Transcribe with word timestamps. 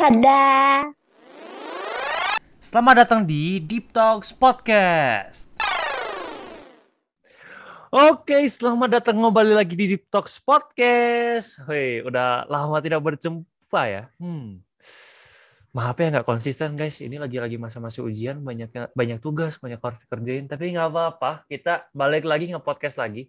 Tada! 0.00 0.88
Selamat 2.56 3.04
datang 3.04 3.20
di 3.20 3.60
Deep 3.60 3.92
Talks 3.92 4.32
Podcast. 4.32 5.52
Oke, 7.92 8.48
selamat 8.48 8.96
datang 8.96 9.20
kembali 9.20 9.52
lagi 9.52 9.76
di 9.76 9.92
Deep 9.92 10.08
Talks 10.08 10.40
Podcast. 10.40 11.60
Hei, 11.68 12.00
udah 12.00 12.48
lama 12.48 12.80
tidak 12.80 13.04
berjumpa 13.04 13.82
ya. 13.92 14.08
Hmm. 14.16 14.64
Maaf 15.76 16.00
ya 16.00 16.08
nggak 16.08 16.24
konsisten 16.24 16.80
guys. 16.80 16.96
Ini 17.04 17.20
lagi-lagi 17.20 17.60
masa-masa 17.60 18.00
ujian, 18.00 18.40
banyak 18.40 18.72
banyak 18.96 19.20
tugas, 19.20 19.60
banyak 19.60 19.84
harus 19.84 20.08
kerjain. 20.08 20.48
Tapi 20.48 20.80
nggak 20.80 20.96
apa-apa, 20.96 21.44
kita 21.44 21.92
balik 21.92 22.24
lagi 22.24 22.48
nge-podcast 22.48 22.96
lagi. 22.96 23.28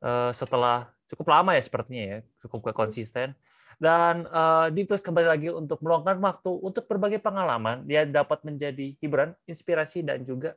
Uh, 0.00 0.32
setelah 0.32 0.96
cukup 1.12 1.28
lama 1.28 1.52
ya 1.52 1.60
sepertinya 1.60 2.04
ya, 2.08 2.18
cukup 2.40 2.72
konsisten. 2.72 3.36
Dan 3.80 4.28
uh, 4.28 4.68
Talks 4.68 5.00
kembali 5.00 5.24
lagi 5.24 5.48
untuk 5.48 5.80
meluangkan 5.80 6.20
waktu 6.20 6.52
untuk 6.52 6.84
berbagai 6.84 7.16
pengalaman. 7.16 7.80
Dia 7.88 8.04
dapat 8.04 8.44
menjadi 8.44 8.92
hiburan, 9.00 9.32
inspirasi, 9.48 10.04
dan 10.04 10.20
juga 10.20 10.52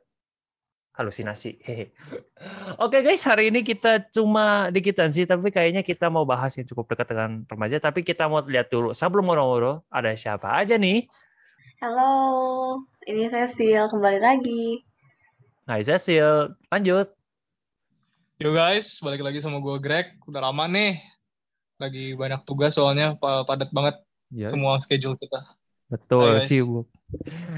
halusinasi. 0.92 1.56
Hehe. 1.64 1.96
Oke 2.76 3.00
guys, 3.00 3.24
hari 3.24 3.48
ini 3.48 3.64
kita 3.64 4.12
cuma 4.12 4.68
dikitan 4.68 5.08
sih, 5.08 5.24
tapi 5.24 5.48
kayaknya 5.48 5.80
kita 5.80 6.12
mau 6.12 6.28
bahas 6.28 6.52
yang 6.60 6.68
cukup 6.68 6.92
dekat 6.92 7.16
dengan 7.16 7.48
remaja. 7.48 7.80
Tapi 7.80 8.04
kita 8.04 8.28
mau 8.28 8.44
lihat 8.44 8.68
dulu, 8.68 8.92
sebelum 8.92 9.24
ngobrol-ngobrol, 9.24 9.80
ada 9.88 10.12
siapa 10.12 10.60
aja 10.60 10.76
nih? 10.76 11.08
Halo, 11.80 12.84
ini 13.08 13.24
saya 13.32 13.48
Sil, 13.48 13.88
kembali 13.88 14.20
lagi. 14.20 14.84
Hai 15.64 15.80
Cecil, 15.80 16.52
lanjut. 16.68 17.08
Yo 18.36 18.52
guys, 18.52 19.00
balik 19.00 19.24
lagi 19.24 19.40
sama 19.40 19.64
gue 19.64 19.80
Greg. 19.80 20.12
Udah 20.28 20.44
lama 20.44 20.68
nih 20.68 21.13
lagi 21.84 22.16
banyak 22.16 22.40
tugas 22.48 22.74
soalnya 22.74 23.14
padat 23.20 23.68
banget 23.70 24.00
ya. 24.32 24.48
semua 24.48 24.80
schedule 24.80 25.14
kita. 25.20 25.40
Betul 25.88 26.40
sih 26.40 26.64
bu. 26.64 26.88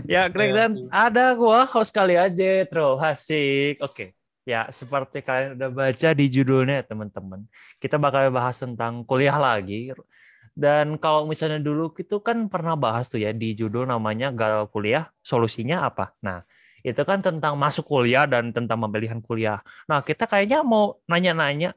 Ya 0.04 0.28
Greg 0.28 0.52
dan 0.52 0.90
ada 0.92 1.32
gua 1.32 1.64
host 1.64 1.94
kali 1.94 2.18
aja 2.18 2.66
Tro 2.68 2.98
Hasik. 2.98 3.80
Oke. 3.80 4.12
Ya 4.46 4.70
seperti 4.70 5.26
kalian 5.26 5.58
udah 5.58 5.70
baca 5.74 6.08
di 6.14 6.26
judulnya 6.30 6.86
teman-teman. 6.86 7.46
Kita 7.82 7.98
bakal 7.98 8.30
bahas 8.30 8.58
tentang 8.62 9.02
kuliah 9.02 9.34
lagi. 9.38 9.90
Dan 10.56 10.96
kalau 10.96 11.28
misalnya 11.28 11.60
dulu 11.60 11.92
itu 12.00 12.16
kan 12.24 12.48
pernah 12.48 12.72
bahas 12.80 13.12
tuh 13.12 13.20
ya 13.20 13.28
di 13.28 13.52
judul 13.52 13.84
namanya 13.84 14.32
gagal 14.32 14.72
kuliah, 14.72 15.04
solusinya 15.20 15.84
apa? 15.84 16.16
Nah, 16.24 16.48
itu 16.80 17.02
kan 17.04 17.20
tentang 17.20 17.60
masuk 17.60 17.84
kuliah 17.84 18.24
dan 18.24 18.56
tentang 18.56 18.80
pemilihan 18.80 19.20
kuliah. 19.20 19.60
Nah, 19.84 20.00
kita 20.00 20.24
kayaknya 20.24 20.64
mau 20.64 20.96
nanya-nanya 21.04 21.76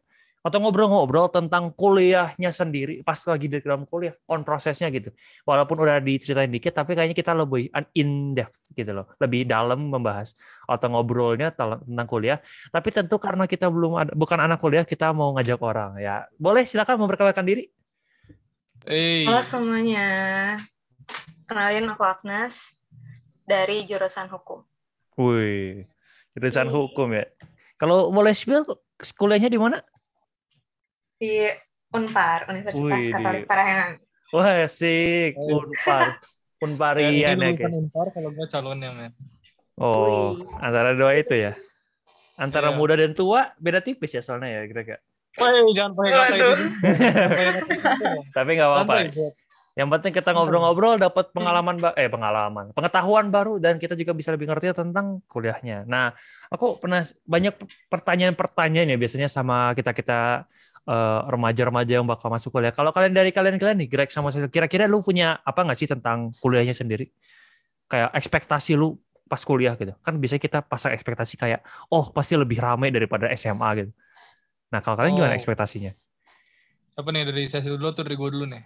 atau 0.50 0.58
ngobrol-ngobrol 0.66 1.30
tentang 1.30 1.70
kuliahnya 1.78 2.50
sendiri 2.50 3.06
pas 3.06 3.22
lagi 3.30 3.46
di 3.46 3.62
dalam 3.62 3.86
kuliah 3.86 4.18
on 4.26 4.42
prosesnya 4.42 4.90
gitu. 4.90 5.14
Walaupun 5.46 5.78
udah 5.78 6.02
diceritain 6.02 6.50
dikit 6.50 6.74
tapi 6.74 6.98
kayaknya 6.98 7.14
kita 7.14 7.38
lebih 7.38 7.70
in 7.94 8.34
depth 8.34 8.74
gitu 8.74 8.98
loh. 8.98 9.06
Lebih 9.22 9.46
dalam 9.46 9.94
membahas 9.94 10.34
atau 10.66 10.90
ngobrolnya 10.90 11.54
tentang 11.54 12.08
kuliah. 12.10 12.42
Tapi 12.74 12.90
tentu 12.90 13.22
karena 13.22 13.46
kita 13.46 13.70
belum 13.70 13.94
ada 14.02 14.12
bukan 14.18 14.42
anak 14.42 14.58
kuliah 14.58 14.82
kita 14.82 15.14
mau 15.14 15.38
ngajak 15.38 15.62
orang. 15.62 16.02
Ya 16.02 16.26
boleh 16.42 16.66
silakan 16.66 17.06
memperkenalkan 17.06 17.46
diri. 17.46 17.70
Hey. 18.90 19.30
halo 19.30 19.46
semuanya. 19.46 20.10
Kenalin 21.46 21.94
aku 21.94 22.02
Agnes 22.02 22.74
dari 23.46 23.86
jurusan 23.86 24.26
hukum. 24.34 24.66
Wih 25.14 25.86
jurusan 26.34 26.66
hey. 26.66 26.74
hukum 26.74 27.14
ya. 27.14 27.30
Kalau 27.78 28.10
boleh 28.10 28.34
spill 28.34 28.66
kuliahnya 29.16 29.54
di 29.54 29.62
mana 29.62 29.80
di 31.20 31.52
Unpar, 31.92 32.48
Universitas 32.48 32.80
Wih, 32.80 33.12
Katolik 33.12 33.44
di... 33.44 33.50
Parahyangan. 33.52 33.92
Wah, 34.32 34.64
asik. 34.64 35.36
Oh. 35.36 35.68
Unpar. 35.68 36.24
Unparian 36.64 37.36
ya, 37.36 37.52
guys. 37.52 37.76
Unpar 37.76 38.08
kalau 38.16 38.32
gue 38.32 38.48
calonnya, 38.48 38.90
men. 38.96 39.12
Oh, 39.76 40.40
Wih. 40.40 40.48
antara 40.64 40.96
dua 40.96 41.20
itu 41.20 41.36
ya. 41.36 41.54
Antara 42.40 42.72
yeah. 42.72 42.80
muda 42.80 42.96
dan 42.96 43.12
tua 43.12 43.52
beda 43.60 43.84
tipis 43.84 44.16
ya 44.16 44.24
soalnya 44.24 44.48
ya 44.48 44.62
kira-kira. 44.64 45.00
Woi, 45.40 45.72
jangan 45.76 45.92
pakai 45.96 46.12
kata 46.12 46.36
itu. 46.36 46.52
Tapi 48.36 48.50
nggak 48.56 48.70
apa-apa. 48.72 48.96
Yang 49.80 49.90
penting 49.96 50.12
kita 50.12 50.36
ngobrol-ngobrol 50.36 51.00
dapat 51.00 51.32
pengalaman 51.32 51.80
eh 51.96 52.12
pengalaman, 52.12 52.76
pengetahuan 52.76 53.32
baru 53.32 53.64
dan 53.64 53.80
kita 53.80 53.96
juga 53.96 54.12
bisa 54.12 54.36
lebih 54.36 54.52
ngerti 54.52 54.76
tentang 54.76 55.24
kuliahnya. 55.32 55.88
Nah, 55.88 56.12
aku 56.52 56.84
pernah 56.84 57.08
banyak 57.24 57.56
pertanyaan-pertanyaan 57.88 58.92
ya 58.92 58.98
biasanya 59.00 59.32
sama 59.32 59.72
kita-kita 59.80 60.44
uh, 60.90 61.30
remaja-remaja 61.30 62.02
yang 62.02 62.08
bakal 62.10 62.34
masuk 62.34 62.50
kuliah. 62.50 62.74
Kalau 62.74 62.90
kalian 62.90 63.14
dari 63.14 63.30
kalian-kalian 63.30 63.86
nih, 63.86 63.90
Greg 63.90 64.10
sama 64.10 64.34
saya, 64.34 64.50
kira-kira 64.50 64.90
lu 64.90 65.06
punya 65.06 65.38
apa 65.46 65.62
nggak 65.62 65.78
sih 65.78 65.86
tentang 65.86 66.34
kuliahnya 66.42 66.74
sendiri? 66.74 67.14
Kayak 67.86 68.10
ekspektasi 68.18 68.74
lu 68.74 68.98
pas 69.30 69.42
kuliah 69.46 69.78
gitu. 69.78 69.94
Kan 70.02 70.18
bisa 70.18 70.42
kita 70.42 70.66
pasang 70.66 70.98
ekspektasi 70.98 71.38
kayak, 71.38 71.62
oh 71.94 72.10
pasti 72.10 72.34
lebih 72.34 72.58
ramai 72.58 72.90
daripada 72.90 73.30
SMA 73.38 73.70
gitu. 73.86 73.92
Nah, 74.74 74.82
kalau 74.82 74.98
kalian 74.98 75.14
oh. 75.14 75.18
gimana 75.22 75.38
ekspektasinya? 75.38 75.94
Apa 76.98 77.10
nih 77.14 77.30
dari 77.30 77.46
sesi 77.46 77.70
dulu 77.70 77.94
atau 77.94 78.02
dari 78.02 78.18
gue 78.18 78.30
dulu 78.34 78.46
nih? 78.50 78.64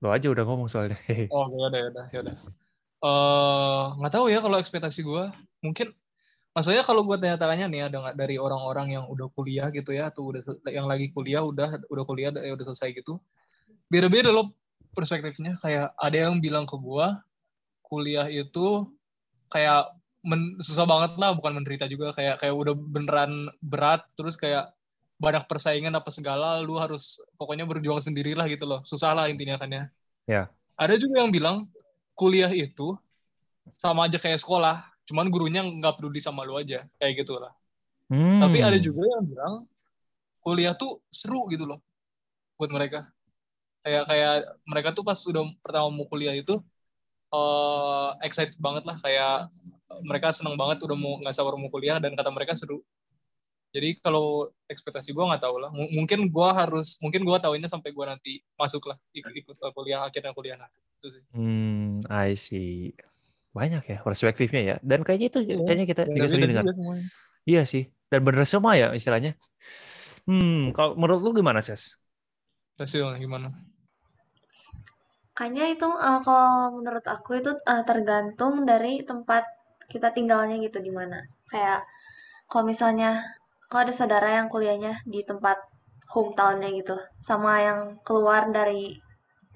Lo 0.00 0.08
aja 0.08 0.32
udah 0.32 0.44
ngomong 0.48 0.68
soalnya. 0.72 0.96
oh, 1.36 1.46
ya 1.52 1.66
udah, 1.68 1.78
ya 1.78 1.88
udah, 1.92 2.06
ya 2.08 2.18
udah. 2.24 2.36
Uh, 3.00 3.84
nggak 4.00 4.12
tahu 4.12 4.26
ya 4.32 4.40
kalau 4.40 4.56
ekspektasi 4.56 5.00
gue. 5.04 5.24
Mungkin 5.60 5.92
maksudnya 6.50 6.82
kalau 6.82 7.06
gue 7.06 7.16
tanya-tanya 7.16 7.66
nih 7.70 7.82
ada 7.86 7.96
nggak 8.02 8.16
dari 8.18 8.36
orang-orang 8.36 8.98
yang 8.98 9.04
udah 9.06 9.30
kuliah 9.34 9.70
gitu 9.70 9.94
ya 9.94 10.10
atau 10.10 10.34
udah 10.34 10.42
yang 10.66 10.90
lagi 10.90 11.10
kuliah 11.14 11.42
udah 11.42 11.78
udah 11.86 12.04
kuliah 12.04 12.34
ya 12.34 12.52
udah 12.54 12.66
selesai 12.74 12.94
gitu 12.96 13.22
beda-beda 13.90 14.30
loh 14.30 14.54
perspektifnya. 14.94 15.58
Kayak 15.62 15.94
ada 15.98 16.16
yang 16.16 16.38
bilang 16.38 16.66
ke 16.66 16.76
gue 16.78 17.06
kuliah 17.86 18.26
itu 18.30 18.86
kayak 19.50 19.90
men, 20.22 20.54
susah 20.62 20.86
banget 20.86 21.18
lah 21.18 21.34
bukan 21.34 21.58
menderita 21.58 21.90
juga 21.90 22.14
kayak 22.14 22.38
kayak 22.38 22.54
udah 22.54 22.74
beneran 22.78 23.50
berat 23.58 24.06
terus 24.14 24.38
kayak 24.38 24.70
banyak 25.20 25.42
persaingan 25.50 25.92
apa 25.92 26.08
segala 26.08 26.62
lu 26.62 26.80
harus 26.80 27.20
pokoknya 27.36 27.66
berjuang 27.66 28.00
sendirilah 28.00 28.46
gitu 28.46 28.64
loh. 28.64 28.80
Susah 28.86 29.12
lah 29.12 29.26
intinya 29.26 29.58
kan 29.58 29.70
ya. 29.70 29.84
Ya. 30.30 30.42
Ada 30.78 30.96
juga 30.96 31.20
yang 31.20 31.34
bilang 31.34 31.56
kuliah 32.16 32.48
itu 32.48 32.96
sama 33.76 34.08
aja 34.08 34.16
kayak 34.16 34.40
sekolah 34.40 34.86
cuman 35.10 35.26
gurunya 35.26 35.66
nggak 35.66 35.98
peduli 35.98 36.22
sama 36.22 36.46
lu 36.46 36.54
aja 36.54 36.86
kayak 37.02 37.26
gitu 37.26 37.34
lah. 37.36 37.50
Hmm. 38.10 38.42
tapi 38.42 38.58
ada 38.58 38.74
juga 38.74 39.06
yang 39.06 39.22
bilang 39.22 39.54
kuliah 40.42 40.74
tuh 40.74 40.98
seru 41.10 41.46
gitu 41.50 41.66
loh 41.66 41.78
buat 42.58 42.70
mereka. 42.72 43.06
Kayak 43.80 44.04
kayak 44.10 44.34
mereka 44.68 44.88
tuh 44.92 45.04
pas 45.06 45.16
udah 45.16 45.44
pertama 45.64 45.88
mau 45.88 46.04
kuliah 46.04 46.36
itu 46.36 46.60
uh, 47.32 48.12
excited 48.20 48.58
banget 48.60 48.84
lah. 48.84 48.96
Kayak 49.00 49.48
mereka 50.04 50.34
seneng 50.34 50.58
banget 50.60 50.84
udah 50.84 50.96
mau 50.98 51.16
nggak 51.22 51.32
sabar 51.32 51.56
mau 51.56 51.72
kuliah 51.72 51.96
dan 51.96 52.12
kata 52.12 52.28
mereka 52.28 52.52
seru. 52.52 52.84
Jadi 53.70 54.02
kalau 54.02 54.50
ekspektasi 54.66 55.14
gue 55.14 55.24
nggak 55.24 55.46
tahu 55.46 55.56
lah. 55.62 55.70
M 55.70 55.88
mungkin 55.94 56.26
gue 56.26 56.48
harus 56.50 56.98
mungkin 56.98 57.22
gue 57.22 57.38
tahunya 57.38 57.70
sampai 57.70 57.94
gue 57.94 58.04
nanti 58.04 58.32
masuk 58.58 58.90
lah 58.90 58.98
ikut, 59.14 59.30
ikut 59.30 59.56
kuliah 59.72 60.02
akhirnya 60.04 60.34
kuliah 60.34 60.58
nanti. 60.58 60.82
Itu 61.00 61.08
sih. 61.14 61.22
Hmm 61.32 62.02
I 62.10 62.34
see 62.34 62.92
banyak 63.50 63.82
ya 63.86 63.98
perspektifnya 64.02 64.62
ya. 64.62 64.76
Dan 64.80 65.02
kayaknya 65.02 65.28
itu 65.32 65.40
ya, 65.42 65.56
kayaknya 65.62 65.86
kita 65.90 66.02
juga 66.10 66.28
sering 66.30 66.50
dengar. 66.50 66.64
iya 67.48 67.62
sih 67.64 67.88
dan 68.10 68.20
bener 68.26 68.44
semua 68.46 68.76
ya 68.76 68.92
istilahnya. 68.94 69.34
Hmm 70.28 70.70
kalau 70.76 70.94
menurut 70.98 71.20
lu 71.24 71.30
gimana 71.40 71.62
ses? 71.64 71.96
Hasil 72.78 73.16
gimana? 73.18 73.50
Kayaknya 75.34 75.64
itu 75.72 75.88
uh, 75.88 76.20
kalau 76.20 76.80
menurut 76.80 77.06
aku 77.08 77.40
itu 77.40 77.52
uh, 77.54 77.82
tergantung 77.86 78.68
dari 78.68 79.00
tempat 79.06 79.46
kita 79.90 80.14
tinggalnya 80.14 80.62
gitu 80.62 80.78
di 80.78 80.94
mana 80.94 81.26
kayak 81.50 81.82
kalau 82.46 82.70
misalnya 82.70 83.26
kalau 83.66 83.90
ada 83.90 83.94
saudara 83.94 84.38
yang 84.38 84.46
kuliahnya 84.46 85.02
di 85.02 85.26
tempat 85.26 85.58
hometownnya 86.10 86.70
gitu 86.78 86.96
sama 87.22 87.62
yang 87.62 87.80
keluar 88.06 88.50
dari 88.50 88.98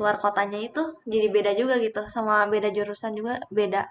luar 0.01 0.19
kotanya 0.19 0.59
itu 0.59 0.83
jadi 1.07 1.27
beda 1.31 1.53
juga 1.55 1.79
gitu 1.79 2.07
sama 2.11 2.45
beda 2.51 2.75
jurusan 2.75 3.15
juga 3.15 3.39
beda 3.49 3.87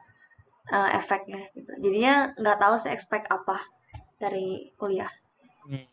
uh, 0.71 0.89
efeknya 0.99 1.47
gitu 1.55 1.71
jadinya 1.79 2.35
nggak 2.35 2.57
tahu 2.59 2.75
sih 2.81 2.91
expect 2.91 3.31
apa 3.31 3.59
dari 4.19 4.71
kuliah 4.75 5.09
hmm. 5.69 5.87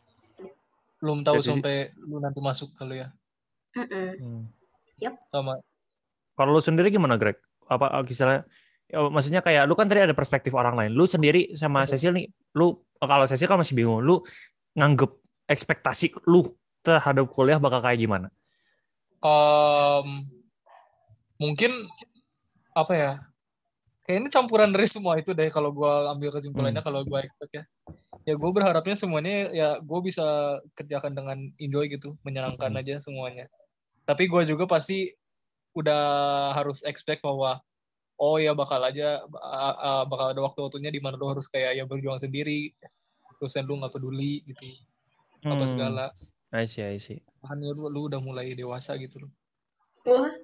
belum 0.98 1.22
tahu 1.22 1.38
jadi, 1.38 1.48
sampai 1.54 1.74
lu 2.02 2.18
nanti 2.18 2.40
masuk 2.42 2.74
kali 2.74 3.06
ya 3.06 3.08
mm 3.78 3.86
-mm. 3.86 4.10
Hmm. 4.18 4.42
Yep. 4.98 5.14
sama 5.30 5.62
kalau 6.34 6.50
lu 6.58 6.62
sendiri 6.62 6.90
gimana 6.90 7.14
Greg 7.14 7.38
apa 7.70 8.02
misalnya 8.02 8.42
ya, 8.90 9.06
maksudnya 9.06 9.40
kayak 9.46 9.70
lu 9.70 9.78
kan 9.78 9.86
tadi 9.86 10.02
ada 10.02 10.16
perspektif 10.16 10.50
orang 10.58 10.74
lain 10.74 10.92
lu 10.92 11.06
sendiri 11.06 11.54
sama 11.54 11.86
Cecil 11.86 12.10
nih 12.18 12.26
lu 12.58 12.74
Oh, 13.00 13.08
kalau 13.08 13.24
saya 13.24 13.40
sih 13.40 13.48
kan 13.48 13.56
masih 13.56 13.72
bingung. 13.72 14.04
Lu 14.04 14.20
nganggep 14.76 15.08
ekspektasi 15.48 16.28
lu 16.28 16.52
terhadap 16.84 17.32
kuliah 17.32 17.56
bakal 17.56 17.80
kayak 17.80 17.96
gimana? 17.96 18.28
Um, 19.20 20.24
mungkin 21.36 21.88
apa 22.76 22.92
ya? 22.96 23.12
Kayak 24.04 24.18
ini 24.26 24.28
campuran 24.32 24.70
dari 24.74 24.88
semua 24.90 25.20
itu 25.20 25.36
deh 25.36 25.48
kalau 25.52 25.70
gue 25.70 25.92
ambil 26.10 26.34
kesimpulannya 26.34 26.80
hmm. 26.82 26.88
kalau 26.88 27.00
gue 27.04 27.18
expect 27.20 27.52
ya. 27.54 27.64
Ya 28.28 28.34
gue 28.36 28.50
berharapnya 28.52 28.96
semuanya 28.96 29.48
ya 29.52 29.68
gue 29.80 30.00
bisa 30.04 30.58
kerjakan 30.76 31.16
dengan 31.16 31.38
enjoy 31.60 31.88
gitu, 31.88 32.16
menyenangkan 32.26 32.72
hmm. 32.72 32.80
aja 32.80 32.94
semuanya. 33.00 33.46
Tapi 34.04 34.26
gue 34.26 34.42
juga 34.48 34.66
pasti 34.66 35.12
udah 35.76 36.02
harus 36.58 36.82
expect 36.82 37.22
bahwa 37.22 37.62
oh 38.20 38.36
ya 38.36 38.52
bakal 38.52 38.82
aja 38.84 39.24
bakal 40.04 40.36
ada 40.36 40.40
waktu-waktunya 40.44 40.92
di 40.92 41.00
mana 41.00 41.16
lu 41.16 41.32
harus 41.32 41.48
kayak 41.48 41.78
ya 41.80 41.84
berjuang 41.88 42.20
sendiri 42.20 42.74
dosen 43.40 43.64
lu 43.64 43.80
nggak 43.80 43.96
peduli 43.96 44.44
gitu 44.44 44.68
hmm. 45.46 45.50
apa 45.56 45.64
segala 45.64 46.04
I 46.50 46.66
see 46.66 46.82
I 46.82 46.98
see. 46.98 47.22
Makanya 47.46 47.72
lu, 47.72 47.86
lu 47.88 48.00
udah 48.10 48.18
mulai 48.18 48.52
dewasa 48.58 48.98
gitu 48.98 49.22
loh. 49.22 49.30
Wah. 50.06 50.34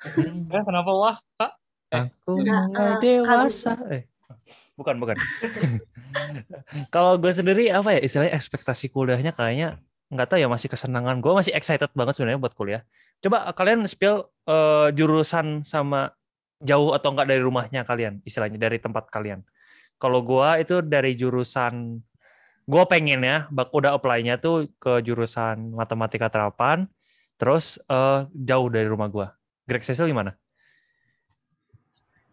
Hmm. 0.00 0.48
eh, 0.48 0.62
kenapa 0.64 0.90
wah 0.96 1.16
kak? 1.36 1.52
Eh. 1.92 2.08
aku 2.08 2.30
mulai 2.40 2.72
uh, 2.72 2.96
dewasa. 3.02 3.76
eh 3.92 4.08
bukan 4.80 4.96
bukan. 4.96 5.16
Kalau 6.94 7.20
gue 7.20 7.32
sendiri 7.34 7.68
apa 7.68 7.98
ya 7.98 8.00
istilahnya 8.00 8.32
ekspektasi 8.32 8.88
kuliahnya 8.88 9.36
kayaknya 9.36 9.76
nggak 10.08 10.26
tahu 10.32 10.38
ya 10.40 10.48
masih 10.48 10.72
kesenangan. 10.72 11.20
Gue 11.20 11.36
masih 11.36 11.52
excited 11.52 11.92
banget 11.92 12.16
sebenarnya 12.16 12.40
buat 12.40 12.56
kuliah. 12.56 12.82
Coba 13.20 13.52
kalian 13.52 13.84
spill 13.84 14.24
uh, 14.48 14.88
jurusan 14.94 15.68
sama 15.68 16.16
jauh 16.60 16.92
atau 16.92 17.12
enggak 17.12 17.28
dari 17.28 17.40
rumahnya 17.44 17.84
kalian 17.84 18.20
istilahnya 18.24 18.56
dari 18.56 18.80
tempat 18.80 19.08
kalian. 19.08 19.44
Kalau 20.00 20.24
gua 20.24 20.56
itu 20.56 20.80
dari 20.80 21.12
jurusan 21.12 22.00
gua 22.70 22.86
pengen 22.86 23.26
ya 23.26 23.50
bak 23.50 23.74
udah 23.74 23.98
apply-nya 23.98 24.38
tuh 24.38 24.70
ke 24.78 25.02
jurusan 25.02 25.74
matematika 25.74 26.30
terapan 26.30 26.86
terus 27.34 27.82
uh, 27.90 28.30
jauh 28.30 28.70
dari 28.70 28.86
rumah 28.86 29.10
gua 29.10 29.34
Greg 29.66 29.82
Cecil 29.82 30.06
gimana 30.06 30.38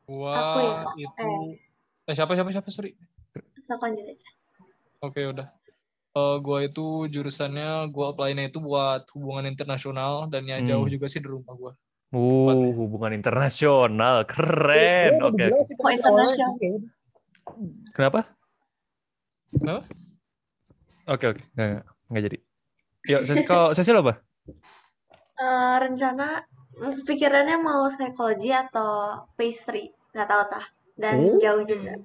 gua 0.05 0.85
ya, 0.93 1.09
itu 1.09 1.57
eh. 2.05 2.13
siapa 2.13 2.37
siapa 2.37 2.53
siapa 2.53 2.69
sorry 2.69 2.93
Oke 4.97 5.21
udah 5.29 5.49
uh, 6.13 6.37
gua 6.37 6.69
itu 6.69 7.09
jurusannya 7.09 7.89
gua 7.89 8.13
apply-nya 8.13 8.53
itu 8.53 8.61
buat 8.61 9.09
hubungan 9.17 9.49
internasional 9.49 10.29
dan 10.29 10.45
yang 10.45 10.61
hmm. 10.61 10.69
jauh 10.69 10.85
juga 10.85 11.09
sih 11.09 11.17
di 11.17 11.33
rumah 11.33 11.57
gua 11.57 11.73
Uh, 12.07 12.71
hubungan 12.71 13.11
internasional, 13.11 14.23
keren. 14.23 15.19
Oke. 15.19 15.51
Okay. 15.51 15.75
Oh, 15.75 15.91
internasional. 15.91 16.55
Kenapa? 17.91 18.31
Kenapa? 19.51 19.83
Oke 21.07 21.23
okay, 21.23 21.27
oke, 21.31 21.39
okay. 21.39 21.45
nggak, 21.55 21.83
nggak 22.11 22.23
jadi. 22.27 22.37
Yuk, 23.07 23.21
sesi 23.23 23.43
kalau 23.49 23.71
sesi 23.71 23.95
apa? 23.95 24.19
Uh, 25.39 25.75
rencana 25.79 26.43
pikirannya 27.07 27.63
mau 27.63 27.87
psikologi 27.87 28.51
atau 28.51 29.23
pastry, 29.39 29.95
nggak 30.11 30.27
tahu 30.27 30.43
tah. 30.51 30.65
Dan 30.99 31.15
oh. 31.23 31.39
jauh 31.39 31.63
juga. 31.63 31.95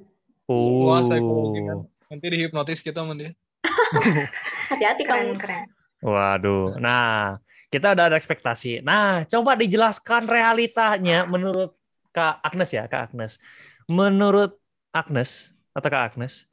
Oh. 0.46 0.86
Wah, 0.86 1.02
psikologi 1.02 1.66
kan. 1.66 1.82
Nanti 2.14 2.26
dihipnotis 2.30 2.78
kita 2.78 3.02
sama 3.02 3.18
dia. 3.18 3.34
Hati-hati 4.70 5.02
kamu 5.02 5.34
keren. 5.34 5.66
Waduh. 5.98 6.78
Nah, 6.78 7.42
kita 7.74 7.98
udah 7.98 8.06
ada 8.06 8.14
ekspektasi. 8.14 8.86
Nah, 8.86 9.26
coba 9.26 9.58
dijelaskan 9.58 10.30
realitanya 10.30 11.26
menurut 11.26 11.74
Kak 12.14 12.38
Agnes 12.44 12.70
ya, 12.70 12.86
Kak 12.86 13.10
Agnes. 13.10 13.42
Menurut 13.90 14.62
Agnes 14.94 15.50
atau 15.74 15.88
Kak 15.90 16.14
Agnes, 16.14 16.51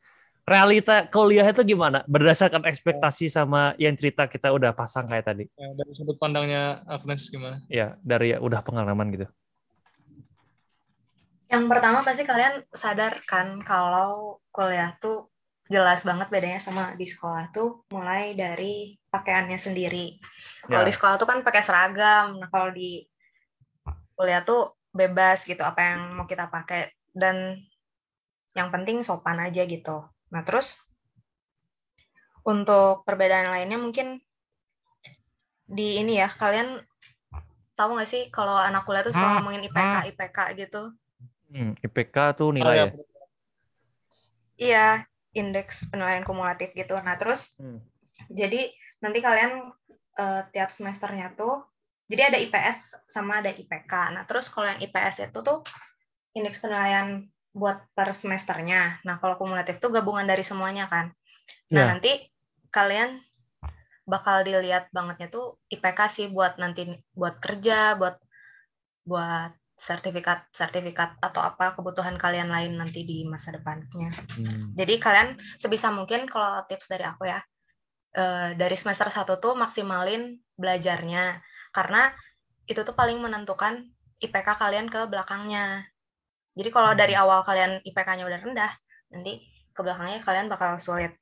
realita 0.49 1.05
kuliah 1.13 1.45
itu 1.45 1.61
gimana? 1.61 2.01
Berdasarkan 2.09 2.65
ekspektasi 2.65 3.29
sama 3.29 3.77
yang 3.77 3.93
cerita 3.93 4.25
kita 4.25 4.49
udah 4.49 4.73
pasang 4.73 5.05
kayak 5.05 5.29
tadi. 5.29 5.45
Ya, 5.53 5.69
dari 5.77 5.91
sudut 5.93 6.17
pandangnya 6.17 6.81
Agnes 6.89 7.29
gimana? 7.29 7.61
Ya, 7.69 7.95
dari 8.01 8.33
ya, 8.33 8.41
udah 8.41 8.65
pengalaman 8.65 9.13
gitu. 9.13 9.27
Yang 11.49 11.65
pertama 11.65 12.01
pasti 12.05 12.25
kalian 12.25 12.65
sadar 12.73 13.25
kan 13.25 13.61
kalau 13.61 14.41
kuliah 14.49 14.97
tuh 14.97 15.29
jelas 15.69 16.01
banget 16.01 16.33
bedanya 16.33 16.57
sama 16.57 16.97
di 16.97 17.05
sekolah 17.05 17.53
tuh 17.53 17.85
mulai 17.93 18.33
dari 18.33 18.97
pakaiannya 19.13 19.57
sendiri 19.61 20.17
kalau 20.69 20.85
di 20.85 20.93
ya. 20.93 20.97
sekolah 20.97 21.15
tuh 21.17 21.27
kan 21.29 21.39
pakai 21.41 21.61
seragam. 21.65 22.37
Nah, 22.37 22.49
kalau 22.53 22.69
di 22.69 23.01
kuliah 24.13 24.45
tuh 24.45 24.77
bebas 24.93 25.45
gitu 25.45 25.61
apa 25.65 25.93
yang 25.93 26.17
mau 26.17 26.29
kita 26.29 26.49
pakai 26.49 26.93
dan 27.13 27.57
yang 28.53 28.69
penting 28.69 29.01
sopan 29.01 29.41
aja 29.41 29.65
gitu. 29.65 30.05
Nah, 30.29 30.41
terus 30.45 30.77
untuk 32.45 33.03
perbedaan 33.03 33.51
lainnya 33.51 33.77
mungkin 33.77 34.21
di 35.69 36.01
ini 36.01 36.17
ya, 36.17 36.29
kalian 36.29 36.81
tahu 37.77 37.95
nggak 37.95 38.09
sih 38.09 38.23
kalau 38.33 38.57
anak 38.57 38.83
kuliah 38.83 39.05
tuh 39.05 39.13
suka 39.13 39.23
hmm. 39.23 39.35
ngomongin 39.39 39.65
IPK 39.69 39.95
IPK 40.13 40.37
gitu? 40.59 40.81
Hmm, 41.49 41.71
IPK 41.79 42.15
tuh 42.37 42.49
nilai 42.53 42.75
ya? 42.75 42.87
Iya, 44.59 44.87
indeks 45.33 45.87
penilaian 45.87 46.27
kumulatif 46.27 46.75
gitu. 46.75 46.97
Nah, 46.99 47.15
terus 47.15 47.55
hmm. 47.57 47.79
jadi 48.27 48.73
nanti 48.99 49.19
kalian 49.23 49.71
uh, 50.19 50.41
tiap 50.51 50.69
semesternya 50.69 51.33
tuh 51.39 51.63
jadi 52.09 52.33
ada 52.33 52.37
IPS 52.41 53.05
sama 53.05 53.39
ada 53.39 53.53
IPK. 53.53 53.93
Nah, 54.17 54.25
terus 54.25 54.49
kalau 54.49 54.65
yang 54.65 54.81
IPS 54.81 55.29
itu 55.29 55.39
tuh 55.45 55.61
indeks 56.33 56.59
penilaian 56.59 57.29
buat 57.53 57.81
per 57.97 58.13
semesternya. 58.13 59.03
Nah, 59.03 59.17
kalau 59.17 59.35
kumulatif 59.41 59.81
tuh 59.81 59.89
gabungan 59.89 60.25
dari 60.25 60.45
semuanya 60.45 60.85
kan. 60.87 61.09
Nah, 61.73 61.81
yeah. 61.81 61.87
nanti 61.89 62.11
kalian 62.69 63.17
bakal 64.09 64.41
dilihat 64.41 64.89
bangetnya 64.89 65.29
tuh 65.29 65.61
IPK 65.69 65.99
sih 66.09 66.25
buat 66.33 66.57
nanti 66.57 66.89
buat 67.13 67.37
kerja, 67.37 67.93
buat 67.97 68.17
buat 69.05 69.53
sertifikat 69.79 70.51
sertifikat 70.51 71.15
atau 71.23 71.39
apa 71.39 71.71
kebutuhan 71.77 72.19
kalian 72.19 72.51
lain 72.51 72.75
nanti 72.75 73.07
di 73.07 73.23
masa 73.23 73.55
depannya. 73.55 74.11
Hmm. 74.35 74.75
Jadi 74.75 74.99
kalian 74.99 75.39
sebisa 75.55 75.87
mungkin 75.93 76.27
kalau 76.27 76.67
tips 76.67 76.91
dari 76.91 77.07
aku 77.07 77.31
ya, 77.31 77.39
uh, 78.19 78.51
dari 78.59 78.75
semester 78.75 79.07
satu 79.07 79.39
tuh 79.39 79.55
maksimalin 79.55 80.35
belajarnya 80.59 81.39
karena 81.71 82.11
itu 82.67 82.83
tuh 82.83 82.93
paling 82.93 83.17
menentukan 83.23 83.87
IPK 84.19 84.59
kalian 84.59 84.91
ke 84.91 85.07
belakangnya. 85.07 85.87
Jadi 86.59 86.75
kalau 86.75 86.91
dari 86.91 87.15
awal 87.15 87.39
kalian 87.47 87.79
IPK-nya 87.87 88.27
udah 88.27 88.39
rendah, 88.43 88.71
nanti 89.15 89.39
ke 89.71 89.79
belakangnya 89.79 90.19
kalian 90.27 90.51
bakal 90.51 90.75
sulit 90.75 91.15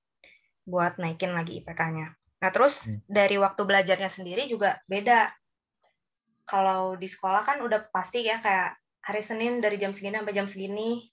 buat 0.66 0.98
naikin 0.98 1.38
lagi 1.38 1.62
IPK-nya. 1.62 2.18
Nah, 2.42 2.50
terus 2.50 2.90
hmm. 2.90 3.06
dari 3.06 3.38
waktu 3.38 3.62
belajarnya 3.62 4.10
sendiri 4.10 4.50
juga 4.50 4.82
beda. 4.90 5.30
Kalau 6.48 6.98
di 6.98 7.06
sekolah 7.06 7.46
kan 7.46 7.58
udah 7.62 7.92
pasti 7.94 8.26
ya 8.26 8.42
kayak 8.42 8.80
hari 9.06 9.22
Senin 9.22 9.62
dari 9.62 9.78
jam 9.78 9.94
segini 9.94 10.18
sampai 10.18 10.34
jam 10.34 10.48
segini. 10.50 11.06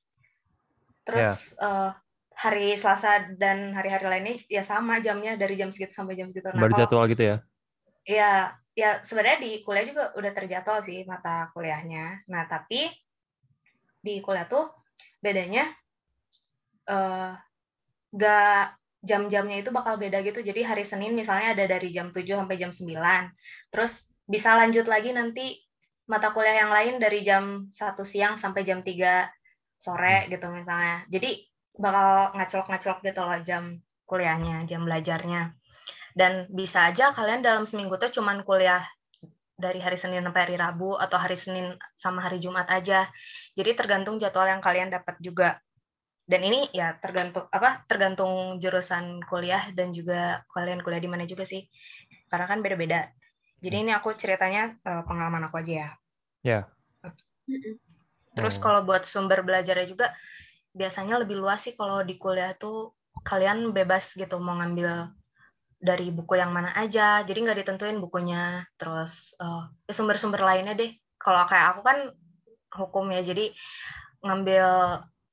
Terus 1.05 1.53
yeah. 1.61 1.61
Ya. 1.61 1.69
uh, 1.69 1.91
hari 2.35 2.75
Selasa 2.81 3.29
dan 3.37 3.77
hari-hari 3.77 4.07
lainnya 4.09 4.35
ya 4.49 4.65
sama 4.65 5.05
jamnya 5.05 5.37
dari 5.37 5.55
jam 5.61 5.69
segitu 5.69 5.93
sampai 5.93 6.17
jam 6.17 6.33
segitu. 6.33 6.49
Nah, 6.49 6.65
Baru 6.65 6.75
jadwal 6.81 7.07
gitu 7.13 7.25
ya? 7.29 7.37
Iya, 8.05 8.33
ya 8.73 8.91
sebenarnya 9.05 9.39
di 9.45 9.51
kuliah 9.65 9.85
juga 9.85 10.05
udah 10.17 10.33
terjadwal 10.33 10.81
sih 10.81 11.05
mata 11.05 11.53
kuliahnya. 11.53 12.25
Nah, 12.31 12.49
tapi 12.49 12.89
di 14.05 14.21
kuliah 14.21 14.45
tuh 14.45 14.69
bedanya 15.25 15.65
uh, 16.93 17.33
gak 18.13 18.77
jam-jamnya 19.01 19.65
itu 19.65 19.73
bakal 19.73 19.97
beda 19.97 20.21
gitu. 20.21 20.45
Jadi 20.45 20.61
hari 20.65 20.85
Senin 20.85 21.17
misalnya 21.17 21.57
ada 21.57 21.65
dari 21.65 21.89
jam 21.93 22.13
7 22.13 22.25
sampai 22.25 22.57
jam 22.57 22.73
9. 22.73 23.73
Terus 23.73 24.13
bisa 24.25 24.57
lanjut 24.57 24.89
lagi 24.89 25.13
nanti 25.13 25.61
mata 26.05 26.33
kuliah 26.33 26.65
yang 26.65 26.73
lain 26.73 27.01
dari 27.01 27.25
jam 27.25 27.69
1 27.73 27.97
siang 28.05 28.37
sampai 28.37 28.65
jam 28.65 28.85
3 28.85 29.29
sore 29.77 30.25
hmm. 30.25 30.29
gitu 30.33 30.47
misalnya. 30.53 31.05
Jadi 31.09 31.45
bakal 31.77 32.33
ngaclok-ngaclok 32.39 32.99
gitu 33.05 33.21
loh 33.21 33.39
jam 33.45 33.63
kuliahnya, 34.09 34.65
jam 34.65 34.85
belajarnya. 34.89 35.53
Dan 36.15 36.49
bisa 36.49 36.89
aja 36.89 37.11
kalian 37.11 37.43
dalam 37.43 37.67
seminggu 37.67 37.99
tuh 37.99 38.09
cuman 38.09 38.47
kuliah 38.47 38.85
dari 39.55 39.79
hari 39.79 39.99
Senin 39.99 40.23
sampai 40.23 40.51
hari 40.51 40.57
Rabu 40.59 40.99
atau 40.99 41.19
hari 41.19 41.35
Senin 41.35 41.75
sama 41.99 42.23
hari 42.25 42.41
Jumat 42.41 42.71
aja. 42.71 43.11
Jadi 43.55 43.71
tergantung 43.79 44.19
jadwal 44.19 44.51
yang 44.51 44.63
kalian 44.63 44.91
dapat 44.91 45.19
juga. 45.23 45.59
Dan 46.25 46.43
ini 46.43 46.69
ya 46.75 46.97
tergantung 46.99 47.47
apa? 47.55 47.87
Tergantung 47.87 48.59
jurusan 48.59 49.23
kuliah 49.29 49.71
dan 49.73 49.95
juga 49.95 50.43
kalian 50.51 50.83
kuliah 50.83 51.03
di 51.03 51.11
mana 51.11 51.25
juga 51.25 51.47
sih. 51.47 51.67
Karena 52.29 52.51
kan 52.51 52.61
beda-beda. 52.61 53.11
Jadi 53.63 53.87
ini 53.87 53.93
aku 53.95 54.13
ceritanya 54.19 54.75
uh, 54.85 55.07
pengalaman 55.07 55.47
aku 55.49 55.63
aja 55.63 55.73
ya. 55.73 55.91
Ya. 56.45 56.61
Yeah. 57.47 57.77
Terus 58.35 58.59
oh. 58.59 58.61
kalau 58.61 58.81
buat 58.83 59.07
sumber 59.07 59.47
belajarnya 59.47 59.87
juga 59.87 60.11
biasanya 60.75 61.23
lebih 61.23 61.39
luas 61.39 61.63
sih 61.63 61.79
kalau 61.79 62.03
di 62.03 62.19
kuliah 62.19 62.51
tuh 62.59 62.93
kalian 63.23 63.71
bebas 63.71 64.19
gitu 64.19 64.43
mau 64.43 64.59
ngambil 64.59 65.15
dari 65.79 66.11
buku 66.11 66.35
yang 66.35 66.51
mana 66.51 66.75
aja 66.75 67.23
jadi 67.23 67.47
nggak 67.47 67.59
ditentuin 67.63 68.03
bukunya 68.03 68.67
terus 68.75 69.39
uh, 69.39 69.71
sumber-sumber 69.87 70.43
lainnya 70.43 70.75
deh 70.75 70.91
kalau 71.15 71.47
kayak 71.47 71.79
aku 71.79 71.81
kan 71.87 71.99
hukum 72.75 73.11
ya 73.15 73.23
jadi 73.23 73.55
ngambil 74.25 74.67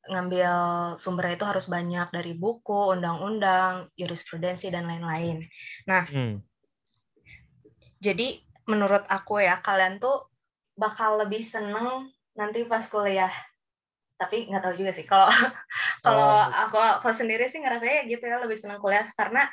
ngambil 0.10 0.54
sumbernya 0.98 1.38
itu 1.38 1.46
harus 1.46 1.66
banyak 1.70 2.10
dari 2.10 2.34
buku 2.34 2.98
undang-undang 2.98 3.94
jurisprudensi 3.94 4.74
dan 4.74 4.90
lain-lain. 4.90 5.46
Nah 5.86 6.10
hmm. 6.10 6.42
jadi 8.02 8.42
menurut 8.66 9.06
aku 9.06 9.46
ya 9.46 9.62
kalian 9.62 10.02
tuh 10.02 10.32
bakal 10.74 11.22
lebih 11.22 11.46
seneng 11.46 12.10
nanti 12.34 12.66
pas 12.66 12.82
kuliah. 12.90 13.32
Tapi 14.18 14.50
nggak 14.50 14.62
tahu 14.66 14.74
juga 14.74 14.92
sih. 14.94 15.06
Kalau 15.06 15.30
kalau 16.06 16.26
oh. 16.26 16.46
aku 16.50 16.78
aku 16.78 17.14
sendiri 17.14 17.46
sih 17.46 17.62
ngerasanya 17.62 18.10
gitu 18.10 18.26
ya 18.26 18.42
lebih 18.42 18.58
senang 18.58 18.82
kuliah. 18.82 19.06
Karena 19.14 19.46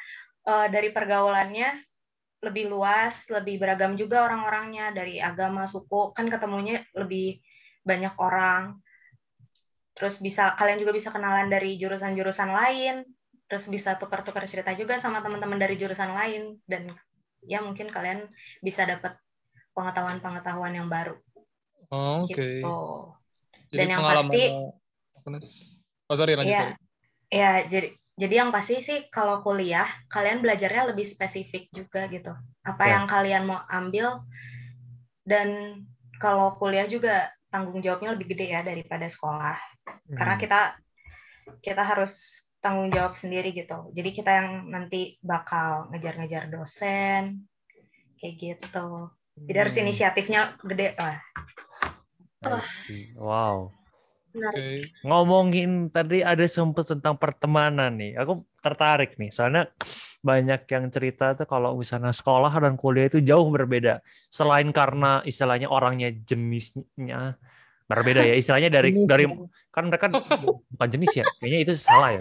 uh, 0.48 0.66
dari 0.72 0.88
pergaulannya 0.96 1.84
lebih 2.38 2.70
luas, 2.70 3.26
lebih 3.28 3.60
beragam 3.60 3.98
juga 3.98 4.24
orang-orangnya. 4.24 4.94
Dari 4.94 5.18
agama, 5.20 5.68
suku, 5.68 6.16
kan 6.16 6.30
ketemunya 6.30 6.86
lebih 6.96 7.42
banyak 7.88 8.12
orang. 8.20 8.76
Terus 9.96 10.20
bisa 10.20 10.52
kalian 10.60 10.84
juga 10.84 10.92
bisa 10.92 11.08
kenalan 11.08 11.48
dari 11.48 11.80
jurusan-jurusan 11.80 12.52
lain, 12.52 13.08
terus 13.48 13.64
bisa 13.72 13.96
tukar-tukar 13.96 14.44
cerita 14.44 14.76
juga 14.76 15.00
sama 15.00 15.24
teman-teman 15.24 15.56
dari 15.56 15.80
jurusan 15.80 16.12
lain 16.12 16.60
dan 16.68 16.92
ya 17.48 17.64
mungkin 17.64 17.88
kalian 17.88 18.28
bisa 18.60 18.84
dapat 18.84 19.16
pengetahuan-pengetahuan 19.72 20.76
yang 20.76 20.86
baru. 20.92 21.16
Oh, 21.88 22.28
Oke. 22.28 22.36
Okay. 22.36 22.54
Gitu. 22.60 22.76
Dan 23.72 23.88
yang 23.96 24.04
pasti 24.04 24.42
Oh, 26.08 26.16
sorry 26.16 26.32
lanjut. 26.40 26.56
Ya, 26.56 26.64
ya 27.28 27.52
jadi 27.68 27.92
jadi 28.18 28.34
yang 28.42 28.50
pasti 28.50 28.80
sih 28.80 29.06
kalau 29.12 29.44
kuliah 29.44 29.86
kalian 30.08 30.40
belajarnya 30.40 30.90
lebih 30.90 31.04
spesifik 31.04 31.68
juga 31.70 32.08
gitu. 32.08 32.32
Apa 32.64 32.88
ya. 32.88 32.90
yang 32.96 33.04
kalian 33.04 33.44
mau 33.44 33.60
ambil 33.68 34.24
dan 35.28 35.80
kalau 36.16 36.56
kuliah 36.56 36.88
juga 36.88 37.30
tanggung 37.48 37.80
jawabnya 37.80 38.14
lebih 38.16 38.36
gede 38.36 38.46
ya 38.52 38.60
daripada 38.64 39.08
sekolah. 39.08 39.56
Hmm. 39.84 40.16
Karena 40.16 40.34
kita 40.36 40.60
kita 41.64 41.82
harus 41.82 42.44
tanggung 42.60 42.90
jawab 42.92 43.14
sendiri 43.14 43.54
gitu. 43.54 43.88
Jadi 43.94 44.10
kita 44.12 44.30
yang 44.42 44.50
nanti 44.68 45.16
bakal 45.22 45.88
ngejar-ngejar 45.94 46.50
dosen 46.52 47.48
kayak 48.18 48.34
gitu. 48.36 49.12
Jadi 49.38 49.56
harus 49.56 49.74
hmm. 49.78 49.82
inisiatifnya 49.86 50.40
gede 50.60 50.98
lah. 50.98 51.18
Wow. 53.18 53.72
Okay. 54.28 54.84
Ngomongin 55.02 55.88
tadi 55.88 56.20
ada 56.20 56.44
sempat 56.44 56.92
tentang 56.92 57.16
pertemanan 57.16 57.96
nih. 57.96 58.14
Aku 58.20 58.44
tertarik 58.60 59.16
nih. 59.16 59.32
Soalnya 59.32 59.72
banyak 60.20 60.68
yang 60.68 60.84
cerita 60.92 61.32
tuh 61.32 61.46
kalau 61.48 61.78
misalnya 61.78 62.12
sekolah 62.12 62.52
dan 62.52 62.74
kuliah 62.76 63.08
itu 63.08 63.22
jauh 63.24 63.48
berbeda. 63.48 64.04
Selain 64.28 64.68
karena 64.74 65.24
istilahnya 65.24 65.70
orangnya 65.70 66.12
jenisnya 66.12 67.38
berbeda 67.88 68.20
ya 68.20 68.36
istilahnya 68.36 68.68
dari 68.68 68.92
jenis. 68.92 69.08
dari 69.08 69.24
kan 69.72 69.88
mereka 69.88 70.12
bukan 70.76 70.88
jenis 70.92 71.12
ya 71.16 71.24
kayaknya 71.40 71.58
itu 71.64 71.72
salah 71.80 72.20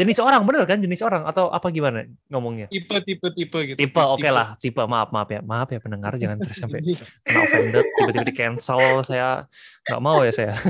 Jenis 0.00 0.18
orang 0.24 0.48
bener 0.48 0.64
kan? 0.64 0.80
Jenis 0.80 1.04
orang 1.04 1.28
atau 1.28 1.52
apa 1.52 1.68
gimana 1.68 2.08
ngomongnya? 2.32 2.72
Tipe 2.72 2.96
tipe 3.04 3.28
tipe 3.36 3.58
gitu. 3.68 3.76
Tipe 3.76 4.00
oke 4.00 4.16
okay 4.16 4.32
lah. 4.32 4.56
Tipe 4.56 4.80
maaf 4.80 5.12
maaf 5.12 5.28
ya. 5.28 5.44
Maaf 5.44 5.68
ya 5.68 5.78
pendengar 5.84 6.16
jangan 6.16 6.40
terus 6.40 6.56
sampai 6.56 6.80
kena 6.80 7.38
offended 7.44 7.84
tiba-tiba 7.84 8.24
di 8.24 8.34
cancel 8.34 9.04
saya 9.04 9.44
nggak 9.84 10.00
mau 10.00 10.24
ya 10.24 10.32
saya. 10.32 10.56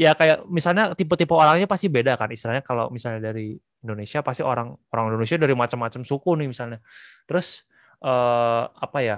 Ya 0.00 0.16
kayak 0.16 0.48
misalnya 0.48 0.96
tipe-tipe 0.96 1.36
orangnya 1.36 1.68
pasti 1.68 1.92
beda 1.92 2.16
kan. 2.16 2.32
Istilahnya 2.32 2.64
kalau 2.64 2.88
misalnya 2.88 3.20
dari 3.20 3.52
Indonesia 3.84 4.24
pasti 4.24 4.40
orang 4.40 4.72
orang 4.96 5.12
Indonesia 5.12 5.36
dari 5.36 5.52
macam-macam 5.52 6.08
suku 6.08 6.40
nih 6.40 6.48
misalnya. 6.48 6.80
Terus 7.28 7.68
uh, 8.00 8.64
apa 8.72 8.98
ya 9.04 9.16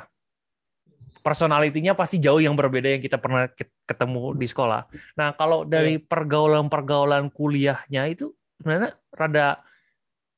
personalitinya 1.21 1.93
pasti 1.99 2.23
jauh 2.23 2.39
yang 2.39 2.55
berbeda 2.55 2.97
yang 2.99 3.03
kita 3.03 3.19
pernah 3.19 3.51
ketemu 3.85 4.35
di 4.39 4.47
sekolah. 4.47 4.87
Nah, 5.19 5.35
kalau 5.35 5.67
dari 5.67 5.99
pergaulan-pergaulan 5.99 7.29
kuliahnya 7.35 8.07
itu 8.09 8.31
sebenarnya 8.63 8.95
rada 9.11 9.49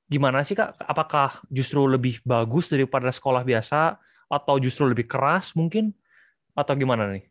gimana 0.08 0.40
sih 0.44 0.56
Kak? 0.56 0.80
Apakah 0.84 1.44
justru 1.52 1.84
lebih 1.84 2.20
bagus 2.24 2.68
daripada 2.72 3.08
sekolah 3.12 3.44
biasa 3.44 3.96
atau 4.28 4.54
justru 4.56 4.88
lebih 4.88 5.04
keras 5.04 5.52
mungkin 5.52 5.92
atau 6.56 6.72
gimana 6.76 7.08
nih? 7.12 7.24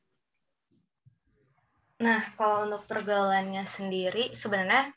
Nah, 2.01 2.33
kalau 2.33 2.65
untuk 2.65 2.89
pergaulannya 2.89 3.61
sendiri 3.69 4.33
sebenarnya 4.33 4.89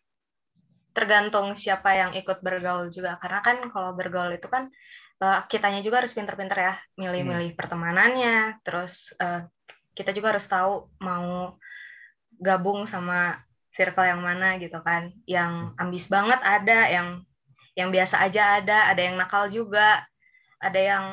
tergantung 0.95 1.53
siapa 1.59 1.93
yang 1.93 2.15
ikut 2.15 2.41
bergaul 2.41 2.89
juga 2.89 3.19
karena 3.19 3.43
kan 3.43 3.57
kalau 3.69 3.93
bergaul 3.93 4.31
itu 4.31 4.47
kan 4.47 4.71
uh, 5.23 5.41
kitanya 5.47 5.85
juga 5.85 6.03
harus 6.03 6.15
pinter-pinter 6.17 6.59
ya 6.59 6.75
milih-milih 6.99 7.55
hmm. 7.55 7.59
pertemanannya. 7.59 8.59
Terus 8.67 9.15
uh, 9.21 9.47
kita 9.95 10.11
juga 10.11 10.35
harus 10.35 10.47
tahu 10.51 10.91
mau 10.99 11.55
gabung 12.43 12.89
sama 12.89 13.39
circle 13.75 14.07
yang 14.07 14.23
mana 14.23 14.59
gitu 14.59 14.79
kan. 14.83 15.15
Yang 15.27 15.75
ambis 15.79 16.07
banget 16.11 16.41
ada 16.43 16.91
yang 16.91 17.09
yang 17.75 17.91
biasa 17.91 18.23
aja 18.23 18.63
ada 18.63 18.87
ada 18.91 19.03
yang 19.03 19.19
nakal 19.19 19.51
juga 19.51 20.07
ada 20.63 20.79
yang 20.79 21.07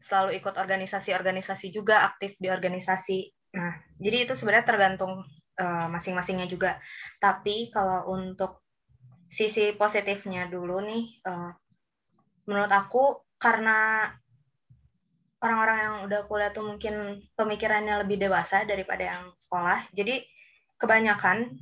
selalu 0.00 0.40
ikut 0.40 0.54
organisasi-organisasi 0.56 1.72
juga 1.72 2.08
aktif 2.08 2.36
di 2.40 2.48
organisasi. 2.48 3.52
Nah 3.56 3.76
jadi 4.00 4.24
itu 4.28 4.32
sebenarnya 4.32 4.64
tergantung 4.64 5.24
uh, 5.60 5.86
masing-masingnya 5.92 6.48
juga. 6.48 6.80
Tapi 7.20 7.68
kalau 7.68 8.08
untuk 8.16 8.64
sisi 9.28 9.74
positifnya 9.76 10.48
dulu 10.48 10.80
nih 10.80 11.04
uh, 11.26 11.52
menurut 12.46 12.72
aku 12.72 13.25
karena 13.36 14.08
orang-orang 15.40 15.78
yang 15.78 15.96
udah 16.08 16.20
kuliah 16.24 16.50
tuh 16.50 16.64
mungkin 16.64 17.20
pemikirannya 17.36 18.02
lebih 18.04 18.16
dewasa 18.16 18.64
daripada 18.64 19.04
yang 19.04 19.24
sekolah. 19.36 19.84
Jadi 19.92 20.24
kebanyakan 20.80 21.52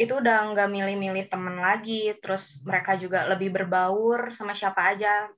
itu 0.00 0.16
udah 0.16 0.56
nggak 0.56 0.68
milih-milih 0.72 1.28
temen 1.28 1.60
lagi, 1.60 2.16
terus 2.24 2.64
mereka 2.64 2.96
juga 2.96 3.28
lebih 3.28 3.52
berbaur 3.52 4.32
sama 4.32 4.56
siapa 4.56 4.96
aja, 4.96 5.28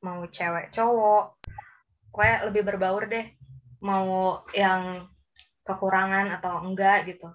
mau 0.00 0.24
cewek 0.24 0.72
cowok, 0.72 1.36
pokoknya 2.08 2.36
lebih 2.48 2.62
berbaur 2.64 3.04
deh, 3.12 3.26
mau 3.84 4.40
yang 4.56 5.04
kekurangan 5.68 6.32
atau 6.40 6.64
enggak 6.64 7.12
gitu. 7.12 7.28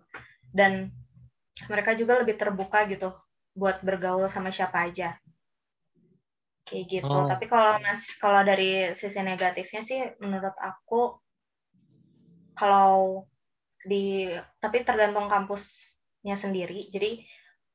Dan 0.49 0.89
mereka 1.69 1.93
juga 1.93 2.17
lebih 2.17 2.41
terbuka 2.41 2.89
gitu 2.89 3.13
buat 3.53 3.85
bergaul 3.85 4.25
sama 4.25 4.49
siapa 4.49 4.89
aja 4.89 5.20
kayak 6.71 6.85
gitu. 6.87 7.11
Oh. 7.11 7.27
Tapi 7.27 7.51
kalau 7.51 7.75
mas 7.83 8.07
kalau 8.15 8.39
dari 8.47 8.95
sisi 8.95 9.19
negatifnya 9.19 9.83
sih 9.83 9.99
menurut 10.23 10.55
aku 10.55 11.19
kalau 12.55 13.27
di 13.83 14.31
tapi 14.63 14.87
tergantung 14.87 15.27
kampusnya 15.27 16.39
sendiri. 16.39 16.87
Jadi 16.87 17.19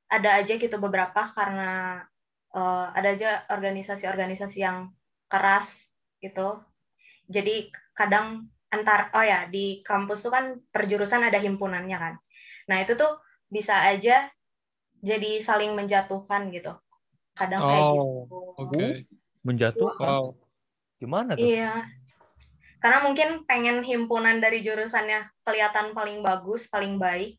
ada 0.08 0.40
aja 0.40 0.56
gitu 0.56 0.80
beberapa 0.80 1.28
karena 1.36 2.00
uh, 2.56 2.88
ada 2.96 3.12
aja 3.12 3.44
organisasi-organisasi 3.52 4.58
yang 4.64 4.88
keras 5.28 5.92
gitu. 6.24 6.64
Jadi 7.28 7.68
kadang 7.92 8.48
antar 8.72 9.12
oh 9.12 9.22
ya 9.22 9.44
di 9.52 9.84
kampus 9.84 10.24
tuh 10.24 10.32
kan 10.32 10.56
perjurusan 10.72 11.28
ada 11.28 11.36
himpunannya 11.36 11.98
kan. 12.00 12.14
Nah, 12.66 12.82
itu 12.82 12.98
tuh 12.98 13.20
bisa 13.46 13.78
aja 13.86 14.26
jadi 15.04 15.38
saling 15.38 15.76
menjatuhkan 15.78 16.50
gitu 16.50 16.74
kadang 17.36 17.60
oh, 17.60 17.68
kayak 17.68 17.88
gitu. 17.92 18.38
Okay. 18.64 18.90
Menjatuhkan. 19.44 20.08
Wow. 20.08 20.26
Gimana 20.96 21.36
tuh? 21.36 21.44
Iya. 21.44 21.86
Karena 22.80 22.98
mungkin 23.04 23.28
pengen 23.44 23.84
himpunan 23.84 24.40
dari 24.40 24.64
jurusannya 24.64 25.28
kelihatan 25.44 25.92
paling 25.92 26.24
bagus, 26.24 26.66
paling 26.72 26.96
baik. 26.96 27.36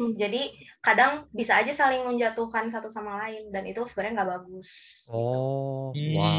Hmm. 0.00 0.16
Jadi 0.16 0.56
kadang 0.80 1.28
bisa 1.30 1.60
aja 1.60 1.70
saling 1.70 2.06
menjatuhkan 2.06 2.72
satu 2.72 2.88
sama 2.88 3.20
lain 3.26 3.52
dan 3.52 3.68
itu 3.68 3.84
sebenarnya 3.84 4.22
nggak 4.22 4.30
bagus. 4.40 4.68
Oh, 5.10 5.92
hmm. 5.92 6.14
wow. 6.16 6.32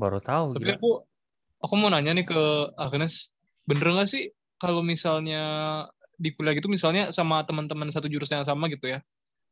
Baru 0.00 0.18
tahu. 0.24 0.46
Tapi 0.56 0.80
aku 0.80 1.04
aku 1.60 1.74
mau 1.76 1.92
nanya 1.92 2.16
nih 2.16 2.24
ke 2.24 2.42
Agnes, 2.80 3.36
bener 3.68 3.92
nggak 3.92 4.08
sih 4.08 4.32
kalau 4.56 4.80
misalnya 4.80 5.42
di 6.20 6.32
kuliah 6.32 6.56
gitu 6.56 6.68
misalnya 6.68 7.12
sama 7.12 7.44
teman-teman 7.44 7.88
satu 7.92 8.08
jurusan 8.08 8.40
yang 8.40 8.48
sama 8.48 8.72
gitu 8.72 8.88
ya. 8.88 9.04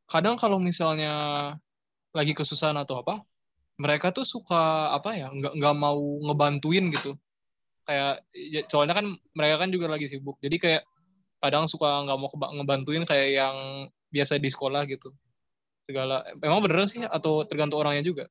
Kadang 0.08 0.40
kalau 0.40 0.56
misalnya 0.56 1.12
lagi 2.16 2.32
kesusahan 2.32 2.76
atau 2.80 3.00
apa 3.04 3.20
mereka 3.78 4.10
tuh 4.10 4.26
suka 4.26 4.90
apa 4.90 5.14
ya 5.14 5.30
nggak 5.30 5.54
nggak 5.54 5.76
mau 5.78 5.98
ngebantuin 6.26 6.90
gitu. 6.90 7.14
Kayak 7.86 8.20
ya, 8.34 8.60
soalnya 8.68 8.98
kan 8.98 9.06
mereka 9.32 9.64
kan 9.64 9.70
juga 9.70 9.86
lagi 9.88 10.10
sibuk. 10.10 10.36
Jadi 10.42 10.58
kayak 10.58 10.82
kadang 11.38 11.70
suka 11.70 12.04
nggak 12.04 12.18
mau 12.18 12.28
ngebantuin 12.58 13.06
kayak 13.06 13.28
yang 13.38 13.56
biasa 14.10 14.42
di 14.42 14.50
sekolah 14.50 14.82
gitu. 14.90 15.14
Segala. 15.86 16.26
Emang 16.42 16.60
beneran 16.60 16.90
sih? 16.90 17.06
Atau 17.06 17.46
tergantung 17.46 17.80
orangnya 17.80 18.02
juga? 18.04 18.24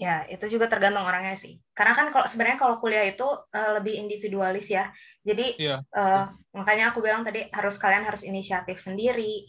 Ya 0.00 0.26
itu 0.26 0.58
juga 0.58 0.66
tergantung 0.66 1.04
orangnya 1.04 1.36
sih. 1.36 1.60
Karena 1.76 1.92
kan 1.92 2.08
kalau 2.10 2.26
sebenarnya 2.26 2.58
kalau 2.58 2.80
kuliah 2.80 3.04
itu 3.04 3.28
uh, 3.28 3.70
lebih 3.78 4.00
individualis 4.00 4.72
ya. 4.72 4.90
Jadi 5.22 5.60
yeah. 5.60 5.78
Iya. 5.92 6.00
uh, 6.00 6.24
makanya 6.56 6.90
aku 6.90 7.04
bilang 7.04 7.22
tadi 7.22 7.46
harus 7.52 7.76
kalian 7.76 8.08
harus 8.08 8.24
inisiatif 8.24 8.80
sendiri. 8.80 9.44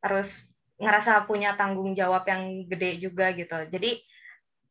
Harus 0.00 0.38
ngerasa 0.84 1.24
punya 1.24 1.56
tanggung 1.56 1.96
jawab 1.96 2.28
yang 2.28 2.68
gede 2.68 3.00
juga 3.00 3.32
gitu. 3.32 3.56
Jadi 3.72 4.04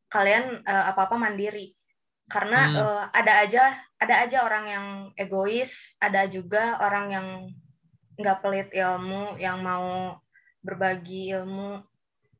kalian 0.07 0.61
uh, 0.61 0.85
apa-apa 0.93 1.17
mandiri. 1.17 1.73
Karena 2.29 2.59
hmm. 2.69 2.77
uh, 2.77 3.03
ada 3.11 3.33
aja 3.43 3.63
ada 3.99 4.15
aja 4.23 4.45
orang 4.45 4.65
yang 4.69 4.87
egois, 5.19 5.97
ada 5.97 6.29
juga 6.29 6.77
orang 6.79 7.05
yang 7.11 7.27
nggak 8.15 8.39
pelit 8.45 8.69
ilmu, 8.71 9.41
yang 9.41 9.59
mau 9.59 10.17
berbagi 10.61 11.33
ilmu. 11.33 11.81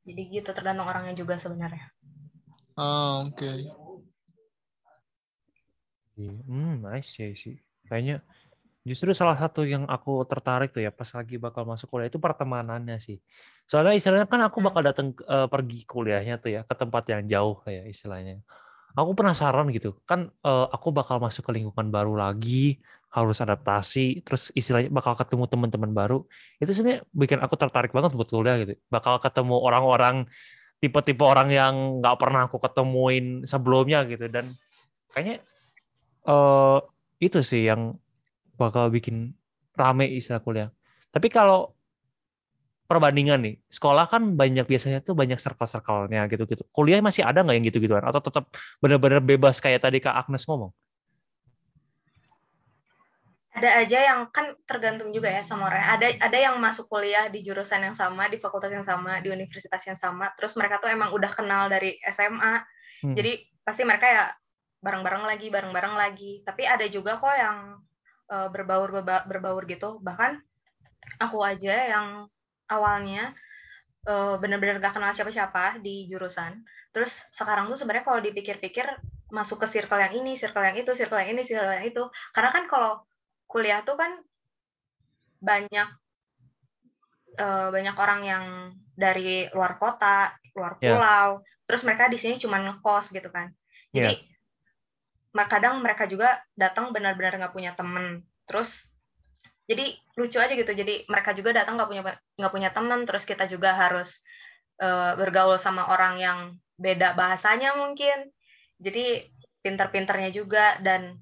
Jadi 0.03 0.21
gitu 0.29 0.49
tergantung 0.53 0.87
orangnya 0.87 1.15
juga 1.17 1.39
sebenarnya. 1.39 1.89
Oh, 2.77 3.25
oke. 3.27 3.37
Okay. 3.39 3.59
Hmm, 6.19 6.83
nice 6.83 7.17
sih. 7.17 7.57
Kayaknya 7.89 8.21
Justru 8.83 9.15
salah 9.15 9.39
satu 9.39 9.63
yang 9.63 9.87
aku 9.87 10.27
tertarik 10.27 10.75
tuh 10.75 10.83
ya 10.83 10.91
pas 10.91 11.07
lagi 11.15 11.39
bakal 11.39 11.63
masuk 11.63 11.87
kuliah 11.87 12.11
itu 12.11 12.19
pertemanannya 12.19 12.99
sih. 12.99 13.15
Soalnya 13.63 13.95
istilahnya 13.95 14.27
kan 14.27 14.43
aku 14.43 14.59
hmm. 14.59 14.67
bakal 14.67 14.81
datang 14.83 15.07
uh, 15.23 15.47
pergi 15.47 15.87
kuliahnya 15.87 16.35
tuh 16.43 16.51
ya 16.51 16.61
ke 16.67 16.75
tempat 16.75 17.03
yang 17.07 17.23
jauh 17.23 17.63
kayak 17.63 17.87
istilahnya. 17.87 18.43
Aku 18.93 19.15
penasaran 19.15 19.71
gitu. 19.71 19.95
Kan 20.03 20.35
uh, 20.43 20.67
aku 20.67 20.91
bakal 20.91 21.23
masuk 21.23 21.47
ke 21.47 21.51
lingkungan 21.55 21.89
baru 21.89 22.19
lagi, 22.19 22.83
harus 23.09 23.39
adaptasi, 23.39 24.21
terus 24.21 24.51
istilahnya 24.51 24.91
bakal 24.91 25.15
ketemu 25.15 25.47
teman-teman 25.47 25.91
baru. 25.95 26.17
Itu 26.59 26.75
sebenarnya 26.75 27.07
bikin 27.15 27.39
aku 27.39 27.55
tertarik 27.55 27.95
banget 27.95 28.11
buat 28.13 28.27
kuliah 28.27 28.59
gitu. 28.61 28.75
Bakal 28.91 29.23
ketemu 29.23 29.63
orang-orang 29.63 30.27
tipe-tipe 30.83 31.23
orang 31.23 31.47
yang 31.47 32.03
nggak 32.03 32.19
pernah 32.19 32.51
aku 32.51 32.59
ketemuin 32.59 33.47
sebelumnya 33.47 34.03
gitu 34.03 34.27
dan 34.27 34.51
kayaknya 35.15 35.39
uh, 36.27 36.83
itu 37.23 37.39
sih 37.39 37.71
yang 37.71 37.95
bakal 38.57 38.89
bikin 38.93 39.33
rame 39.73 40.09
istilah 40.09 40.41
kuliah. 40.41 40.69
Tapi 41.13 41.29
kalau 41.29 41.73
perbandingan 42.89 43.41
nih, 43.41 43.55
sekolah 43.71 44.05
kan 44.05 44.37
banyak 44.37 44.69
biasanya 44.69 45.01
tuh 45.01 45.17
banyak 45.17 45.41
circle-circle-nya 45.41 46.29
gitu-gitu. 46.29 46.61
Kuliah 46.69 47.01
masih 47.01 47.25
ada 47.25 47.41
nggak 47.41 47.55
yang 47.57 47.65
gitu-gituan? 47.65 48.03
Atau 48.05 48.21
tetap 48.21 48.49
benar-benar 48.77 49.23
bebas 49.23 49.57
kayak 49.57 49.81
tadi 49.81 49.97
Kak 49.97 50.13
Agnes 50.13 50.45
ngomong? 50.45 50.69
Ada 53.53 53.85
aja 53.85 53.99
yang 54.01 54.19
kan 54.33 54.57
tergantung 54.65 55.13
juga 55.13 55.29
ya 55.29 55.45
sama 55.45 55.69
orang. 55.69 55.85
Ada 55.85 56.17
ada 56.25 56.37
yang 56.37 56.57
masuk 56.57 56.89
kuliah 56.89 57.29
di 57.29 57.45
jurusan 57.45 57.85
yang 57.85 57.93
sama, 57.93 58.25
di 58.25 58.41
fakultas 58.41 58.73
yang 58.73 58.85
sama, 58.85 59.21
di 59.21 59.29
universitas 59.29 59.81
yang 59.85 59.97
sama. 59.97 60.33
Terus 60.33 60.57
mereka 60.57 60.81
tuh 60.81 60.89
emang 60.89 61.13
udah 61.13 61.29
kenal 61.29 61.69
dari 61.69 62.01
SMA. 62.09 62.53
Hmm. 63.05 63.13
Jadi 63.13 63.45
pasti 63.61 63.85
mereka 63.85 64.09
ya 64.09 64.23
bareng-bareng 64.81 65.23
lagi, 65.29 65.47
bareng-bareng 65.53 65.93
lagi. 65.93 66.41
Tapi 66.41 66.65
ada 66.65 66.85
juga 66.89 67.21
kok 67.21 67.29
yang 67.37 67.77
uh, 68.33 68.49
berbaur 68.49 68.89
berbaur 69.29 69.63
gitu. 69.69 70.01
Bahkan 70.01 70.41
aku 71.21 71.37
aja 71.45 71.93
yang 71.93 72.07
awalnya 72.65 73.37
uh, 74.09 74.41
benar-benar 74.41 74.81
gak 74.81 74.97
kenal 74.97 75.13
siapa-siapa 75.13 75.77
di 75.85 76.09
jurusan. 76.09 76.65
Terus 76.89 77.21
sekarang 77.29 77.69
tuh 77.69 77.77
sebenarnya 77.77 78.05
kalau 78.05 78.19
dipikir-pikir 78.25 78.89
masuk 79.33 79.65
ke 79.65 79.67
circle 79.69 79.97
yang 79.97 80.13
ini 80.13 80.37
circle 80.37 80.61
yang 80.61 80.77
itu 80.77 80.93
circle 80.93 81.21
yang 81.21 81.37
ini 81.37 81.41
circle 81.45 81.69
yang 81.69 81.85
itu. 81.85 82.03
Karena 82.33 82.49
kan 82.49 82.65
kalau 82.65 83.05
kuliah 83.45 83.85
tuh 83.85 83.97
kan 83.97 84.17
banyak 85.43 85.89
uh, 87.37 87.69
banyak 87.69 87.95
orang 87.97 88.21
yang 88.25 88.45
dari 88.97 89.45
luar 89.53 89.77
kota 89.77 90.33
luar 90.57 90.77
ya. 90.81 90.97
pulau. 90.97 91.29
Yeah. 91.41 91.51
terus 91.63 91.87
mereka 91.87 92.11
di 92.11 92.19
sini 92.19 92.35
cuma 92.37 92.59
ngekos 92.59 93.15
gitu 93.15 93.29
kan. 93.31 93.49
Jadi 93.93 94.13
yeah 94.13 94.32
kadang 95.33 95.81
mereka 95.81 96.05
juga 96.05 96.41
datang 96.53 96.93
benar-benar 96.93 97.41
nggak 97.41 97.53
punya 97.53 97.73
temen. 97.73 98.21
Terus 98.45 98.85
jadi 99.65 99.97
lucu 100.13 100.37
aja 100.37 100.53
gitu. 100.53 100.69
Jadi 100.69 101.09
mereka 101.09 101.33
juga 101.33 101.57
datang 101.57 101.75
nggak 101.79 101.89
punya 101.89 102.03
nggak 102.37 102.53
punya 102.53 102.69
temen. 102.69 103.03
Terus 103.09 103.23
kita 103.25 103.49
juga 103.49 103.73
harus 103.73 104.21
uh, 104.79 105.17
bergaul 105.17 105.57
sama 105.57 105.89
orang 105.89 106.21
yang 106.21 106.39
beda 106.77 107.17
bahasanya 107.17 107.73
mungkin. 107.73 108.29
Jadi 108.77 109.33
pinter-pinternya 109.65 110.29
juga. 110.29 110.77
Dan 110.77 111.17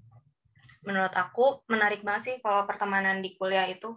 menurut 0.83 1.13
aku 1.15 1.63
menarik 1.71 2.03
banget 2.03 2.21
sih 2.21 2.35
kalau 2.43 2.67
pertemanan 2.67 3.23
di 3.23 3.39
kuliah 3.39 3.69
itu. 3.71 3.95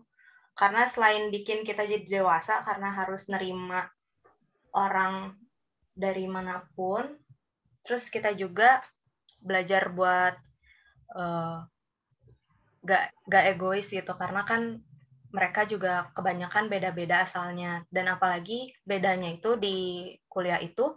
Karena 0.54 0.86
selain 0.86 1.34
bikin 1.34 1.66
kita 1.66 1.82
jadi 1.82 2.22
dewasa 2.22 2.62
karena 2.62 2.94
harus 2.94 3.26
nerima 3.26 3.90
orang 4.74 5.34
dari 5.94 6.26
mana 6.26 6.66
pun 6.74 7.06
terus 7.86 8.10
kita 8.10 8.34
juga 8.34 8.82
belajar 9.44 9.92
buat 9.92 10.34
uh, 11.14 11.62
gak 12.82 13.12
gak 13.28 13.44
egois 13.52 13.86
gitu. 13.92 14.12
Karena 14.16 14.42
kan 14.48 14.80
mereka 15.34 15.66
juga 15.68 16.08
kebanyakan 16.16 16.72
beda-beda 16.72 17.28
asalnya. 17.28 17.84
Dan 17.92 18.08
apalagi 18.08 18.72
bedanya 18.88 19.36
itu 19.36 19.60
di 19.60 20.08
kuliah 20.26 20.58
itu 20.58 20.96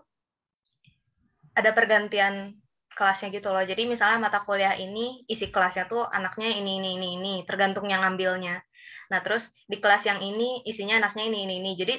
ada 1.58 1.74
pergantian 1.75 2.56
kelasnya 2.98 3.30
gitu 3.30 3.54
loh. 3.54 3.62
Jadi 3.62 3.86
misalnya 3.86 4.30
mata 4.30 4.42
kuliah 4.42 4.74
ini 4.74 5.22
isi 5.30 5.54
kelasnya 5.54 5.86
tuh 5.86 6.06
anaknya 6.10 6.50
ini 6.50 6.82
ini 6.82 6.89
ini 6.98 7.08
ini 7.22 7.34
tergantung 7.46 7.86
yang 7.89 8.01
ngambilnya. 8.01 8.58
Nah 9.13 9.20
terus 9.22 9.54
di 9.69 9.78
kelas 9.78 10.10
yang 10.10 10.22
ini 10.22 10.65
isinya 10.65 10.98
anaknya 10.98 11.30
ini 11.30 11.45
ini 11.45 11.56
ini. 11.62 11.72
Jadi 11.78 11.93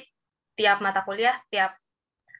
tiap 0.59 0.83
mata 0.83 1.07
kuliah 1.07 1.39
tiap 1.47 1.75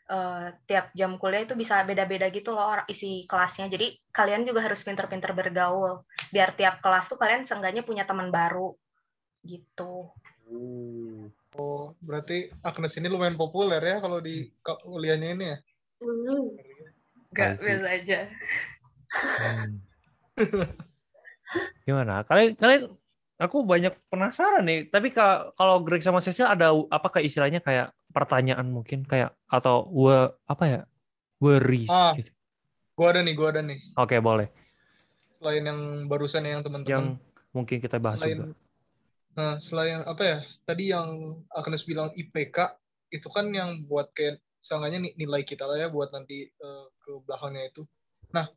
uh, 0.09 0.51
tiap 0.65 0.91
jam 0.97 1.15
kuliah 1.21 1.45
itu 1.45 1.53
bisa 1.53 1.85
beda-beda 1.85 2.27
gitu 2.33 2.51
loh 2.51 2.81
isi 2.89 3.23
kelasnya. 3.29 3.69
Jadi 3.69 3.95
kalian 4.09 4.43
juga 4.43 4.65
harus 4.65 4.81
pinter-pinter 4.81 5.31
bergaul 5.31 6.03
biar 6.33 6.57
tiap 6.57 6.81
kelas 6.81 7.07
tuh 7.07 7.17
kalian 7.21 7.45
seenggaknya 7.45 7.85
punya 7.85 8.03
teman 8.03 8.33
baru 8.33 8.73
gitu. 9.45 10.09
Oh, 11.57 11.93
berarti 12.01 12.49
Agnes 12.65 12.97
ini 12.97 13.07
lumayan 13.09 13.37
populer 13.37 13.81
ya 13.81 13.97
kalau 14.01 14.21
di 14.21 14.49
kuliahnya 14.65 15.27
ini 15.37 15.45
ya? 15.45 15.57
Hmm. 16.01 16.45
Gak 17.33 17.61
biasa 17.61 17.87
aja. 17.87 18.19
Hmm. 19.13 19.81
Gimana? 21.85 22.21
Kalian 22.25 22.53
kalian 22.57 22.83
aku 23.39 23.63
banyak 23.63 23.95
penasaran 24.11 24.67
nih. 24.67 24.91
Tapi 24.91 25.15
kalau 25.15 25.81
Greg 25.81 26.03
sama 26.03 26.19
Cecil 26.19 26.45
ada 26.45 26.75
apa 26.91 27.07
kayak 27.07 27.25
istilahnya 27.25 27.59
kayak 27.63 27.95
pertanyaan 28.11 28.67
mungkin 28.67 29.07
kayak 29.07 29.31
atau 29.47 29.87
gua 29.87 30.35
apa 30.45 30.63
ya 30.67 30.81
worries 31.39 31.89
ah, 31.89 32.11
gitu. 32.19 32.29
Gua 32.99 33.15
ada 33.15 33.23
nih, 33.23 33.33
gua 33.33 33.47
ada 33.55 33.63
nih. 33.63 33.79
Oke, 33.95 34.15
okay, 34.15 34.19
boleh. 34.19 34.51
Selain 35.39 35.63
yang 35.63 35.79
barusan 36.11 36.43
yang 36.43 36.59
teman-teman. 36.59 36.91
Yang 36.91 37.05
mungkin 37.55 37.77
kita 37.79 37.95
bahas 37.97 38.19
selain, 38.19 38.35
juga. 38.35 38.45
Nah, 39.39 39.55
selain 39.63 40.03
apa 40.03 40.23
ya? 40.27 40.37
Tadi 40.67 40.83
yang 40.91 41.07
Agnes 41.55 41.87
bilang 41.87 42.11
IPK 42.11 42.75
itu 43.15 43.27
kan 43.31 43.47
yang 43.55 43.87
buat 43.87 44.11
kayak 44.11 44.43
seenggaknya 44.59 45.15
nilai 45.15 45.47
kita 45.47 45.63
lah 45.63 45.79
ya 45.79 45.87
buat 45.87 46.11
nanti 46.11 46.43
uh, 46.59 46.91
ke 46.99 47.23
belakangnya 47.23 47.71
itu. 47.71 47.87
Nah, 48.35 48.51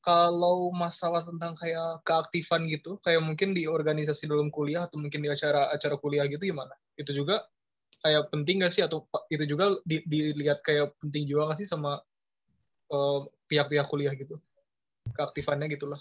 kalau 0.00 0.72
masalah 0.72 1.20
tentang 1.24 1.52
kayak 1.56 2.00
keaktifan 2.08 2.64
gitu, 2.68 2.96
kayak 3.04 3.20
mungkin 3.20 3.52
di 3.52 3.68
organisasi 3.68 4.28
dalam 4.28 4.48
kuliah 4.48 4.88
atau 4.88 4.96
mungkin 4.96 5.20
di 5.20 5.28
acara-acara 5.28 5.96
kuliah 6.00 6.24
gitu 6.26 6.40
gimana? 6.40 6.72
Itu 6.96 7.12
juga 7.12 7.44
kayak 8.00 8.32
penting 8.32 8.64
gak 8.64 8.72
sih 8.72 8.80
atau 8.80 9.04
itu 9.28 9.44
juga 9.44 9.76
di, 9.84 10.00
dilihat 10.08 10.64
kayak 10.64 10.96
penting 11.04 11.28
juga 11.28 11.52
gak 11.52 11.60
sih 11.60 11.68
sama 11.68 12.00
pihak 12.90 13.28
pihak-pihak 13.46 13.86
kuliah 13.92 14.12
gitu? 14.16 14.40
Keaktifannya 15.12 15.68
gitulah. 15.68 16.00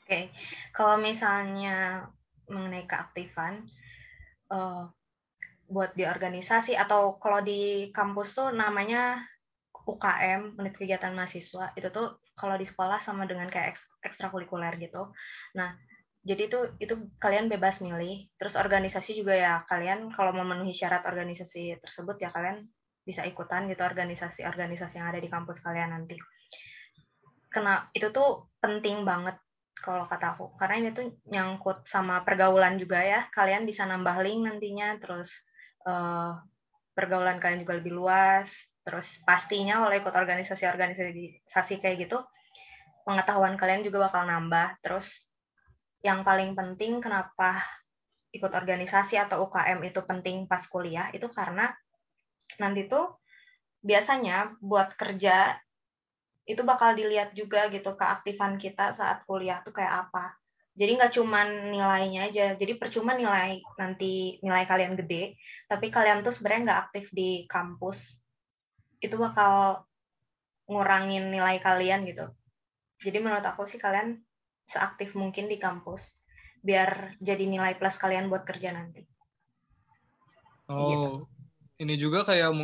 Oke, 0.00 0.08
okay. 0.08 0.24
kalau 0.74 0.98
misalnya 0.98 2.08
mengenai 2.50 2.88
keaktifan, 2.88 3.62
uh, 4.50 4.90
buat 5.70 5.94
di 5.94 6.02
organisasi 6.02 6.74
atau 6.74 7.14
kalau 7.22 7.38
di 7.46 7.94
kampus 7.94 8.34
tuh 8.34 8.50
namanya 8.50 9.22
UKM 9.96 10.60
unit 10.60 10.74
kegiatan 10.78 11.10
mahasiswa 11.10 11.74
itu 11.74 11.88
tuh 11.90 12.22
kalau 12.38 12.54
di 12.54 12.66
sekolah 12.66 13.02
sama 13.02 13.26
dengan 13.26 13.50
kayak 13.50 13.74
ekstrakurikuler 14.06 14.78
gitu. 14.78 15.10
Nah, 15.58 15.74
jadi 16.20 16.46
itu 16.46 16.60
itu 16.78 16.94
kalian 17.16 17.48
bebas 17.48 17.80
milih. 17.80 18.28
Terus 18.36 18.54
organisasi 18.54 19.16
juga 19.16 19.34
ya 19.34 19.64
kalian 19.66 20.12
kalau 20.12 20.36
memenuhi 20.36 20.70
syarat 20.76 21.02
organisasi 21.08 21.80
tersebut 21.80 22.20
ya 22.20 22.30
kalian 22.30 22.68
bisa 23.00 23.24
ikutan 23.24 23.66
gitu 23.66 23.80
organisasi-organisasi 23.80 25.00
yang 25.00 25.08
ada 25.08 25.20
di 25.20 25.28
kampus 25.32 25.64
kalian 25.64 25.96
nanti. 25.96 26.20
Kena 27.50 27.88
itu 27.96 28.12
tuh 28.14 28.52
penting 28.62 29.02
banget 29.02 29.40
kalau 29.80 30.04
kata 30.04 30.36
aku 30.36 30.52
karena 30.60 30.74
ini 30.76 30.88
tuh 30.92 31.08
nyangkut 31.26 31.88
sama 31.88 32.20
pergaulan 32.22 32.76
juga 32.76 33.00
ya. 33.00 33.26
Kalian 33.32 33.64
bisa 33.64 33.88
nambah 33.88 34.20
link 34.20 34.44
nantinya 34.44 35.00
terus 35.00 35.32
uh, 35.88 36.36
pergaulan 36.92 37.40
kalian 37.40 37.64
juga 37.64 37.80
lebih 37.80 37.96
luas 37.96 38.69
terus 38.90 39.22
pastinya 39.22 39.78
kalau 39.86 39.94
ikut 39.94 40.10
organisasi-organisasi 40.10 41.74
kayak 41.78 42.10
gitu 42.10 42.18
pengetahuan 43.06 43.54
kalian 43.54 43.86
juga 43.86 44.10
bakal 44.10 44.26
nambah. 44.26 44.78
Terus 44.82 45.30
yang 46.02 46.26
paling 46.26 46.58
penting 46.58 46.98
kenapa 46.98 47.62
ikut 48.30 48.52
organisasi 48.54 49.18
atau 49.18 49.46
UKM 49.46 49.82
itu 49.86 50.00
penting 50.06 50.46
pas 50.46 50.62
kuliah 50.70 51.10
itu 51.10 51.26
karena 51.30 51.70
nanti 52.62 52.86
tuh 52.86 53.18
biasanya 53.82 54.54
buat 54.62 54.94
kerja 54.94 55.58
itu 56.46 56.62
bakal 56.66 56.94
dilihat 56.94 57.34
juga 57.34 57.70
gitu 57.70 57.94
keaktifan 57.94 58.58
kita 58.58 58.94
saat 58.94 59.22
kuliah 59.26 59.62
tuh 59.66 59.74
kayak 59.74 60.10
apa. 60.10 60.34
Jadi 60.78 60.96
nggak 60.96 61.12
cuman 61.18 61.74
nilainya 61.74 62.30
aja 62.30 62.54
jadi 62.54 62.78
percuma 62.78 63.12
nilai 63.12 63.58
nanti 63.76 64.38
nilai 64.40 64.64
kalian 64.64 64.94
gede 64.94 65.34
tapi 65.66 65.90
kalian 65.90 66.22
tuh 66.22 66.30
sebenarnya 66.30 66.62
nggak 66.70 66.82
aktif 66.88 67.04
di 67.10 67.44
kampus 67.50 68.19
itu 69.00 69.16
bakal 69.16 69.84
ngurangin 70.70 71.32
nilai 71.32 71.58
kalian 71.58 72.06
gitu. 72.06 72.30
Jadi 73.00 73.18
menurut 73.18 73.42
aku 73.42 73.64
sih 73.66 73.80
kalian 73.80 74.20
seaktif 74.68 75.16
mungkin 75.18 75.50
di 75.50 75.58
kampus 75.58 76.20
biar 76.60 77.16
jadi 77.18 77.48
nilai 77.48 77.74
plus 77.80 77.96
kalian 77.96 78.28
buat 78.28 78.44
kerja 78.44 78.70
nanti. 78.76 79.08
Oh, 80.70 80.86
gitu. 80.86 81.10
ini 81.82 81.98
juga 81.98 82.22
kayak 82.22 82.54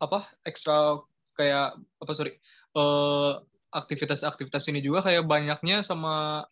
apa 0.00 0.24
ekstra 0.48 0.96
kayak 1.36 1.76
apa 1.76 2.12
sorry 2.16 2.32
aktivitas 2.72 4.24
aktivitas-aktivitas 4.24 4.64
ini 4.72 4.80
juga 4.80 5.04
kayak 5.04 5.28
banyaknya 5.28 5.84
sama 5.84 6.48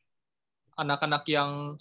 anak-anak 0.77 1.25
yang 1.33 1.81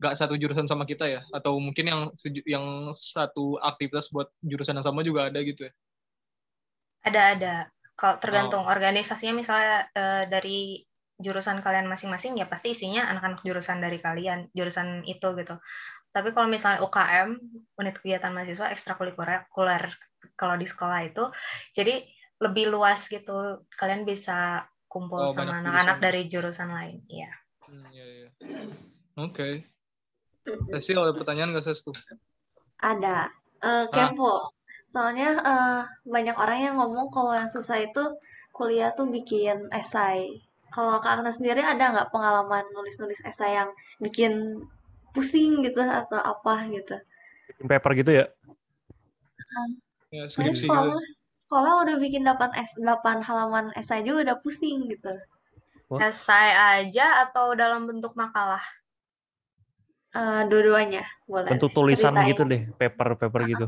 gak 0.00 0.16
satu 0.16 0.34
jurusan 0.40 0.64
sama 0.64 0.88
kita 0.88 1.06
ya 1.06 1.20
atau 1.30 1.60
mungkin 1.60 1.84
yang 1.86 2.00
yang 2.48 2.66
satu 2.96 3.60
aktivitas 3.60 4.08
buat 4.10 4.32
jurusan 4.42 4.80
yang 4.80 4.86
sama 4.88 5.04
juga 5.04 5.28
ada 5.28 5.38
gitu 5.44 5.68
ya 5.68 5.72
ada 7.02 7.20
ada 7.34 7.54
kalau 7.94 8.18
tergantung 8.18 8.64
oh. 8.66 8.70
organisasinya 8.70 9.34
misalnya 9.36 9.86
uh, 9.94 10.24
dari 10.26 10.82
jurusan 11.22 11.62
kalian 11.62 11.86
masing-masing 11.86 12.34
ya 12.34 12.50
pasti 12.50 12.74
isinya 12.74 13.06
anak-anak 13.06 13.46
jurusan 13.46 13.78
dari 13.78 14.02
kalian 14.02 14.50
jurusan 14.50 15.06
itu 15.06 15.28
gitu 15.38 15.54
tapi 16.10 16.34
kalau 16.34 16.50
misalnya 16.50 16.82
UKM 16.82 17.38
unit 17.78 17.94
kegiatan 17.94 18.34
mahasiswa 18.34 18.74
ekstrakurikuler 18.74 19.86
kalau 20.34 20.54
di 20.58 20.66
sekolah 20.66 21.06
itu 21.06 21.30
jadi 21.78 22.02
lebih 22.42 22.74
luas 22.74 23.06
gitu 23.06 23.62
kalian 23.78 24.02
bisa 24.02 24.66
kumpul 24.90 25.30
oh, 25.30 25.32
sama 25.32 25.62
anak-anak 25.62 26.02
dari 26.02 26.26
jurusan 26.26 26.74
lain 26.74 26.98
ya 27.06 27.30
hmm, 27.70 27.86
ya, 27.94 28.06
ya. 28.06 28.28
oke 29.22 29.30
okay. 29.30 29.54
Sesi 30.42 30.90
ada 30.94 31.14
pertanyaan 31.14 31.54
nggak 31.54 31.64
Sesku? 31.64 31.94
Ada. 32.82 33.30
Uh, 33.62 33.86
kepo. 33.94 34.50
Soalnya 34.92 35.40
uh, 35.40 35.80
banyak 36.04 36.36
orang 36.36 36.58
yang 36.60 36.74
ngomong 36.76 37.08
kalau 37.08 37.32
yang 37.32 37.48
susah 37.48 37.80
itu 37.80 38.12
kuliah 38.52 38.92
tuh 38.92 39.08
bikin 39.08 39.72
esai. 39.72 40.44
Kalau 40.68 41.00
Kak 41.00 41.20
Agnes 41.20 41.40
sendiri 41.40 41.64
ada 41.64 41.96
nggak 41.96 42.12
pengalaman 42.12 42.68
nulis-nulis 42.76 43.24
esai 43.24 43.56
yang 43.56 43.72
bikin 44.04 44.60
pusing 45.16 45.64
gitu 45.64 45.80
atau 45.80 46.20
apa 46.20 46.68
gitu? 46.68 47.00
Bikin 47.48 47.66
paper 47.72 47.92
gitu 47.96 48.12
ya? 48.20 48.26
Uh, 49.40 49.68
ya, 50.12 50.24
skripsi 50.28 50.68
sekolah, 50.68 50.96
gitu. 50.96 51.00
sekolah 51.40 51.72
udah 51.88 51.96
bikin 51.96 52.24
8, 52.24 52.52
es, 52.56 52.72
8 52.76 53.20
halaman 53.24 53.72
esai 53.76 54.04
juga 54.04 54.32
udah 54.32 54.36
pusing 54.44 54.92
gitu. 54.92 55.16
What? 55.88 56.04
Esai 56.04 56.52
aja 56.52 57.28
atau 57.28 57.56
dalam 57.56 57.88
bentuk 57.88 58.12
makalah? 58.12 58.64
Uh, 60.12 60.44
dua-duanya 60.48 61.08
boleh. 61.24 61.48
Bentuk 61.48 61.72
tulisan 61.72 62.12
Ceritain. 62.12 62.28
gitu 62.36 62.42
deh, 62.44 62.62
paper-paper 62.76 63.40
uh, 63.40 63.48
gitu. 63.48 63.66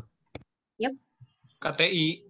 Yep. 0.81 1.04
KTI. 1.65 2.21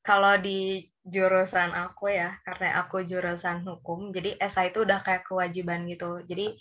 Kalau 0.00 0.40
di 0.40 0.88
jurusan 1.04 1.76
aku 1.76 2.08
ya, 2.08 2.40
karena 2.48 2.80
aku 2.80 3.04
jurusan 3.04 3.60
hukum, 3.68 4.08
jadi 4.08 4.40
esai 4.40 4.72
itu 4.72 4.88
udah 4.88 5.04
kayak 5.04 5.28
kewajiban 5.28 5.84
gitu. 5.84 6.24
Jadi 6.24 6.56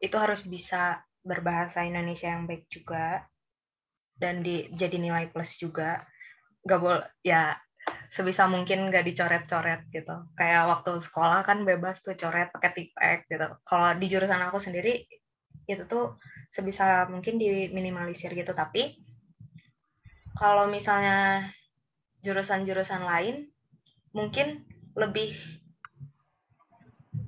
itu 0.00 0.16
harus 0.16 0.40
bisa 0.48 1.04
berbahasa 1.20 1.84
Indonesia 1.84 2.32
yang 2.32 2.48
baik 2.48 2.64
juga 2.72 3.28
dan 4.16 4.40
di 4.40 4.72
jadi 4.72 4.96
nilai 4.96 5.28
plus 5.28 5.60
juga. 5.60 6.08
Gak 6.64 6.80
boleh 6.80 7.04
ya 7.20 7.52
sebisa 8.08 8.48
mungkin 8.48 8.88
gak 8.88 9.04
dicoret-coret 9.04 9.92
gitu. 9.92 10.16
Kayak 10.32 10.64
waktu 10.72 10.96
sekolah 11.04 11.44
kan 11.44 11.68
bebas 11.68 12.00
tuh 12.00 12.16
coret 12.16 12.48
pakai 12.48 12.72
tipek 12.72 13.28
gitu. 13.28 13.48
Kalau 13.68 13.92
di 14.00 14.06
jurusan 14.08 14.40
aku 14.48 14.56
sendiri 14.56 15.04
itu 15.68 15.84
tuh 15.84 16.16
sebisa 16.48 17.04
mungkin 17.12 17.36
diminimalisir 17.36 18.32
gitu 18.32 18.56
tapi 18.56 18.96
kalau 20.38 20.70
misalnya 20.70 21.50
jurusan-jurusan 22.22 23.02
lain 23.02 23.50
mungkin 24.14 24.62
lebih 24.94 25.34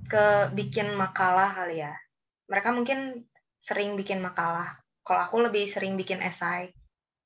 ke 0.06 0.54
bikin 0.54 0.94
makalah 0.94 1.50
kali 1.50 1.82
ya. 1.82 1.94
Mereka 2.46 2.70
mungkin 2.74 3.26
sering 3.62 3.98
bikin 3.98 4.22
makalah. 4.22 4.78
Kalau 5.02 5.26
aku 5.26 5.42
lebih 5.42 5.66
sering 5.66 5.98
bikin 5.98 6.22
esai. 6.22 6.70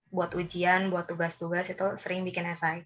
Buat 0.08 0.32
ujian 0.36 0.88
buat 0.88 1.04
tugas-tugas 1.04 1.68
itu 1.68 1.86
sering 2.00 2.24
bikin 2.24 2.48
esai. 2.48 2.84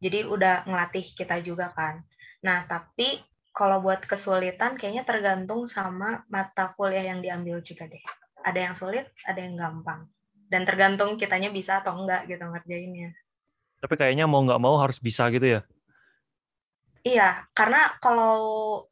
Jadi 0.00 0.24
udah 0.24 0.64
ngelatih 0.64 1.04
kita 1.12 1.44
juga 1.44 1.72
kan. 1.76 2.04
Nah 2.44 2.64
tapi 2.64 3.20
kalau 3.52 3.84
buat 3.84 4.04
kesulitan 4.04 4.80
kayaknya 4.80 5.04
tergantung 5.04 5.68
sama 5.68 6.24
mata 6.32 6.72
kuliah 6.72 7.04
yang 7.04 7.20
diambil 7.20 7.60
juga 7.60 7.84
deh. 7.84 8.00
Ada 8.40 8.72
yang 8.72 8.74
sulit, 8.76 9.08
ada 9.28 9.40
yang 9.40 9.56
gampang. 9.60 10.08
Dan 10.50 10.66
tergantung 10.66 11.14
kitanya 11.14 11.54
bisa 11.54 11.78
atau 11.78 11.94
enggak 11.94 12.26
gitu 12.26 12.42
ngerjainnya. 12.42 13.14
Tapi 13.80 13.94
kayaknya 13.96 14.26
mau 14.26 14.42
nggak 14.42 14.60
mau 14.60 14.76
harus 14.82 14.98
bisa 14.98 15.30
gitu 15.30 15.46
ya? 15.46 15.60
Iya, 17.00 17.48
karena 17.56 17.96
kalau 17.96 18.36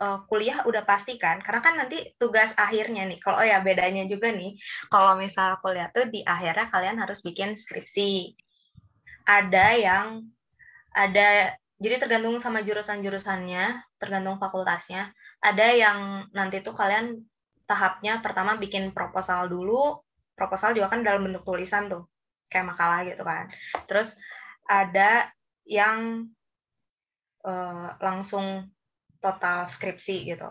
uh, 0.00 0.24
kuliah 0.32 0.64
udah 0.64 0.80
pasti 0.88 1.20
kan, 1.20 1.44
karena 1.44 1.60
kan 1.60 1.74
nanti 1.76 2.16
tugas 2.16 2.56
akhirnya 2.56 3.04
nih, 3.04 3.20
kalau 3.20 3.36
oh 3.36 3.44
ya 3.44 3.60
bedanya 3.60 4.08
juga 4.08 4.32
nih, 4.32 4.56
kalau 4.88 5.12
misal 5.20 5.60
kuliah 5.60 5.92
tuh 5.92 6.08
di 6.08 6.24
akhirnya 6.24 6.72
kalian 6.72 6.96
harus 6.96 7.20
bikin 7.20 7.52
skripsi. 7.52 8.32
Ada 9.28 9.66
yang 9.76 10.24
ada 10.96 11.52
jadi 11.76 12.00
tergantung 12.00 12.40
sama 12.40 12.64
jurusan-jurusannya, 12.64 13.76
tergantung 14.00 14.40
fakultasnya. 14.40 15.12
Ada 15.44 15.66
yang 15.76 15.98
nanti 16.32 16.64
tuh 16.64 16.72
kalian 16.72 17.28
tahapnya 17.68 18.24
pertama 18.24 18.56
bikin 18.56 18.96
proposal 18.96 19.52
dulu. 19.52 20.00
Proposal 20.38 20.78
juga 20.78 20.94
kan 20.94 21.02
dalam 21.02 21.26
bentuk 21.26 21.42
tulisan 21.42 21.90
tuh, 21.90 22.06
kayak 22.46 22.70
makalah 22.70 23.02
gitu 23.02 23.26
kan. 23.26 23.50
Terus 23.90 24.14
ada 24.70 25.26
yang 25.66 26.30
uh, 27.42 27.90
langsung 27.98 28.70
total 29.18 29.66
skripsi 29.66 30.30
gitu. 30.30 30.48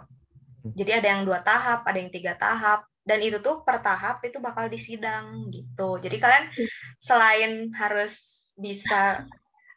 Jadi 0.76 0.92
ada 0.92 1.08
yang 1.16 1.24
dua 1.24 1.40
tahap, 1.40 1.88
ada 1.88 1.96
yang 1.96 2.12
tiga 2.12 2.36
tahap, 2.36 2.84
dan 3.08 3.24
itu 3.24 3.40
tuh 3.40 3.64
per 3.64 3.80
tahap 3.80 4.20
itu 4.28 4.44
bakal 4.44 4.68
disidang 4.68 5.48
gitu. 5.48 5.96
Jadi 6.04 6.20
kalian 6.20 6.52
selain 7.00 7.72
harus 7.72 8.44
bisa 8.60 9.24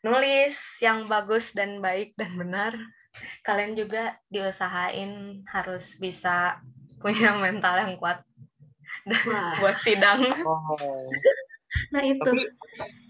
nulis 0.02 0.58
yang 0.82 1.06
bagus 1.06 1.54
dan 1.54 1.78
baik 1.78 2.18
dan 2.18 2.34
benar 2.34 2.74
kalian 3.42 3.74
juga 3.74 4.16
diusahain 4.30 5.42
harus 5.50 5.98
bisa 5.98 6.60
punya 7.02 7.34
mental 7.44 7.76
yang 7.76 7.94
kuat 7.98 8.22
buat 9.60 9.76
sidang 9.80 10.26
oh. 10.44 11.08
nah 11.94 12.02
itu 12.02 12.20
Tapi, 12.22 12.42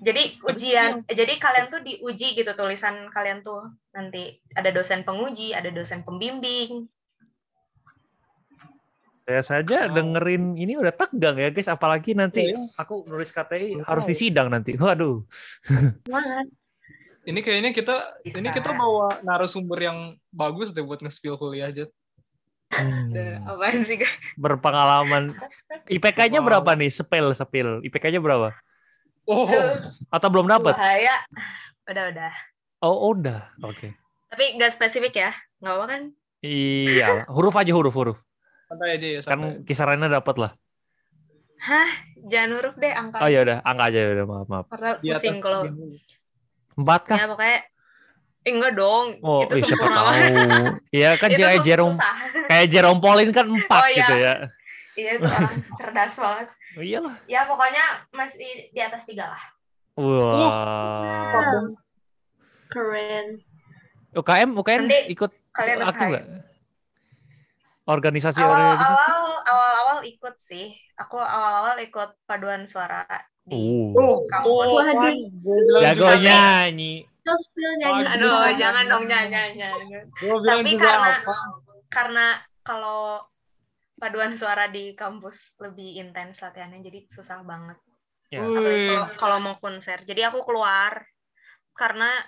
jadi 0.04 0.22
ujian 0.44 0.90
jadi 1.08 1.34
kalian 1.40 1.66
tuh 1.72 1.80
diuji 1.80 2.36
gitu 2.36 2.52
tulisan 2.52 3.08
kalian 3.08 3.40
tuh 3.40 3.72
nanti 3.96 4.38
ada 4.52 4.68
dosen 4.70 5.02
penguji 5.02 5.56
ada 5.56 5.72
dosen 5.72 6.04
pembimbing 6.04 6.86
saya 9.24 9.42
saja 9.46 9.86
oh. 9.86 9.94
dengerin 9.94 10.58
ini 10.58 10.74
udah 10.76 10.92
tegang 10.92 11.38
ya 11.38 11.48
guys 11.54 11.70
apalagi 11.70 12.12
nanti 12.12 12.52
oh, 12.52 12.68
aku 12.76 13.06
nulis 13.08 13.30
KTI 13.32 13.80
oh. 13.80 13.86
harus 13.86 14.04
disidang 14.04 14.52
nanti 14.52 14.76
waduh 14.76 15.24
banget 16.04 16.50
ini 17.28 17.40
kayaknya 17.44 17.70
kita 17.76 17.96
Bisa. 18.24 18.40
ini 18.40 18.48
kita 18.48 18.72
bawa 18.72 19.20
narasumber 19.20 19.76
yang 19.76 20.16
bagus 20.32 20.72
deh 20.72 20.80
buat 20.80 21.04
nge-spill 21.04 21.36
kuliah 21.36 21.68
aja. 21.68 21.84
Hmm. 22.70 23.42
Apaan 23.50 23.82
sih, 23.82 23.98
Berpengalaman. 24.38 25.34
IPK-nya 25.90 26.38
wow. 26.38 26.46
berapa 26.46 26.70
nih? 26.78 26.90
Sepil, 26.90 27.34
sepil. 27.34 27.82
IPK-nya 27.82 28.22
berapa? 28.22 28.54
Oh. 29.26 29.50
Atau 30.14 30.28
belum 30.30 30.46
dapat? 30.46 30.78
Bahaya. 30.78 31.18
Udah, 31.90 32.04
udah. 32.14 32.32
Oh, 32.80 33.10
udah. 33.10 33.50
Oke. 33.66 33.74
Okay. 33.74 33.90
Tapi 34.30 34.44
nggak 34.54 34.70
spesifik 34.70 35.14
ya? 35.18 35.30
Nggak 35.58 35.74
apa 35.74 35.86
kan? 35.90 36.02
Iya, 36.40 37.28
huruf 37.28 37.52
aja 37.58 37.74
huruf 37.74 37.92
huruf. 37.92 38.18
Santai 38.70 38.96
aja 38.96 39.06
ya. 39.06 39.18
Santai. 39.20 39.34
Kan 39.34 39.40
kisarannya 39.66 40.08
dapat 40.08 40.36
lah. 40.38 40.52
Hah? 41.60 41.90
Jangan 42.24 42.50
huruf 42.56 42.74
deh, 42.80 42.92
angka. 42.94 43.20
Oh 43.20 43.28
ya 43.28 43.44
udah, 43.44 43.58
angka 43.66 43.84
aja 43.92 44.00
udah, 44.16 44.24
maaf 44.24 44.48
maaf. 44.48 44.66
Karena 44.72 44.90
pusing 44.96 45.38
kalau 45.44 45.62
Empat 46.80 47.00
kah? 47.04 47.18
Ya 47.20 47.26
pokoknya 47.28 47.58
Eh, 48.40 48.52
enggak 48.56 48.72
dong. 48.72 49.20
Oh, 49.20 49.44
itu 49.52 49.68
siapa 49.68 49.84
tahu. 49.84 50.10
Iya 50.88 51.10
kan 51.20 51.30
kayak 51.32 51.60
Jerome 51.60 51.96
kayak 52.48 52.66
Jerome 52.72 53.00
Pauline 53.00 53.32
kan 53.36 53.44
empat 53.44 53.82
oh, 53.84 53.88
iya. 53.92 53.98
gitu 54.00 54.14
ya. 54.16 54.34
Iya, 54.96 55.10
itu 55.16 55.26
orang 55.28 55.56
cerdas 55.76 56.12
banget. 56.16 56.48
Oh, 56.76 56.82
iyalah. 56.82 57.14
Ya 57.28 57.40
pokoknya 57.44 57.84
masih 58.16 58.72
di 58.72 58.80
atas 58.80 59.04
tiga 59.04 59.28
lah. 59.28 59.42
Wah. 60.00 60.34
Wow. 61.36 61.76
Keren. 62.70 63.26
UKM, 64.10 64.50
UKM 64.58 64.80
Nanti 64.88 65.00
ikut 65.12 65.30
aku 65.54 66.02
nggak? 66.10 66.24
Organisasi 67.90 68.38
awal, 68.38 68.54
organisasi? 68.54 68.86
Awal, 68.86 69.30
awal, 69.50 69.72
awal 69.82 69.98
ikut 70.06 70.34
sih. 70.38 70.74
Aku 70.94 71.18
awal-awal 71.18 71.76
ikut 71.82 72.14
paduan 72.26 72.66
suara 72.70 73.02
kampus. 74.30 74.70
Oh, 74.70 75.80
Jago 75.82 76.06
nyanyi. 76.22 77.04
Terus 77.26 77.44
nyanyi. 77.56 78.04
Aduh, 78.16 78.54
jangan 78.56 78.84
dong 78.86 79.04
nyanyi 79.10 79.58
nyanyi. 79.58 79.98
Tapi 80.22 80.72
karena 80.78 81.12
apa? 81.20 81.36
karena 81.90 82.26
kalau 82.62 83.26
paduan 83.98 84.32
suara 84.38 84.70
di 84.70 84.96
kampus 84.96 85.58
lebih 85.60 86.00
intens 86.00 86.40
latihannya, 86.40 86.80
jadi 86.80 87.04
susah 87.10 87.42
banget. 87.44 87.76
Ya. 88.30 88.46
Kalau, 88.46 88.72
kalau 89.18 89.36
mau 89.42 89.56
konser. 89.58 90.06
Jadi 90.06 90.22
aku 90.22 90.46
keluar 90.46 91.02
karena 91.74 92.22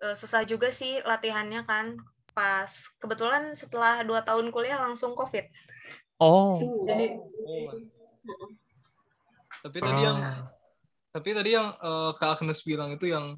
uh, 0.00 0.16
susah 0.16 0.42
juga 0.48 0.72
sih 0.72 1.04
latihannya 1.04 1.68
kan. 1.68 2.00
Pas 2.32 2.70
kebetulan 3.02 3.52
setelah 3.52 4.00
dua 4.06 4.24
tahun 4.24 4.48
kuliah 4.54 4.80
langsung 4.80 5.12
COVID. 5.12 5.46
Oh. 6.18 6.58
Jadi, 6.88 7.14
oh. 7.18 8.58
Tapi 9.62 9.78
tadi 9.82 10.00
oh. 10.00 10.06
yang 10.06 10.18
tapi 11.08 11.28
tadi 11.34 11.50
yang 11.56 11.74
uh, 11.82 12.14
Kak 12.14 12.38
Agnes 12.38 12.62
bilang 12.62 12.94
itu 12.94 13.10
yang 13.10 13.34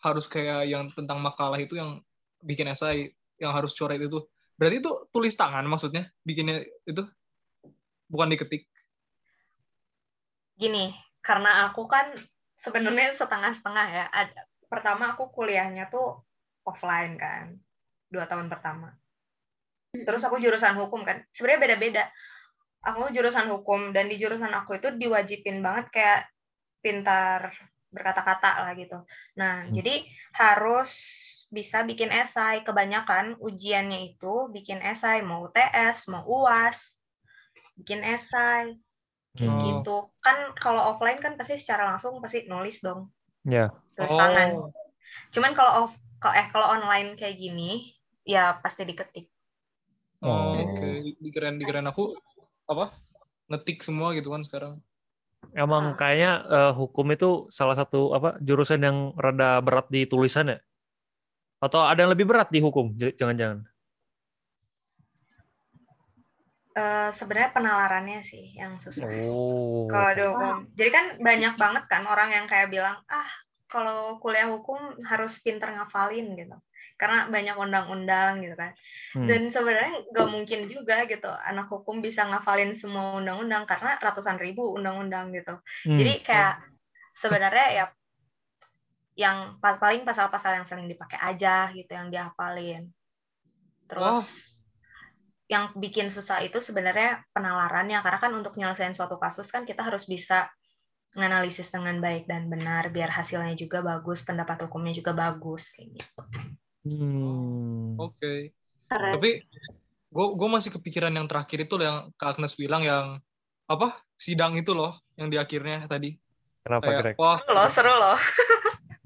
harus 0.00 0.24
kayak 0.24 0.64
yang 0.64 0.88
tentang 0.96 1.20
makalah 1.20 1.60
itu 1.60 1.76
yang 1.76 2.00
bikin 2.40 2.70
esai 2.72 3.12
yang 3.36 3.52
harus 3.52 3.76
coret 3.76 4.00
itu. 4.00 4.24
Berarti 4.56 4.80
itu 4.80 4.92
tulis 5.12 5.36
tangan 5.36 5.64
maksudnya? 5.68 6.08
Bikinnya 6.24 6.64
itu? 6.88 7.04
Bukan 8.08 8.32
diketik? 8.32 8.68
Gini 10.56 10.92
karena 11.20 11.68
aku 11.68 11.84
kan 11.88 12.16
sebenarnya 12.60 13.16
setengah-setengah 13.16 13.86
ya. 13.88 14.04
Ada 14.08 14.40
pertama 14.68 15.12
aku 15.12 15.28
kuliahnya 15.28 15.92
tuh 15.92 16.24
offline 16.64 17.16
kan 17.20 17.56
dua 18.08 18.24
tahun 18.24 18.48
pertama. 18.48 18.96
Terus 19.92 20.22
aku 20.24 20.38
jurusan 20.38 20.78
hukum 20.78 21.04
kan. 21.04 21.24
Sebenarnya 21.34 21.60
beda-beda 21.60 22.04
aku 22.80 23.12
jurusan 23.12 23.48
hukum 23.52 23.92
dan 23.92 24.08
di 24.08 24.16
jurusan 24.16 24.52
aku 24.52 24.80
itu 24.80 24.88
diwajibin 24.96 25.60
banget 25.60 25.86
kayak 25.92 26.20
pintar 26.80 27.52
berkata-kata 27.92 28.64
lah 28.64 28.72
gitu 28.78 28.98
nah 29.36 29.66
hmm. 29.66 29.74
jadi 29.74 29.94
harus 30.38 30.92
bisa 31.50 31.82
bikin 31.82 32.14
esai 32.14 32.62
kebanyakan 32.62 33.34
ujiannya 33.42 34.14
itu 34.14 34.48
bikin 34.54 34.78
esai 34.80 35.20
mau 35.20 35.50
UTS 35.50 36.06
mau 36.08 36.22
UAS 36.24 36.94
bikin 37.74 38.06
esai 38.06 38.78
kayak 39.34 39.50
hmm. 39.50 39.62
gitu 39.66 40.10
kan 40.22 40.54
kalau 40.58 40.94
offline 40.94 41.18
kan 41.18 41.34
pasti 41.34 41.58
secara 41.58 41.86
langsung 41.90 42.18
pasti 42.22 42.46
nulis 42.46 42.78
dong 42.82 43.10
ya 43.46 43.66
yeah. 43.66 43.68
tulis 43.98 44.14
tangan 44.14 44.48
oh. 44.56 44.70
cuman 45.34 45.52
kalau 45.52 45.72
off 45.86 45.92
eh 46.36 46.46
kalau 46.52 46.76
online 46.78 47.18
kayak 47.18 47.36
gini 47.36 47.96
ya 48.24 48.56
pasti 48.62 48.86
diketik 48.86 49.26
Oh, 50.20 50.52
oke. 50.52 50.76
Okay. 50.76 51.16
Dikeren 51.16 51.56
dikeren 51.56 51.88
aku 51.88 52.12
apa? 52.70 52.94
Ngetik 53.50 53.82
semua 53.82 54.14
gitu 54.14 54.30
kan 54.30 54.46
sekarang. 54.46 54.78
Emang 55.50 55.98
kayaknya 55.98 56.46
uh, 56.46 56.72
hukum 56.76 57.10
itu 57.10 57.50
salah 57.50 57.74
satu 57.74 58.14
apa 58.14 58.38
jurusan 58.38 58.80
yang 58.80 58.98
rada 59.18 59.58
berat 59.58 59.90
di 59.90 60.06
tulisan 60.06 60.54
ya? 60.54 60.58
Atau 61.58 61.82
ada 61.82 62.06
yang 62.06 62.14
lebih 62.14 62.30
berat 62.30 62.48
di 62.48 62.62
hukum? 62.62 62.94
Jangan-jangan. 62.94 63.66
Uh, 66.70 67.10
sebenarnya 67.10 67.50
penalarannya 67.50 68.22
sih 68.22 68.54
yang 68.54 68.78
susah. 68.78 69.10
Oh. 69.26 69.90
Kalau 69.90 70.10
di 70.14 70.22
hukum. 70.22 70.56
Jadi 70.78 70.90
kan 70.94 71.06
banyak 71.18 71.54
banget 71.58 71.84
kan 71.90 72.06
orang 72.06 72.30
yang 72.30 72.46
kayak 72.46 72.70
bilang, 72.70 73.02
ah 73.10 73.30
kalau 73.66 74.22
kuliah 74.22 74.50
hukum 74.50 74.98
harus 75.06 75.38
pinter 75.42 75.70
ngafalin 75.70 76.34
gitu 76.38 76.58
karena 77.00 77.32
banyak 77.32 77.56
undang-undang 77.56 78.44
gitu 78.44 78.52
kan. 78.60 78.76
Hmm. 79.16 79.24
Dan 79.24 79.48
sebenarnya 79.48 80.04
nggak 80.12 80.28
mungkin 80.28 80.60
juga 80.68 81.08
gitu 81.08 81.32
anak 81.32 81.72
hukum 81.72 82.04
bisa 82.04 82.28
ngafalin 82.28 82.76
semua 82.76 83.16
undang-undang 83.16 83.64
karena 83.64 83.96
ratusan 83.96 84.36
ribu 84.36 84.76
undang-undang 84.76 85.32
gitu. 85.32 85.56
Hmm. 85.88 85.96
Jadi 85.96 86.20
kayak 86.20 86.60
sebenarnya 87.16 87.66
ya 87.72 87.86
yang 89.16 89.56
paling 89.64 90.04
pasal-pasal 90.04 90.60
yang 90.60 90.66
sering 90.68 90.84
dipakai 90.92 91.16
aja 91.16 91.72
gitu 91.72 91.88
yang 91.88 92.12
dihafalin. 92.12 92.92
Terus 93.88 94.20
oh. 94.20 94.28
yang 95.48 95.72
bikin 95.80 96.12
susah 96.12 96.44
itu 96.44 96.60
sebenarnya 96.60 97.24
penalarannya 97.32 98.04
karena 98.04 98.20
kan 98.20 98.32
untuk 98.36 98.60
nyelesain 98.60 98.92
suatu 98.92 99.16
kasus 99.16 99.48
kan 99.48 99.64
kita 99.64 99.82
harus 99.82 100.04
bisa 100.04 100.52
menganalisis 101.10 101.74
dengan 101.74 101.98
baik 101.98 102.30
dan 102.30 102.46
benar 102.46 102.86
biar 102.94 103.10
hasilnya 103.10 103.58
juga 103.58 103.82
bagus, 103.82 104.22
pendapat 104.22 104.70
hukumnya 104.70 104.94
juga 104.94 105.10
bagus 105.10 105.74
kayak 105.74 105.98
gitu. 105.98 106.22
Hmm. 106.84 108.00
Oke. 108.00 108.16
Okay. 108.16 108.40
Tapi 108.88 109.30
gue 110.10 110.26
gue 110.34 110.48
masih 110.50 110.70
kepikiran 110.74 111.14
yang 111.14 111.30
terakhir 111.30 111.68
itu 111.68 111.78
yang 111.78 112.10
Kak 112.18 112.36
Agnes 112.36 112.58
bilang 112.58 112.82
yang 112.82 113.22
apa 113.70 114.02
sidang 114.18 114.58
itu 114.58 114.74
loh 114.74 114.98
yang 115.14 115.28
di 115.30 115.36
akhirnya 115.38 115.86
tadi. 115.86 116.16
Kenapa 116.60 117.00
Kayak, 117.00 117.16
Wah, 117.16 117.38
seru 117.40 117.54
loh, 117.56 117.68
seru 117.72 117.94
loh. 117.96 118.18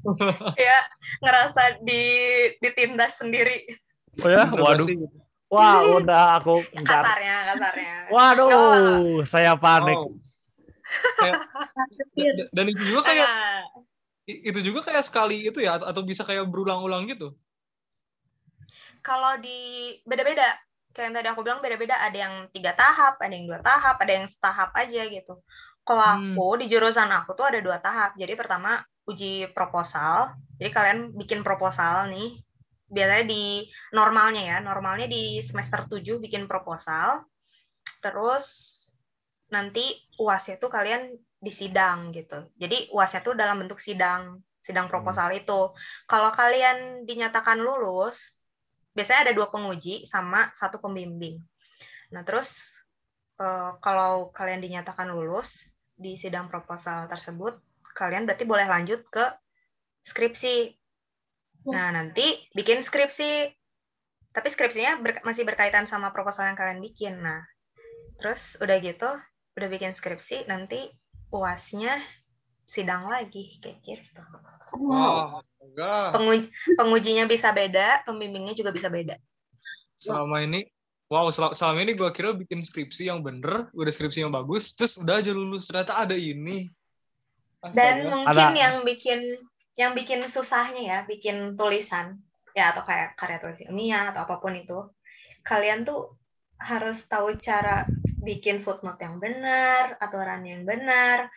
ya 0.68 0.78
ngerasa 1.22 1.80
di 1.80 2.02
ditindas 2.58 3.20
sendiri. 3.20 3.68
Oh 4.22 4.28
ya, 4.30 4.46
waduh. 4.50 4.86
Wah, 5.52 5.86
udah 6.02 6.42
aku 6.42 6.66
kasarnya, 6.82 7.36
kasarnya. 7.54 7.94
Waduh, 8.10 8.48
oh. 8.50 9.22
saya 9.22 9.54
panik. 9.54 9.94
Oh. 9.94 10.18
Kayak, 11.18 11.40
dan 12.56 12.64
itu 12.70 12.82
juga 12.90 13.00
kayak 13.06 13.28
itu 14.24 14.58
juga 14.64 14.80
kayak 14.88 15.04
sekali 15.04 15.46
itu 15.46 15.60
ya 15.60 15.76
atau 15.76 16.00
bisa 16.00 16.24
kayak 16.24 16.48
berulang-ulang 16.48 17.04
gitu 17.04 17.36
kalau 19.04 19.36
di 19.36 19.92
beda-beda 20.08 20.56
kayak 20.96 21.10
yang 21.10 21.14
tadi 21.20 21.28
aku 21.28 21.40
bilang 21.44 21.60
beda-beda. 21.60 22.00
Ada 22.00 22.18
yang 22.18 22.34
tiga 22.54 22.72
tahap 22.72 23.20
ada 23.20 23.34
yang 23.34 23.44
dua 23.50 23.60
tahap 23.60 24.00
ada 24.00 24.12
yang 24.14 24.26
setahap 24.30 24.70
aja 24.72 25.02
gitu. 25.10 25.44
Kalau 25.84 26.00
hmm. 26.00 26.32
aku 26.32 26.48
di 26.64 26.66
jurusan 26.72 27.12
aku 27.12 27.36
tuh 27.36 27.46
ada 27.52 27.60
dua 27.60 27.82
tahap. 27.82 28.16
Jadi 28.16 28.32
pertama 28.32 28.80
uji 29.04 29.52
proposal. 29.52 30.32
Jadi 30.56 30.70
kalian 30.72 30.98
bikin 31.12 31.44
proposal 31.44 32.08
nih. 32.08 32.40
Biasanya 32.88 33.26
di 33.26 33.66
normalnya 33.92 34.42
ya 34.54 34.56
normalnya 34.62 35.10
di 35.10 35.42
semester 35.44 35.84
7 35.90 36.22
bikin 36.24 36.48
proposal. 36.48 37.26
Terus 38.00 38.46
nanti 39.52 39.92
uasnya 40.16 40.56
tuh 40.56 40.72
kalian 40.72 41.12
disidang 41.42 42.14
gitu. 42.16 42.48
Jadi 42.56 42.88
uasnya 42.94 43.20
tuh 43.20 43.36
dalam 43.36 43.60
bentuk 43.60 43.76
sidang 43.76 44.40
sidang 44.64 44.88
proposal 44.88 45.28
hmm. 45.34 45.44
itu. 45.44 45.60
Kalau 46.08 46.32
kalian 46.32 47.04
dinyatakan 47.04 47.60
lulus 47.60 48.40
biasanya 48.94 49.30
ada 49.30 49.34
dua 49.34 49.50
penguji 49.50 50.06
sama 50.06 50.48
satu 50.54 50.78
pembimbing. 50.78 51.42
Nah, 52.14 52.22
terus 52.22 52.62
uh, 53.42 53.74
kalau 53.82 54.30
kalian 54.30 54.62
dinyatakan 54.62 55.10
lulus 55.10 55.58
di 55.94 56.14
sidang 56.14 56.46
proposal 56.46 57.10
tersebut, 57.10 57.58
kalian 57.94 58.26
berarti 58.26 58.46
boleh 58.46 58.66
lanjut 58.70 59.02
ke 59.10 59.34
skripsi. 60.06 60.70
Nah, 61.70 61.90
nanti 61.90 62.48
bikin 62.54 62.80
skripsi. 62.80 63.50
Tapi 64.34 64.48
skripsinya 64.50 64.98
ber 64.98 65.22
masih 65.22 65.46
berkaitan 65.46 65.86
sama 65.86 66.10
proposal 66.10 66.50
yang 66.50 66.58
kalian 66.58 66.82
bikin. 66.82 67.22
Nah, 67.22 67.42
terus 68.18 68.58
udah 68.58 68.78
gitu, 68.82 69.10
udah 69.54 69.68
bikin 69.70 69.94
skripsi, 69.94 70.50
nanti 70.50 70.90
uasnya 71.30 71.98
sidang 72.66 73.06
lagi 73.06 73.58
kayak 73.62 73.78
gitu. 73.82 74.22
Wow. 74.74 75.46
Penguji, 76.12 76.46
pengujinya 76.76 77.24
bisa 77.24 77.50
beda, 77.50 78.04
pembimbingnya 78.04 78.52
juga 78.52 78.70
bisa 78.70 78.92
beda. 78.92 79.16
Selama 79.98 80.44
ini, 80.44 80.68
wow, 81.08 81.32
selama, 81.32 81.56
selama 81.56 81.78
ini 81.80 81.92
gue 81.96 82.10
kira 82.12 82.36
bikin 82.36 82.60
skripsi 82.60 83.08
yang 83.08 83.24
bener, 83.24 83.72
udah 83.72 83.92
skripsi 83.92 84.26
yang 84.26 84.32
bagus, 84.34 84.76
terus 84.76 85.00
udah 85.00 85.18
aja 85.18 85.32
lulus. 85.32 85.70
Ternyata 85.70 85.96
ada 85.96 86.12
ini. 86.12 86.68
Astaga. 87.64 87.80
Dan 87.80 87.96
mungkin 88.12 88.48
ada. 88.52 88.52
yang 88.52 88.74
bikin 88.84 89.20
yang 89.74 89.92
bikin 89.96 90.20
susahnya 90.28 90.82
ya, 90.84 90.98
bikin 91.08 91.58
tulisan 91.58 92.20
ya 92.54 92.70
atau 92.70 92.86
kayak 92.86 93.18
karya 93.18 93.38
tulis 93.42 93.58
ilmiah 93.66 94.14
atau 94.14 94.22
apa 94.28 94.38
pun 94.38 94.54
itu, 94.54 94.86
kalian 95.42 95.82
tuh 95.82 96.14
harus 96.62 97.02
tahu 97.10 97.34
cara 97.42 97.90
bikin 98.22 98.62
footnote 98.62 99.02
yang 99.02 99.18
benar, 99.18 99.98
aturan 99.98 100.46
yang 100.46 100.62
benar, 100.62 101.28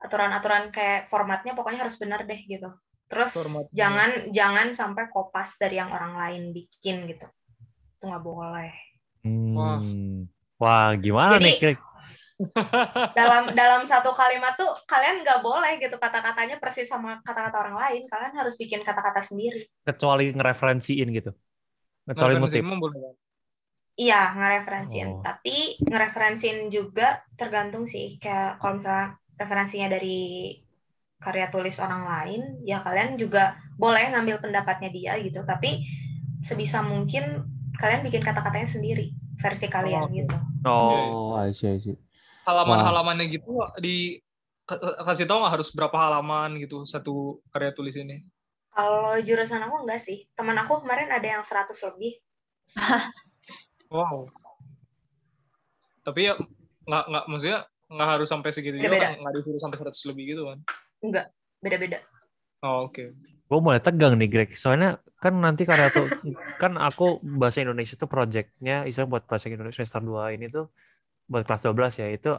aturan-aturan 0.00 0.72
kayak 0.72 1.12
formatnya 1.12 1.52
pokoknya 1.52 1.84
harus 1.84 2.00
benar 2.00 2.24
deh 2.24 2.40
gitu. 2.48 2.72
Terus 3.06 3.30
Formatnya. 3.38 3.70
jangan 3.74 4.10
jangan 4.34 4.68
sampai 4.74 5.04
kopas 5.10 5.54
dari 5.58 5.78
yang 5.78 5.94
orang 5.94 6.18
lain 6.18 6.42
bikin 6.50 7.06
gitu. 7.06 7.26
Itu 7.98 8.04
nggak 8.10 8.24
boleh. 8.24 8.72
Hmm. 9.22 9.54
Wah. 9.54 9.78
Wah, 10.56 10.88
gimana 10.96 11.36
Jadi, 11.36 11.44
nih? 11.60 11.76
dalam 13.16 13.48
dalam 13.56 13.82
satu 13.88 14.12
kalimat 14.12 14.60
tuh 14.60 14.68
kalian 14.84 15.24
nggak 15.24 15.40
boleh 15.40 15.80
gitu 15.80 15.96
kata-katanya 15.96 16.60
persis 16.60 16.84
sama 16.84 17.20
kata-kata 17.24 17.56
orang 17.62 17.76
lain. 17.76 18.02
Kalian 18.10 18.34
harus 18.36 18.58
bikin 18.60 18.82
kata-kata 18.82 19.24
sendiri. 19.24 19.68
Kecuali 19.86 20.34
ngereferensiin 20.34 21.08
gitu. 21.16 21.32
Kecuali 22.06 22.34
motif. 22.36 22.60
Iya, 23.96 24.36
ngereferensiin. 24.36 25.08
Oh. 25.08 25.22
Tapi 25.24 25.80
ngereferensiin 25.80 26.68
juga 26.68 27.24
tergantung 27.40 27.88
sih. 27.88 28.20
Kayak 28.20 28.60
kalau 28.60 28.76
misalnya 28.76 29.16
referensinya 29.40 29.88
dari 29.88 30.52
karya 31.20 31.48
tulis 31.48 31.80
orang 31.80 32.04
lain, 32.04 32.42
ya 32.62 32.84
kalian 32.84 33.16
juga 33.16 33.56
boleh 33.80 34.12
ngambil 34.12 34.40
pendapatnya 34.40 34.92
dia 34.92 35.12
gitu. 35.20 35.42
Tapi 35.42 35.84
sebisa 36.44 36.84
mungkin 36.84 37.44
kalian 37.80 38.04
bikin 38.04 38.22
kata-katanya 38.24 38.68
sendiri, 38.68 39.12
versi 39.40 39.66
kalian 39.68 40.04
oh. 40.06 40.12
gitu. 40.12 40.36
Oh, 40.66 41.28
I 41.36 41.52
see, 41.56 41.72
I 41.72 41.78
see. 41.80 41.96
Halaman-halamannya 42.46 43.26
gitu 43.32 43.58
di 43.82 44.20
kasih 45.02 45.26
tahu 45.30 45.46
nggak 45.46 45.54
harus 45.58 45.70
berapa 45.74 45.94
halaman 45.94 46.58
gitu 46.58 46.82
satu 46.86 47.42
karya 47.54 47.70
tulis 47.74 47.94
ini? 47.98 48.22
Kalau 48.76 49.16
jurusan 49.24 49.62
aku 49.64 49.86
enggak 49.86 50.04
sih. 50.04 50.28
Teman 50.36 50.58
aku 50.60 50.84
kemarin 50.84 51.08
ada 51.08 51.26
yang 51.26 51.42
100 51.42 51.72
lebih. 51.90 52.12
wow. 53.94 54.28
Tapi 56.04 56.30
ya 56.30 56.34
nggak 56.86 57.04
nggak 57.10 57.24
maksudnya 57.26 57.58
nggak 57.86 58.08
harus 58.18 58.28
sampai 58.30 58.50
segitu 58.50 58.78
juga 58.78 58.98
kan 58.98 59.18
nggak 59.18 59.34
disuruh 59.42 59.62
sampai 59.62 59.78
100 59.78 60.10
lebih 60.10 60.24
gitu 60.34 60.42
kan 60.46 60.58
enggak 61.02 61.32
beda-beda 61.60 61.98
oh 62.64 62.88
oke 62.88 62.94
okay. 62.94 63.06
gue 63.46 63.58
mulai 63.60 63.80
tegang 63.80 64.14
nih 64.16 64.28
Greg 64.28 64.50
soalnya 64.56 65.00
kan 65.16 65.32
nanti 65.40 65.64
karena 65.64 65.88
tuh 65.88 66.08
kan 66.62 66.76
aku 66.76 67.20
bahasa 67.24 67.64
Indonesia 67.64 67.96
tuh 67.96 68.08
projectnya 68.08 68.84
istilah 68.84 69.08
buat 69.08 69.24
bahasa 69.24 69.48
Indonesia 69.48 69.80
semester 69.80 70.04
2 70.04 70.36
ini 70.36 70.46
tuh 70.52 70.68
buat 71.26 71.42
kelas 71.42 71.62
12 71.66 72.02
ya 72.02 72.08
itu 72.12 72.30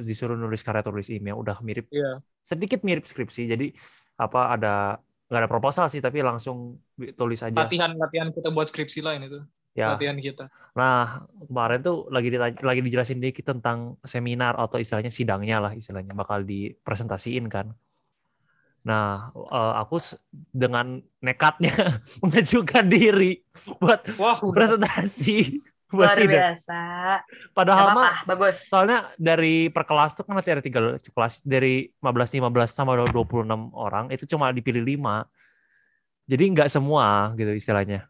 disuruh 0.00 0.38
nulis 0.40 0.64
karya 0.64 0.80
tulis 0.80 1.12
email 1.12 1.36
udah 1.36 1.60
mirip 1.60 1.90
yeah. 1.92 2.22
sedikit 2.40 2.80
mirip 2.80 3.04
skripsi 3.04 3.44
jadi 3.44 3.68
apa 4.16 4.56
ada 4.56 4.74
nggak 5.28 5.40
ada 5.44 5.50
proposal 5.50 5.88
sih 5.92 6.00
tapi 6.00 6.24
langsung 6.24 6.80
tulis 7.16 7.40
aja 7.44 7.52
latihan 7.52 7.92
latihan 7.96 8.32
kita 8.32 8.48
buat 8.52 8.72
skripsi 8.72 9.04
lah 9.04 9.20
ini 9.20 9.28
tuh 9.28 9.44
ya. 9.76 9.96
latihan 9.96 10.16
kita. 10.16 10.48
Nah, 10.76 11.24
kemarin 11.48 11.80
tuh 11.84 12.08
lagi 12.08 12.28
ditanya, 12.32 12.56
lagi 12.60 12.80
dijelasin 12.84 13.20
dikit 13.20 13.56
tentang 13.56 13.96
seminar 14.04 14.56
atau 14.56 14.80
istilahnya 14.80 15.12
sidangnya 15.12 15.60
lah 15.60 15.72
istilahnya 15.72 16.12
bakal 16.16 16.44
dipresentasiin 16.44 17.48
kan. 17.48 17.72
Nah, 18.82 19.30
uh, 19.34 19.78
aku 19.78 20.02
dengan 20.50 20.98
nekatnya 21.22 21.70
mengajukan 22.22 22.84
diri 22.90 23.38
buat 23.78 24.02
Wah, 24.18 24.38
presentasi 24.42 25.62
buat 25.94 26.10
Luar 26.10 26.16
sidang. 26.18 26.34
biasa. 26.34 26.80
Padahal 27.54 27.86
mah 27.94 28.26
bagus. 28.26 28.66
Soalnya 28.66 29.06
dari 29.20 29.70
per 29.70 29.86
kelas 29.86 30.16
tuh 30.18 30.24
kan 30.26 30.34
nanti 30.34 30.50
ada 30.50 30.64
tiga 30.64 30.96
kelas 30.98 31.44
dari 31.44 31.92
15 32.00 32.42
15 32.42 32.48
sama 32.66 32.96
26 32.96 33.44
orang 33.76 34.08
itu 34.10 34.24
cuma 34.24 34.50
dipilih 34.50 34.82
lima. 34.82 35.28
Jadi 36.26 36.44
nggak 36.56 36.72
semua 36.72 37.36
gitu 37.36 37.52
istilahnya. 37.54 38.08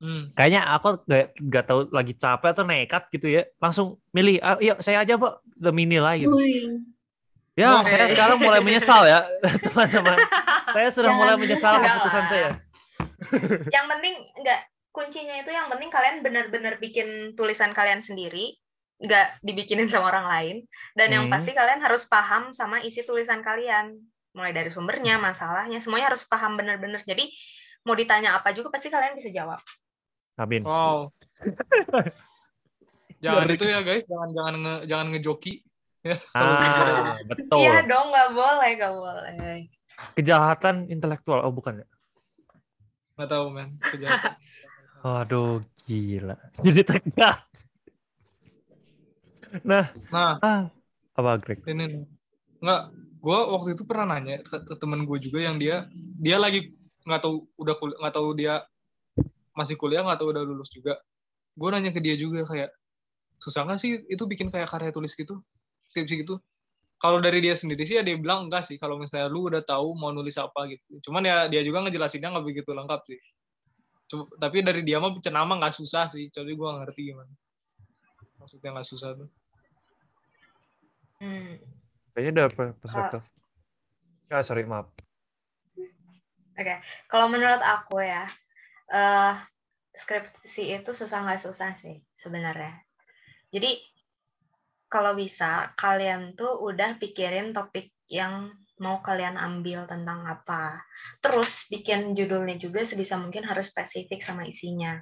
Hmm. 0.00 0.32
Kayaknya 0.32 0.64
aku 0.64 1.04
gak, 1.04 1.36
gak 1.36 1.64
tahu 1.68 1.80
lagi 1.92 2.16
capek 2.16 2.50
atau 2.56 2.64
nekat 2.64 3.02
gitu 3.12 3.26
ya. 3.36 3.42
Langsung 3.60 4.00
milih, 4.16 4.40
ah, 4.40 4.56
yuk 4.56 4.80
saya 4.80 5.04
aja 5.04 5.20
pak 5.20 5.44
demi 5.44 5.84
nilai 5.84 6.24
gitu. 6.24 6.32
Ui. 6.32 6.80
Ya, 7.58 7.82
oh, 7.82 7.82
saya 7.82 8.06
sekarang 8.06 8.38
mulai 8.38 8.62
menyesal 8.62 9.02
ya, 9.04 9.26
teman-teman. 9.66 10.16
saya 10.70 10.88
sudah 10.94 11.10
Jangan 11.10 11.18
mulai 11.18 11.34
menyesal 11.34 11.74
keputusan 11.82 12.24
saya. 12.30 12.50
Yang 13.68 13.86
penting 13.90 14.14
enggak 14.38 14.60
kuncinya 14.90 15.34
itu 15.38 15.50
yang 15.50 15.66
penting 15.70 15.90
kalian 15.90 16.16
benar-benar 16.22 16.78
bikin 16.78 17.34
tulisan 17.34 17.74
kalian 17.74 18.02
sendiri, 18.02 18.54
nggak 19.02 19.42
dibikinin 19.42 19.90
sama 19.90 20.14
orang 20.14 20.26
lain. 20.30 20.56
Dan 20.94 21.10
hmm. 21.10 21.14
yang 21.16 21.24
pasti 21.26 21.50
kalian 21.50 21.80
harus 21.82 22.06
paham 22.06 22.54
sama 22.54 22.82
isi 22.86 23.02
tulisan 23.02 23.42
kalian. 23.42 23.98
Mulai 24.30 24.54
dari 24.54 24.70
sumbernya, 24.70 25.18
masalahnya, 25.18 25.82
semuanya 25.82 26.14
harus 26.14 26.22
paham 26.30 26.54
benar-benar. 26.54 27.02
Jadi 27.02 27.34
mau 27.82 27.98
ditanya 27.98 28.38
apa 28.38 28.54
juga 28.54 28.70
pasti 28.70 28.86
kalian 28.92 29.18
bisa 29.18 29.34
jawab. 29.34 29.58
Amin. 30.38 30.62
Wow. 30.62 31.10
jangan 33.24 33.46
itu 33.50 33.64
ya 33.66 33.82
guys, 33.82 34.06
jangan 34.06 34.30
jangan 34.32 34.54
nge, 34.62 34.74
jangan 34.86 35.06
ngejoki. 35.12 35.54
Ya, 36.00 36.16
ah, 36.36 37.20
betul. 37.28 37.60
Iya 37.60 37.84
dong, 37.84 38.08
nggak 38.08 38.30
boleh, 38.32 38.70
nggak 38.80 38.94
boleh. 38.96 39.58
Kejahatan 40.16 40.88
intelektual, 40.88 41.44
oh 41.44 41.52
bukan 41.52 41.84
ya? 41.84 41.86
Nggak 43.20 43.28
tahu 43.28 43.44
men, 43.52 43.68
kejahatan. 43.84 44.32
Aduh, 45.20 45.60
gila. 45.84 46.36
Jadi 46.64 46.80
tegak. 46.84 47.36
Nah, 49.66 49.90
nah, 50.08 50.38
ah, 50.40 50.62
apa 51.18 51.30
Greg? 51.42 51.60
Ini 51.68 52.06
nggak, 52.62 52.82
gue 53.20 53.38
waktu 53.52 53.68
itu 53.76 53.82
pernah 53.84 54.16
nanya 54.16 54.40
ke, 54.40 54.56
ke 54.62 54.74
temen 54.80 55.04
gue 55.04 55.18
juga 55.20 55.42
yang 55.44 55.60
dia 55.60 55.84
dia 56.16 56.40
lagi 56.40 56.72
nggak 57.04 57.20
tahu 57.20 57.44
udah 57.58 57.74
nggak 57.76 58.14
tahu 58.14 58.28
dia 58.36 58.62
masih 59.56 59.74
kuliah 59.74 60.04
nggak 60.06 60.20
tahu 60.20 60.30
udah 60.30 60.44
lulus 60.44 60.70
juga 60.70 61.00
gue 61.56 61.68
nanya 61.72 61.90
ke 61.90 61.98
dia 61.98 62.14
juga 62.14 62.46
kayak 62.46 62.70
susah 63.42 63.66
nggak 63.66 63.80
sih 63.80 64.04
itu 64.06 64.22
bikin 64.28 64.52
kayak 64.52 64.70
karya 64.70 64.94
tulis 64.94 65.12
gitu 65.16 65.42
skripsi 65.90 66.22
gitu. 66.22 66.38
Kalau 67.00 67.18
dari 67.18 67.40
dia 67.40 67.56
sendiri 67.56 67.82
sih 67.82 67.96
ya 67.98 68.04
dia 68.04 68.14
bilang 68.14 68.46
enggak 68.46 68.64
sih. 68.68 68.76
Kalau 68.78 69.00
misalnya 69.00 69.26
lu 69.26 69.50
udah 69.50 69.64
tahu 69.64 69.96
mau 69.98 70.14
nulis 70.14 70.38
apa 70.38 70.70
gitu. 70.70 71.00
Cuman 71.10 71.26
ya 71.26 71.50
dia 71.50 71.64
juga 71.66 71.82
ngejelasinnya 71.84 72.30
nggak 72.30 72.46
begitu 72.46 72.70
lengkap 72.70 73.00
sih. 73.08 73.18
Cuma, 74.10 74.28
tapi 74.36 74.60
dari 74.60 74.84
dia 74.84 75.00
mah 75.00 75.16
cenama 75.18 75.58
nggak 75.58 75.74
susah 75.74 76.12
sih. 76.12 76.28
Jadi 76.30 76.52
gue 76.54 76.68
ngerti 76.68 77.00
gimana. 77.10 77.32
Maksudnya 78.38 78.70
nggak 78.76 78.88
susah 78.88 79.10
tuh. 79.18 79.30
Hmm. 81.20 81.60
kayaknya 82.16 82.48
udah 82.48 82.72
perspektif. 82.80 83.28
Ah 84.32 84.40
sorry 84.40 84.64
maaf. 84.64 84.88
Oke, 86.56 86.64
okay. 86.64 86.80
kalau 87.12 87.28
menurut 87.28 87.60
aku 87.60 88.00
ya, 88.00 88.24
uh, 88.92 89.36
skripsi 89.96 90.80
itu 90.80 90.90
susah 90.96 91.24
nggak 91.24 91.40
susah 91.40 91.76
sih 91.76 92.00
sebenarnya. 92.16 92.80
Jadi 93.52 93.80
kalau 94.90 95.14
bisa 95.14 95.70
kalian 95.78 96.34
tuh 96.34 96.58
udah 96.58 96.98
pikirin 96.98 97.54
topik 97.54 97.94
yang 98.10 98.50
mau 98.82 98.98
kalian 99.00 99.38
ambil 99.38 99.86
tentang 99.86 100.26
apa. 100.26 100.82
Terus 101.22 101.70
bikin 101.70 102.18
judulnya 102.18 102.58
juga 102.58 102.82
sebisa 102.82 103.14
mungkin 103.16 103.46
harus 103.46 103.70
spesifik 103.70 104.18
sama 104.18 104.50
isinya. 104.50 104.98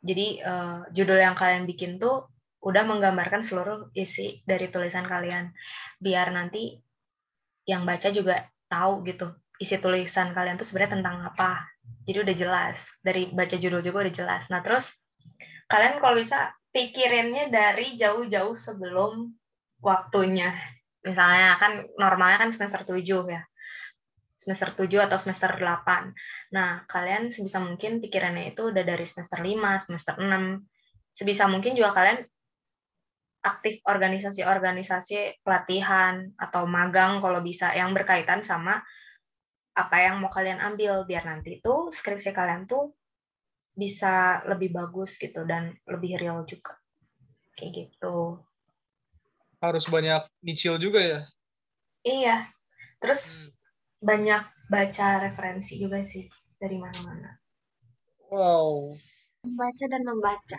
Jadi 0.00 0.40
uh, 0.40 0.88
judul 0.94 1.20
yang 1.20 1.36
kalian 1.36 1.68
bikin 1.68 2.00
tuh 2.00 2.32
udah 2.64 2.82
menggambarkan 2.88 3.46
seluruh 3.46 3.94
isi 3.94 4.42
dari 4.42 4.66
tulisan 4.72 5.06
kalian 5.06 5.54
biar 6.02 6.34
nanti 6.34 6.74
yang 7.68 7.86
baca 7.86 8.10
juga 8.10 8.50
tahu 8.66 9.06
gitu 9.06 9.30
isi 9.62 9.78
tulisan 9.78 10.34
kalian 10.34 10.58
tuh 10.58 10.66
sebenarnya 10.66 10.98
tentang 10.98 11.22
apa 11.22 11.70
jadi 12.02 12.26
udah 12.26 12.34
jelas 12.34 12.78
dari 12.98 13.30
baca 13.30 13.54
judul 13.54 13.78
juga 13.78 14.10
udah 14.10 14.14
jelas 14.14 14.42
nah 14.50 14.58
terus 14.58 14.90
kalian 15.70 16.02
kalau 16.02 16.18
bisa 16.18 16.50
pikirinnya 16.74 17.48
dari 17.48 17.96
jauh-jauh 17.96 18.54
sebelum 18.54 19.32
waktunya. 19.80 20.52
Misalnya 21.04 21.56
kan 21.56 21.86
normalnya 21.96 22.38
kan 22.42 22.50
semester 22.52 22.84
7 22.84 23.02
ya. 23.28 23.42
Semester 24.38 24.70
7 24.70 25.06
atau 25.10 25.18
semester 25.18 25.50
8 25.50 26.14
nah 26.54 26.86
kalian 26.86 27.28
sebisa 27.28 27.58
mungkin 27.58 27.98
pikirannya 27.98 28.54
itu 28.54 28.70
udah 28.70 28.80
dari 28.86 29.02
semester 29.02 29.42
5 29.42 29.84
semester 29.84 30.14
6 30.14 30.24
sebisa 31.12 31.50
mungkin 31.50 31.74
juga 31.74 31.90
kalian 31.92 32.22
aktif 33.42 33.82
organisasi-organisasi 33.86 35.42
pelatihan 35.46 36.34
atau 36.34 36.66
magang 36.66 37.22
kalau 37.22 37.38
bisa 37.42 37.70
yang 37.74 37.94
berkaitan 37.94 38.42
sama 38.42 38.82
apa 39.78 39.96
yang 40.02 40.18
mau 40.18 40.30
kalian 40.30 40.58
ambil. 40.58 41.06
Biar 41.06 41.22
nanti 41.22 41.62
itu 41.62 41.90
skripsi 41.94 42.34
kalian 42.34 42.66
tuh 42.66 42.97
bisa 43.78 44.42
lebih 44.50 44.74
bagus 44.74 45.14
gitu 45.14 45.46
dan 45.46 45.70
lebih 45.86 46.18
real 46.18 46.42
juga. 46.42 46.74
Kayak 47.54 47.86
gitu. 47.86 48.42
Harus 49.62 49.86
banyak 49.86 50.26
nyicil 50.42 50.82
juga 50.82 50.98
ya? 50.98 51.20
Iya. 52.02 52.36
Terus 52.98 53.22
hmm. 53.22 53.54
banyak 54.02 54.42
baca 54.66 55.06
referensi 55.22 55.78
juga 55.78 56.02
sih 56.02 56.26
dari 56.58 56.74
mana-mana. 56.74 57.38
Wow. 58.34 58.98
Membaca 59.46 59.84
dan 59.86 60.02
membaca. 60.02 60.58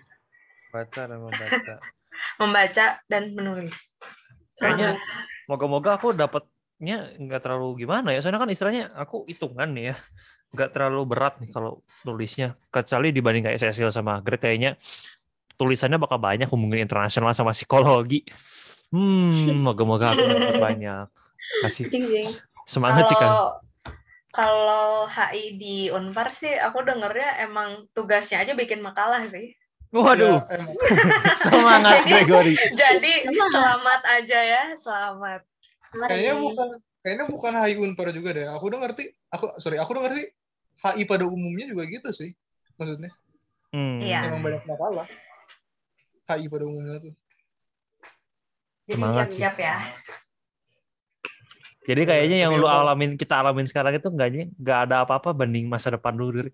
Baca 0.72 1.02
dan 1.04 1.20
membaca. 1.20 1.76
Membaca 2.40 2.86
dan 3.08 3.32
menulis. 3.36 3.76
Kayaknya 4.60 5.00
moga-moga 5.48 5.96
aku 5.96 6.12
dapat 6.12 6.44
nya 6.80 7.12
nggak 7.16 7.44
terlalu 7.44 7.84
gimana 7.84 8.16
ya. 8.16 8.20
Soalnya 8.24 8.44
kan 8.44 8.52
istilahnya 8.52 8.92
aku 8.96 9.28
hitungan 9.28 9.72
nih 9.72 9.92
ya 9.92 9.96
nggak 10.50 10.70
terlalu 10.74 11.02
berat 11.06 11.38
nih 11.38 11.50
kalau 11.54 11.86
nulisnya 12.06 12.58
kecuali 12.74 13.14
dibanding 13.14 13.46
kayak 13.46 13.62
Cecil 13.62 13.94
sama 13.94 14.18
Greg 14.26 14.42
kayaknya 14.42 14.82
tulisannya 15.60 16.02
bakal 16.02 16.18
banyak 16.18 16.50
hubungan 16.50 16.82
internasional 16.82 17.36
sama 17.38 17.54
psikologi. 17.54 18.26
Hmm 18.90 19.30
moga-moga 19.66 20.18
aku 20.18 20.24
dapat 20.26 20.58
banyak. 20.58 21.06
Kasih 21.66 21.86
semangat 22.70 23.10
sih 23.10 23.18
kan 23.18 23.60
kalau 24.30 25.10
HI 25.10 25.58
di 25.58 25.78
Unpar 25.90 26.30
sih 26.30 26.54
aku 26.54 26.86
dengernya 26.86 27.42
emang 27.50 27.90
tugasnya 27.98 28.46
aja 28.46 28.54
bikin 28.54 28.80
makalah 28.80 29.26
sih. 29.26 29.58
Waduh, 29.90 30.38
ya, 30.38 30.70
semangat 31.50 32.06
Gregory. 32.06 32.54
Jadi 32.78 33.26
selamat 33.26 34.02
aja 34.22 34.40
ya, 34.46 34.64
selamat. 34.78 35.42
Kayaknya 35.98 36.36
bukan 36.38 36.70
kayaknya 37.02 37.26
bukan 37.26 37.54
HI 37.58 37.74
Unpar 37.82 38.14
juga 38.14 38.38
deh. 38.38 38.46
Aku 38.54 38.70
udah 38.70 38.86
ngerti, 38.86 39.10
aku 39.34 39.50
sorry, 39.58 39.82
aku 39.82 39.98
udah 39.98 40.06
ngerti 40.06 40.30
HI 40.80 41.04
pada 41.04 41.26
umumnya 41.28 41.66
juga 41.68 41.84
gitu 41.88 42.10
sih. 42.12 42.32
Maksudnya. 42.80 43.12
Hmm. 43.76 44.00
Iya. 44.00 44.34
Emang 44.34 44.44
banyak 44.44 44.64
masalah. 44.64 45.08
HI 46.30 46.46
pada 46.48 46.66
umumnya 46.68 46.98
tuh. 47.04 47.14
Jadi 48.90 49.02
siap-siap 49.06 49.56
ya. 49.62 49.76
Jadi 51.90 52.02
kayaknya 52.06 52.38
yang 52.46 52.54
lu 52.58 52.70
alamin 52.70 53.18
kita 53.18 53.42
alamin 53.42 53.66
sekarang 53.66 53.98
itu 53.98 54.10
enggak 54.14 54.54
nggak 54.62 54.80
ada 54.90 54.96
apa-apa 55.06 55.34
banding 55.34 55.66
masa 55.66 55.90
depan 55.90 56.14
dulu. 56.14 56.46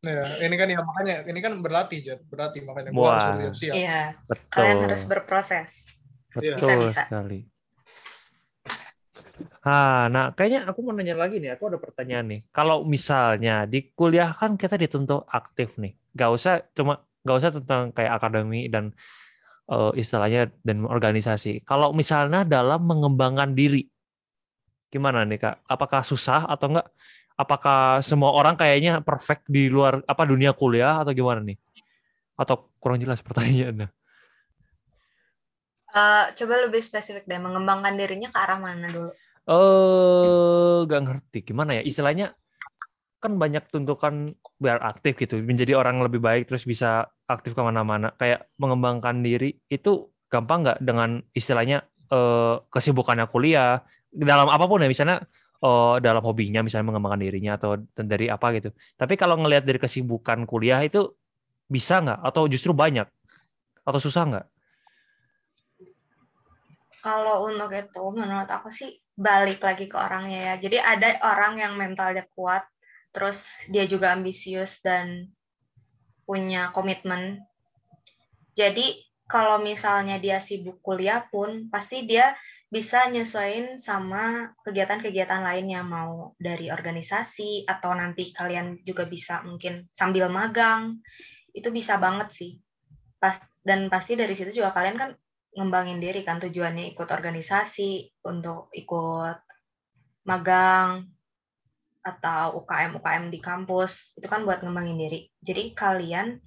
Ya, 0.00 0.24
ini 0.40 0.56
kan 0.56 0.64
ya 0.70 0.80
makanya 0.80 1.16
ini 1.28 1.40
kan 1.44 1.60
berlatih 1.60 2.00
ya, 2.00 2.16
berlatih 2.32 2.64
makanya 2.64 2.88
gua 2.94 3.36
harus 3.36 3.58
siap. 3.60 3.76
Iya. 3.76 4.16
Betul. 4.24 4.48
Kalian 4.54 4.78
harus 4.88 5.02
berproses. 5.04 5.70
Betul 6.32 6.56
bisa, 6.56 6.72
bisa. 6.88 7.02
sekali. 7.10 7.40
Ah, 9.60 10.08
nah 10.08 10.32
kayaknya 10.32 10.68
aku 10.70 10.80
mau 10.80 10.96
nanya 10.96 11.16
lagi 11.16 11.36
nih. 11.36 11.56
Aku 11.56 11.68
ada 11.68 11.78
pertanyaan 11.80 12.26
nih. 12.26 12.40
Kalau 12.52 12.84
misalnya 12.84 13.68
di 13.68 13.92
kuliah 13.92 14.32
kan 14.32 14.56
kita 14.56 14.80
dituntut 14.80 15.28
aktif 15.28 15.76
nih. 15.76 15.92
Gak 16.16 16.30
usah 16.32 16.52
cuma 16.72 17.04
gak 17.20 17.36
usah 17.36 17.50
tentang 17.60 17.92
kayak 17.92 18.16
akademi 18.16 18.72
dan 18.72 18.96
uh, 19.70 19.92
istilahnya 19.94 20.50
dan 20.64 20.84
organisasi. 20.88 21.62
Kalau 21.62 21.94
misalnya 21.94 22.42
dalam 22.42 22.84
mengembangkan 22.84 23.54
diri, 23.54 23.86
gimana 24.90 25.22
nih 25.22 25.38
kak? 25.38 25.56
Apakah 25.70 26.02
susah 26.02 26.44
atau 26.50 26.76
enggak? 26.76 26.88
Apakah 27.40 28.04
semua 28.04 28.36
orang 28.36 28.52
kayaknya 28.52 29.00
perfect 29.00 29.48
di 29.48 29.72
luar 29.72 30.04
apa 30.04 30.28
dunia 30.28 30.52
kuliah 30.52 31.00
atau 31.00 31.16
gimana 31.16 31.40
nih? 31.40 31.56
Atau 32.36 32.68
kurang 32.76 33.00
jelas 33.00 33.24
pertanyaannya? 33.24 33.88
Uh, 35.90 36.30
coba 36.36 36.68
lebih 36.68 36.78
spesifik 36.84 37.26
deh, 37.26 37.40
mengembangkan 37.40 37.98
dirinya 37.98 38.30
ke 38.30 38.38
arah 38.38 38.60
mana 38.60 38.92
dulu? 38.92 39.10
Eh, 39.50 40.78
gak 40.86 41.02
ngerti 41.06 41.38
gimana 41.42 41.80
ya 41.80 41.82
istilahnya. 41.82 42.34
kan 43.20 43.36
banyak 43.36 43.68
tuntukan 43.68 44.32
biar 44.56 44.80
aktif 44.80 45.12
gitu, 45.20 45.36
menjadi 45.44 45.76
orang 45.76 46.00
lebih 46.00 46.24
baik 46.24 46.48
terus 46.48 46.64
bisa 46.64 47.04
aktif 47.28 47.52
ke 47.52 47.60
mana-mana. 47.60 48.16
Kayak 48.16 48.48
mengembangkan 48.56 49.20
diri 49.20 49.60
itu 49.68 50.08
gampang 50.32 50.64
nggak 50.64 50.78
dengan 50.80 51.20
istilahnya 51.36 51.84
eh, 52.08 52.56
kesibukannya 52.72 53.28
kuliah 53.28 53.84
dalam 54.08 54.48
apa 54.48 54.64
pun 54.64 54.80
ya 54.80 54.88
misalnya 54.88 55.20
eh, 55.60 55.96
dalam 56.00 56.24
hobinya 56.24 56.64
misalnya 56.64 56.88
mengembangkan 56.88 57.20
dirinya 57.20 57.60
atau 57.60 57.76
dari 57.92 58.32
apa 58.32 58.56
gitu. 58.56 58.72
Tapi 58.96 59.14
kalau 59.20 59.36
ngelihat 59.36 59.68
dari 59.68 59.76
kesibukan 59.76 60.48
kuliah 60.48 60.80
itu 60.80 61.12
bisa 61.68 62.00
nggak 62.00 62.24
atau 62.24 62.48
justru 62.48 62.72
banyak 62.72 63.04
atau 63.84 64.00
susah 64.00 64.24
nggak? 64.32 64.46
Kalau 67.04 67.48
untuk 67.48 67.68
itu 67.72 68.02
menurut 68.16 68.48
aku 68.48 68.72
sih 68.72 68.96
balik 69.20 69.60
lagi 69.60 69.84
ke 69.84 69.96
orangnya 70.00 70.52
ya. 70.52 70.54
Jadi 70.56 70.80
ada 70.80 71.20
orang 71.20 71.60
yang 71.60 71.76
mentalnya 71.76 72.24
kuat, 72.32 72.64
terus 73.12 73.52
dia 73.68 73.84
juga 73.84 74.16
ambisius 74.16 74.80
dan 74.80 75.28
punya 76.24 76.72
komitmen. 76.72 77.44
Jadi 78.56 79.04
kalau 79.28 79.60
misalnya 79.60 80.16
dia 80.16 80.40
sibuk 80.40 80.80
kuliah 80.80 81.28
pun 81.28 81.68
pasti 81.68 82.08
dia 82.08 82.32
bisa 82.70 83.10
nyesuaiin 83.10 83.82
sama 83.82 84.54
kegiatan-kegiatan 84.62 85.42
lainnya 85.42 85.82
mau 85.82 86.38
dari 86.38 86.70
organisasi 86.70 87.66
atau 87.66 87.98
nanti 87.98 88.30
kalian 88.30 88.86
juga 88.86 89.10
bisa 89.10 89.42
mungkin 89.42 89.90
sambil 89.90 90.30
magang 90.30 91.02
itu 91.50 91.66
bisa 91.74 91.98
banget 91.98 92.30
sih 92.30 92.62
pas 93.18 93.42
dan 93.66 93.90
pasti 93.90 94.14
dari 94.14 94.30
situ 94.38 94.54
juga 94.54 94.70
kalian 94.70 94.96
kan 95.02 95.10
ngembangin 95.50 95.98
diri 95.98 96.22
kan 96.22 96.38
tujuannya 96.38 96.94
ikut 96.94 97.08
organisasi 97.10 98.22
untuk 98.26 98.70
ikut 98.70 99.38
magang 100.26 101.10
atau 102.00 102.64
UKM 102.64 102.96
UKM 102.96 103.24
di 103.28 103.38
kampus 103.42 104.16
itu 104.16 104.26
kan 104.30 104.46
buat 104.46 104.62
ngembangin 104.64 104.98
diri. 104.98 105.20
Jadi 105.42 105.74
kalian 105.76 106.38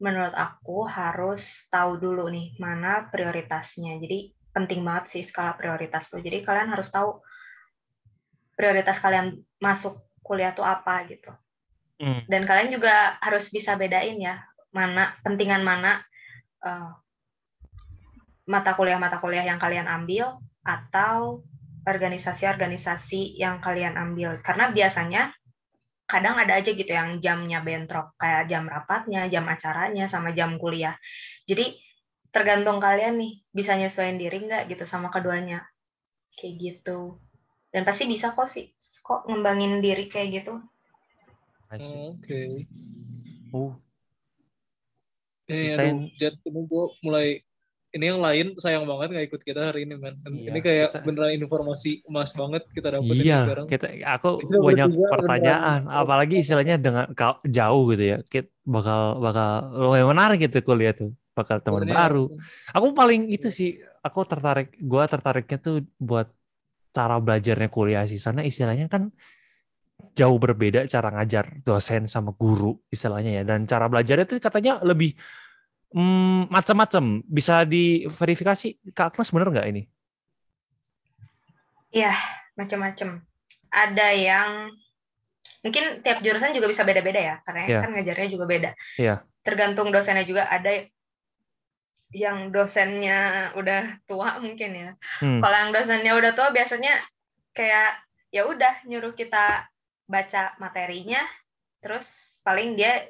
menurut 0.00 0.32
aku 0.32 0.88
harus 0.88 1.68
tahu 1.68 2.00
dulu 2.00 2.26
nih 2.32 2.56
mana 2.56 3.06
prioritasnya. 3.12 4.00
Jadi 4.00 4.32
penting 4.50 4.82
banget 4.82 5.18
sih 5.18 5.22
skala 5.22 5.54
prioritas 5.54 6.10
tuh. 6.10 6.18
Jadi 6.18 6.42
kalian 6.42 6.72
harus 6.72 6.90
tahu 6.90 7.20
prioritas 8.56 8.98
kalian 8.98 9.38
masuk 9.62 10.00
kuliah 10.24 10.56
tuh 10.56 10.66
apa 10.66 11.06
gitu. 11.06 11.30
Hmm. 12.00 12.24
Dan 12.26 12.48
kalian 12.48 12.72
juga 12.72 13.20
harus 13.20 13.52
bisa 13.52 13.76
bedain 13.76 14.16
ya 14.16 14.40
mana 14.72 15.12
pentingan 15.20 15.60
mana 15.60 16.00
uh, 16.64 16.96
mata 18.48 18.72
kuliah-mata 18.76 19.20
kuliah 19.20 19.44
yang 19.44 19.60
kalian 19.60 19.88
ambil 19.88 20.40
atau 20.64 21.44
organisasi-organisasi 21.84 23.40
yang 23.40 23.58
kalian 23.58 23.96
ambil. 23.96 24.38
Karena 24.44 24.68
biasanya 24.70 25.32
kadang 26.04 26.36
ada 26.36 26.58
aja 26.58 26.74
gitu 26.74 26.90
yang 26.90 27.22
jamnya 27.22 27.62
bentrok, 27.62 28.18
kayak 28.18 28.50
jam 28.50 28.66
rapatnya, 28.66 29.30
jam 29.30 29.46
acaranya, 29.46 30.10
sama 30.10 30.34
jam 30.34 30.58
kuliah. 30.58 30.98
Jadi 31.46 31.78
tergantung 32.34 32.82
kalian 32.82 33.18
nih, 33.18 33.32
bisa 33.54 33.78
nyesuaiin 33.78 34.18
diri 34.18 34.42
nggak 34.42 34.70
gitu 34.70 34.84
sama 34.84 35.08
keduanya. 35.08 35.64
Kayak 36.34 36.54
gitu. 36.58 37.18
Dan 37.70 37.86
pasti 37.86 38.10
bisa 38.10 38.34
kok 38.34 38.50
sih, 38.50 38.74
kok 39.06 39.30
ngembangin 39.30 39.78
diri 39.78 40.10
kayak 40.10 40.42
gitu. 40.42 40.58
Oke. 41.70 42.18
Okay. 42.18 42.50
Oh. 43.54 43.78
Eh, 45.50 45.74
aduh, 45.74 46.06
jadi 46.14 46.38
gue 46.46 46.84
mulai 47.02 47.42
ini 47.90 48.04
yang 48.06 48.22
lain 48.22 48.46
sayang 48.54 48.86
banget 48.86 49.08
nggak 49.10 49.26
ikut 49.34 49.42
kita 49.42 49.60
hari 49.74 49.82
ini 49.82 49.98
man 49.98 50.14
iya, 50.30 50.54
ini 50.54 50.60
kayak 50.62 50.88
kita... 50.94 50.98
beneran 51.02 51.34
informasi 51.42 52.06
emas 52.06 52.30
banget 52.38 52.62
kita 52.70 52.88
dapat 52.94 53.14
iya 53.18 53.38
sekarang. 53.42 53.66
kita 53.66 53.86
aku 54.06 54.30
kita 54.46 54.56
banyak 54.62 54.88
pertanyaan 55.10 55.80
beneran. 55.82 55.98
apalagi 55.98 56.34
istilahnya 56.38 56.76
dengan 56.78 57.10
jauh 57.46 57.84
gitu 57.92 58.04
ya. 58.04 58.18
Kita 58.26 58.48
bakal 58.66 59.18
bakal 59.18 59.50
lumayan 59.74 60.08
menarik 60.10 60.38
gitu 60.46 60.62
kuliah 60.62 60.94
tuh 60.94 61.10
bakal 61.34 61.58
teman 61.62 61.86
Bener, 61.86 61.96
baru. 61.96 62.24
aku 62.74 62.86
paling 62.92 63.30
itu 63.32 63.48
sih 63.48 63.80
aku 64.04 64.22
tertarik 64.26 64.76
gua 64.82 65.06
tertariknya 65.10 65.58
tuh 65.58 65.82
buat 65.98 66.30
cara 66.94 67.18
belajarnya 67.18 67.68
kuliah 67.70 68.06
sih. 68.06 68.18
Sana 68.18 68.46
istilahnya 68.46 68.86
kan 68.86 69.10
jauh 70.14 70.38
berbeda 70.40 70.86
cara 70.90 71.12
ngajar 71.14 71.62
dosen 71.62 72.06
sama 72.06 72.34
guru 72.34 72.78
istilahnya 72.90 73.40
ya. 73.40 73.42
Dan 73.46 73.66
cara 73.66 73.86
belajarnya 73.90 74.26
tuh 74.26 74.38
katanya 74.38 74.78
lebih 74.82 75.14
hmm, 75.94 76.50
macam-macam. 76.50 77.22
Bisa 77.26 77.62
diverifikasi, 77.66 78.94
Kak 78.94 79.14
Agnes 79.14 79.30
benar 79.30 79.48
nggak 79.50 79.68
ini? 79.70 79.82
Iya, 81.90 82.14
macam-macam. 82.54 83.22
Ada 83.70 84.08
yang 84.14 84.50
mungkin 85.60 86.00
tiap 86.00 86.24
jurusan 86.24 86.56
juga 86.56 86.70
bisa 86.70 86.82
beda-beda 86.86 87.20
ya, 87.20 87.36
karena 87.44 87.62
yeah. 87.68 87.82
kan 87.82 87.90
ngajarnya 87.94 88.28
juga 88.30 88.44
beda. 88.46 88.70
Yeah. 88.96 89.22
Tergantung 89.42 89.90
dosennya 89.90 90.26
juga. 90.26 90.46
Ada 90.46 90.86
yang 92.10 92.50
dosennya 92.50 93.50
udah 93.54 94.02
tua 94.10 94.42
mungkin 94.42 94.70
ya. 94.74 94.90
Hmm. 95.22 95.38
Kalau 95.38 95.56
yang 95.56 95.70
dosennya 95.70 96.12
udah 96.18 96.34
tua 96.34 96.50
biasanya 96.50 96.98
kayak 97.54 98.02
ya 98.34 98.46
udah 98.46 98.82
nyuruh 98.86 99.14
kita 99.14 99.70
baca 100.10 100.58
materinya, 100.58 101.22
terus 101.78 102.38
paling 102.42 102.74
dia 102.74 103.06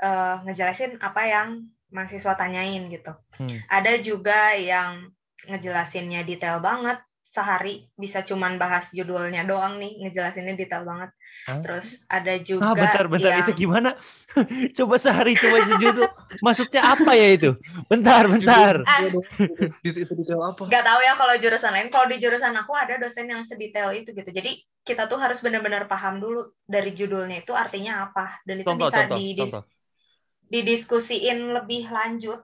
uh, 0.00 0.40
ngejelasin 0.44 0.96
apa 1.04 1.22
yang 1.28 1.48
mahasiswa 1.94 2.34
tanyain 2.34 2.90
gitu. 2.90 3.14
Hmm. 3.38 3.62
Ada 3.70 4.02
juga 4.02 4.58
yang 4.58 5.14
ngejelasinnya 5.46 6.26
detail 6.26 6.58
banget, 6.58 6.98
sehari 7.22 7.90
bisa 7.98 8.22
cuman 8.22 8.58
bahas 8.58 8.90
judulnya 8.94 9.46
doang 9.46 9.78
nih, 9.78 10.02
ngejelasinnya 10.06 10.54
detail 10.58 10.82
banget. 10.82 11.10
Hah? 11.50 11.58
Terus 11.62 12.02
ada 12.06 12.34
juga 12.38 12.70
ah, 12.70 12.74
bentar, 12.78 13.04
bentar, 13.10 13.30
yang... 13.34 13.42
itu 13.42 13.52
gimana? 13.66 13.98
coba 14.78 14.94
sehari, 14.98 15.34
coba 15.38 15.66
sejudul. 15.66 16.06
Maksudnya 16.42 16.82
apa 16.82 17.10
ya 17.14 17.28
itu? 17.34 17.50
Bentar, 17.90 18.30
bentar. 18.30 18.82
Ah, 18.86 19.10
sedetail 19.82 20.40
apa? 20.42 20.62
Gak 20.70 20.84
tahu 20.86 21.00
ya 21.02 21.12
kalau 21.18 21.34
jurusan 21.38 21.72
lain. 21.74 21.88
Kalau 21.90 22.06
di 22.06 22.16
jurusan 22.22 22.54
aku 22.54 22.72
ada 22.74 22.98
dosen 23.02 23.26
yang 23.26 23.42
sedetail 23.42 23.90
itu 23.94 24.14
gitu. 24.14 24.30
Jadi 24.30 24.62
kita 24.86 25.10
tuh 25.10 25.18
harus 25.18 25.42
benar-benar 25.42 25.90
paham 25.90 26.22
dulu 26.22 26.54
dari 26.66 26.94
judulnya 26.94 27.42
itu 27.42 27.50
artinya 27.50 28.06
apa. 28.06 28.38
Dan 28.46 28.62
itu 28.62 28.68
contoh, 28.70 28.88
bisa 28.94 28.98
contoh, 29.10 29.18
di, 29.18 29.26
contoh 29.34 29.62
didiskusiin 30.54 31.50
lebih 31.50 31.90
lanjut. 31.90 32.38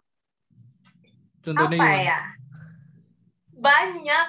Contohnya 1.46 1.78
apa 1.78 1.78
gimana? 1.78 2.02
ya? 2.02 2.20
Banyak. 3.54 4.28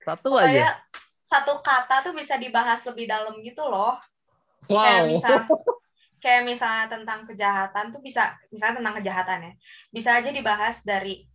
Satu 0.00 0.30
aja. 0.40 0.80
Satu 1.28 1.60
kata 1.60 2.08
tuh 2.08 2.16
bisa 2.16 2.40
dibahas 2.40 2.80
lebih 2.88 3.04
dalam 3.04 3.36
gitu 3.44 3.60
loh. 3.68 4.00
Wow. 4.72 4.80
Kayak 4.80 5.04
misal, 5.12 5.36
kayak 6.24 6.42
misalnya 6.48 6.86
tentang 6.88 7.20
kejahatan 7.28 7.84
tuh 7.92 8.00
bisa, 8.00 8.32
misalnya 8.48 8.80
tentang 8.80 8.96
kejahatan 9.04 9.38
ya, 9.44 9.52
bisa 9.92 10.10
aja 10.16 10.30
dibahas 10.32 10.80
dari 10.80 11.28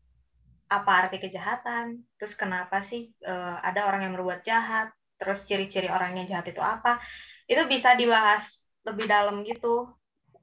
apa 0.73 1.05
arti 1.05 1.21
kejahatan, 1.21 2.01
terus 2.17 2.33
kenapa 2.33 2.81
sih 2.81 3.13
uh, 3.21 3.61
ada 3.61 3.85
orang 3.85 4.09
yang 4.09 4.13
berbuat 4.17 4.41
jahat, 4.41 4.89
terus 5.21 5.45
ciri-ciri 5.45 5.85
orang 5.85 6.17
yang 6.17 6.25
jahat 6.25 6.49
itu 6.49 6.57
apa, 6.57 6.97
itu 7.45 7.61
bisa 7.69 7.93
dibahas 7.93 8.65
lebih 8.81 9.05
dalam 9.05 9.45
gitu 9.45 9.93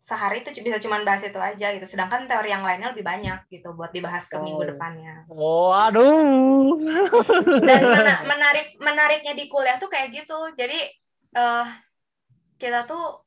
sehari 0.00 0.40
itu 0.40 0.50
bisa 0.64 0.80
cuma 0.80 0.96
bahas 1.04 1.20
itu 1.20 1.36
aja 1.36 1.76
gitu. 1.76 1.84
Sedangkan 1.84 2.24
teori 2.24 2.50
yang 2.50 2.64
lainnya 2.64 2.96
lebih 2.96 3.04
banyak 3.04 3.46
gitu 3.52 3.76
buat 3.76 3.92
dibahas 3.92 4.26
ke 4.26 4.40
oh. 4.40 4.42
minggu 4.42 4.74
depannya. 4.74 5.28
Oh, 5.28 5.70
aduh. 5.76 6.80
Dan 7.68 7.82
mena 7.92 8.24
menarik 8.24 8.80
menariknya 8.80 9.36
di 9.36 9.46
kuliah 9.46 9.76
tuh 9.76 9.92
kayak 9.92 10.10
gitu. 10.16 10.56
Jadi 10.56 10.80
uh, 11.36 11.68
kita 12.56 12.88
tuh 12.88 13.20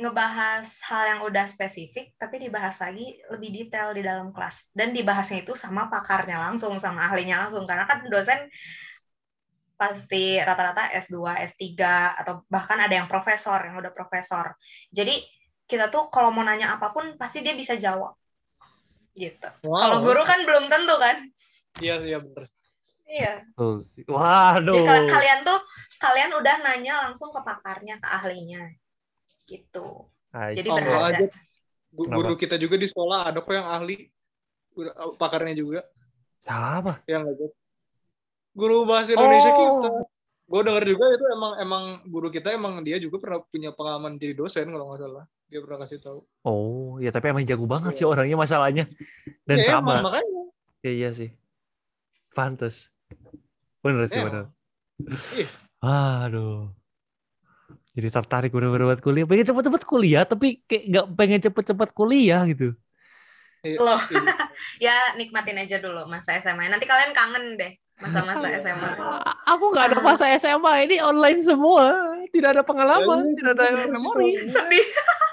ngebahas 0.00 0.64
hal 0.88 1.02
yang 1.12 1.20
udah 1.28 1.44
spesifik 1.44 2.16
tapi 2.16 2.40
dibahas 2.40 2.80
lagi 2.80 3.20
lebih 3.28 3.52
detail 3.52 3.92
di 3.92 4.00
dalam 4.00 4.32
kelas 4.32 4.72
dan 4.72 4.96
dibahasnya 4.96 5.44
itu 5.44 5.52
sama 5.52 5.92
pakarnya 5.92 6.40
langsung 6.40 6.80
sama 6.80 7.04
ahlinya 7.04 7.44
langsung 7.44 7.68
karena 7.68 7.84
kan 7.84 8.08
dosen 8.08 8.48
pasti 9.80 10.36
rata-rata 10.36 10.92
S2, 10.92 11.16
S3 11.56 11.64
atau 12.20 12.44
bahkan 12.52 12.76
ada 12.76 13.00
yang 13.00 13.08
profesor 13.08 13.56
yang 13.64 13.80
udah 13.80 13.88
profesor. 13.96 14.52
Jadi 14.92 15.24
kita 15.70 15.86
tuh 15.86 16.10
kalau 16.10 16.34
mau 16.34 16.42
nanya 16.42 16.74
apa 16.74 16.90
pun 16.90 17.14
pasti 17.14 17.46
dia 17.46 17.54
bisa 17.54 17.78
jawab. 17.78 18.18
Gitu. 19.14 19.48
Wow. 19.62 19.78
kalau 19.78 19.98
guru 20.02 20.22
kan 20.26 20.42
belum 20.42 20.66
tentu 20.66 20.94
kan? 20.98 21.16
Iya 21.78 22.02
iya 22.02 22.18
benar 22.18 22.50
iya. 23.10 23.34
Oh, 23.58 23.82
waduh. 24.06 24.74
Jadi, 24.78 25.10
kalian 25.10 25.38
tuh 25.42 25.58
kalian 25.98 26.30
udah 26.38 26.54
nanya 26.62 26.94
langsung 27.10 27.34
ke 27.34 27.40
pakarnya 27.42 27.98
ke 27.98 28.08
ahlinya. 28.08 28.70
Gitu. 29.44 29.86
Jadi 30.30 30.68
oh, 30.70 30.78
aja. 30.78 31.26
Guru 31.90 32.34
kita 32.38 32.54
juga 32.54 32.78
di 32.78 32.86
sekolah 32.86 33.34
ada 33.34 33.42
kok 33.42 33.50
yang 33.50 33.66
ahli. 33.66 34.06
Pakarnya 35.18 35.58
juga. 35.58 35.82
Siapa? 36.40 37.02
Yang 37.10 37.50
guru 38.54 38.86
bahasa 38.86 39.18
Indonesia 39.18 39.50
oh. 39.50 39.58
kita. 39.58 39.90
Gue 40.50 40.66
denger 40.66 40.82
juga 40.82 41.06
itu 41.14 41.24
emang 41.30 41.52
emang 41.62 41.84
guru 42.10 42.26
kita 42.26 42.50
emang 42.50 42.82
dia 42.82 42.98
juga 42.98 43.22
pernah 43.22 43.38
punya 43.46 43.70
pengalaman 43.70 44.18
jadi 44.18 44.34
dosen 44.34 44.66
kalau 44.66 44.90
nggak 44.90 44.98
salah 45.06 45.26
dia 45.50 45.58
pernah 45.66 45.82
kasih 45.82 45.98
tahu. 45.98 46.20
Oh 46.46 47.02
ya 47.02 47.10
tapi 47.10 47.34
emang 47.34 47.42
jago 47.42 47.66
banget 47.66 47.92
ya. 47.92 47.96
sih 47.98 48.06
orangnya 48.06 48.38
masalahnya. 48.38 48.84
Dan 49.42 49.58
ya, 49.58 49.66
sama. 49.66 49.98
emang, 49.98 50.06
makanya. 50.06 50.42
Ya, 50.86 50.90
iya 50.94 51.10
sih. 51.10 51.34
Pantas 52.30 52.94
bener 53.82 54.06
sih 54.06 54.22
ya, 54.22 54.24
bener. 54.30 54.44
Iya. 55.34 55.48
aduh. 55.82 56.70
Jadi 57.90 58.08
tertarik 58.14 58.54
bener-bener 58.54 58.94
buat 58.94 59.02
kuliah. 59.02 59.26
Pengen 59.26 59.50
cepet-cepet 59.50 59.82
kuliah 59.82 60.22
tapi 60.22 60.62
kayak 60.70 60.84
nggak 60.86 61.06
pengen 61.18 61.40
cepet-cepet 61.42 61.90
kuliah 61.90 62.46
gitu. 62.46 62.78
Iya, 63.66 63.76
loh. 63.82 64.00
Iya. 64.06 64.22
ya 64.86 64.96
nikmatin 65.18 65.58
aja 65.58 65.82
dulu 65.82 66.06
masa 66.06 66.38
SMA 66.38 66.70
nanti 66.70 66.86
kalian 66.88 67.12
kangen 67.12 67.60
deh 67.60 67.74
masa-masa 68.00 68.48
SMA 68.64 68.96
aku 69.44 69.64
nggak 69.76 69.92
ada 69.92 69.98
masa 70.00 70.24
SMA 70.40 70.88
ini 70.88 70.96
online 71.02 71.42
semua. 71.44 72.16
Tidak 72.30 72.56
ada 72.56 72.62
pengalaman 72.62 73.26
ya, 73.26 73.34
tidak 73.36 73.52
ada 73.58 73.90
memori. 73.90 74.46
sedih 74.46 74.86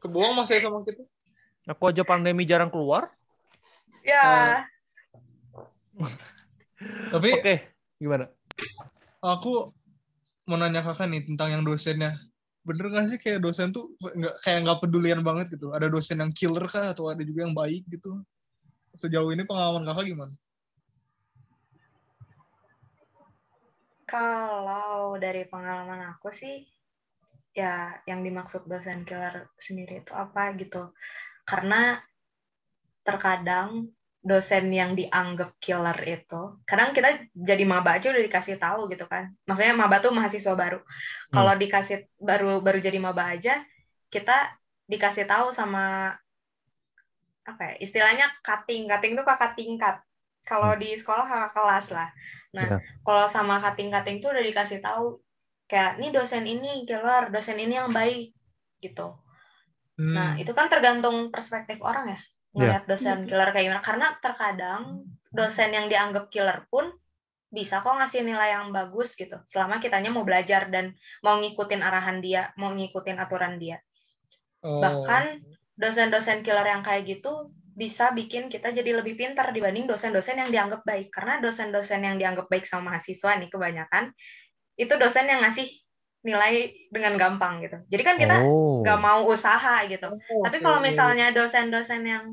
kebuang 0.00 0.32
masa 0.34 0.56
SMA 0.56 0.80
kita 0.88 1.04
aku 1.70 1.92
aja 1.92 2.02
pandemi 2.02 2.42
jarang 2.48 2.72
keluar. 2.72 3.12
Ya. 4.02 4.64
Uh, 6.00 6.10
tapi 7.12 7.36
oke 7.36 7.42
okay. 7.44 7.56
gimana? 8.00 8.26
Aku 9.20 9.70
mau 10.48 10.56
nanya 10.56 10.80
kakak 10.80 11.06
nih 11.12 11.22
tentang 11.28 11.52
yang 11.52 11.62
dosennya. 11.62 12.16
Bener 12.64 12.92
gak 12.92 13.08
sih 13.08 13.18
kayak 13.20 13.40
dosen 13.44 13.72
tuh 13.72 13.92
nggak 14.00 14.34
kayak 14.44 14.58
nggak 14.64 14.80
pedulian 14.80 15.20
banget 15.20 15.52
gitu? 15.52 15.72
Ada 15.76 15.92
dosen 15.92 16.24
yang 16.24 16.32
killer 16.32 16.64
kah 16.66 16.92
atau 16.96 17.12
ada 17.12 17.20
juga 17.20 17.44
yang 17.44 17.54
baik 17.54 17.84
gitu? 17.92 18.20
Sejauh 18.96 19.30
ini 19.30 19.44
pengalaman 19.44 19.84
kakak 19.84 20.08
gimana? 20.08 20.34
Kalau 24.10 25.14
dari 25.22 25.46
pengalaman 25.46 26.02
aku 26.10 26.34
sih 26.34 26.66
ya 27.50 27.98
yang 28.06 28.22
dimaksud 28.22 28.66
dosen 28.70 29.02
killer 29.02 29.50
sendiri 29.58 30.06
itu 30.06 30.12
apa 30.14 30.54
gitu 30.54 30.94
karena 31.42 31.98
terkadang 33.02 33.90
dosen 34.20 34.68
yang 34.68 34.92
dianggap 34.92 35.56
killer 35.58 35.96
itu 36.04 36.60
kadang 36.68 36.92
kita 36.92 37.24
jadi 37.32 37.64
maba 37.64 37.96
aja 37.96 38.12
udah 38.12 38.20
dikasih 38.20 38.60
tahu 38.60 38.86
gitu 38.92 39.08
kan 39.08 39.32
maksudnya 39.48 39.72
maba 39.72 39.98
tuh 39.98 40.12
mahasiswa 40.12 40.52
baru 40.52 40.78
hmm. 40.78 41.32
kalau 41.32 41.52
dikasih 41.56 42.04
baru 42.20 42.60
baru 42.60 42.78
jadi 42.78 43.00
maba 43.00 43.32
aja 43.32 43.64
kita 44.12 44.52
dikasih 44.84 45.24
tahu 45.24 45.50
sama 45.56 46.14
apa 47.48 47.62
ya 47.64 47.74
istilahnya 47.80 48.28
cutting 48.44 48.92
cutting 48.92 49.16
tuh 49.16 49.24
kakak 49.24 49.56
tingkat 49.56 49.96
kalau 50.44 50.76
hmm. 50.76 50.80
di 50.84 50.94
sekolah 51.00 51.24
kakak 51.24 51.52
kelas 51.56 51.86
lah 51.88 52.08
nah 52.52 52.66
yeah. 52.76 52.80
kalau 53.00 53.24
sama 53.32 53.56
cutting 53.64 53.88
cutting 53.88 54.20
tuh 54.20 54.36
udah 54.36 54.44
dikasih 54.44 54.84
tahu 54.84 55.16
kayak 55.70 56.02
ini 56.02 56.08
dosen 56.10 56.44
ini 56.50 56.82
killer 56.82 57.30
dosen 57.30 57.62
ini 57.62 57.78
yang 57.78 57.94
baik 57.94 58.34
gitu 58.82 59.14
nah, 59.94 60.02
hmm. 60.02 60.14
nah 60.18 60.30
itu 60.34 60.50
kan 60.50 60.66
tergantung 60.66 61.30
perspektif 61.30 61.78
orang 61.78 62.18
ya 62.18 62.20
ngeliat 62.50 62.82
yeah. 62.84 62.90
dosen 62.90 63.18
killer 63.30 63.54
kayak 63.54 63.70
gimana 63.70 63.82
karena 63.86 64.06
terkadang 64.18 64.82
dosen 65.30 65.70
yang 65.70 65.86
dianggap 65.86 66.26
killer 66.34 66.66
pun 66.66 66.90
bisa 67.50 67.82
kok 67.82 67.94
ngasih 67.94 68.22
nilai 68.26 68.54
yang 68.54 68.70
bagus 68.74 69.14
gitu 69.14 69.38
selama 69.46 69.82
kitanya 69.82 70.10
mau 70.10 70.26
belajar 70.26 70.70
dan 70.70 70.94
mau 71.22 71.38
ngikutin 71.38 71.82
arahan 71.82 72.18
dia 72.22 72.50
mau 72.58 72.74
ngikutin 72.74 73.18
aturan 73.18 73.58
dia 73.58 73.78
oh. 74.62 74.82
bahkan 74.82 75.42
dosen-dosen 75.78 76.42
killer 76.42 76.66
yang 76.66 76.82
kayak 76.82 77.06
gitu 77.06 77.50
bisa 77.74 78.10
bikin 78.14 78.50
kita 78.50 78.74
jadi 78.74 78.98
lebih 78.98 79.18
pintar 79.18 79.54
dibanding 79.54 79.86
dosen-dosen 79.86 80.38
yang 80.38 80.50
dianggap 80.50 80.82
baik 80.82 81.10
karena 81.14 81.38
dosen-dosen 81.42 82.02
yang 82.02 82.18
dianggap 82.18 82.50
baik 82.50 82.66
sama 82.66 82.94
mahasiswa 82.94 83.38
nih 83.38 83.50
kebanyakan 83.50 84.14
itu 84.80 84.96
dosen 84.96 85.28
yang 85.28 85.44
ngasih 85.44 85.68
nilai 86.24 86.72
dengan 86.88 87.16
gampang 87.16 87.64
gitu. 87.64 87.76
Jadi 87.88 88.02
kan 88.04 88.16
kita 88.16 88.36
nggak 88.84 88.98
oh. 89.00 89.02
mau 89.04 89.20
usaha 89.28 89.84
gitu. 89.88 90.08
Oh, 90.08 90.42
Tapi 90.44 90.60
kalau 90.60 90.80
misalnya 90.80 91.32
dosen-dosen 91.32 92.04
yang 92.04 92.24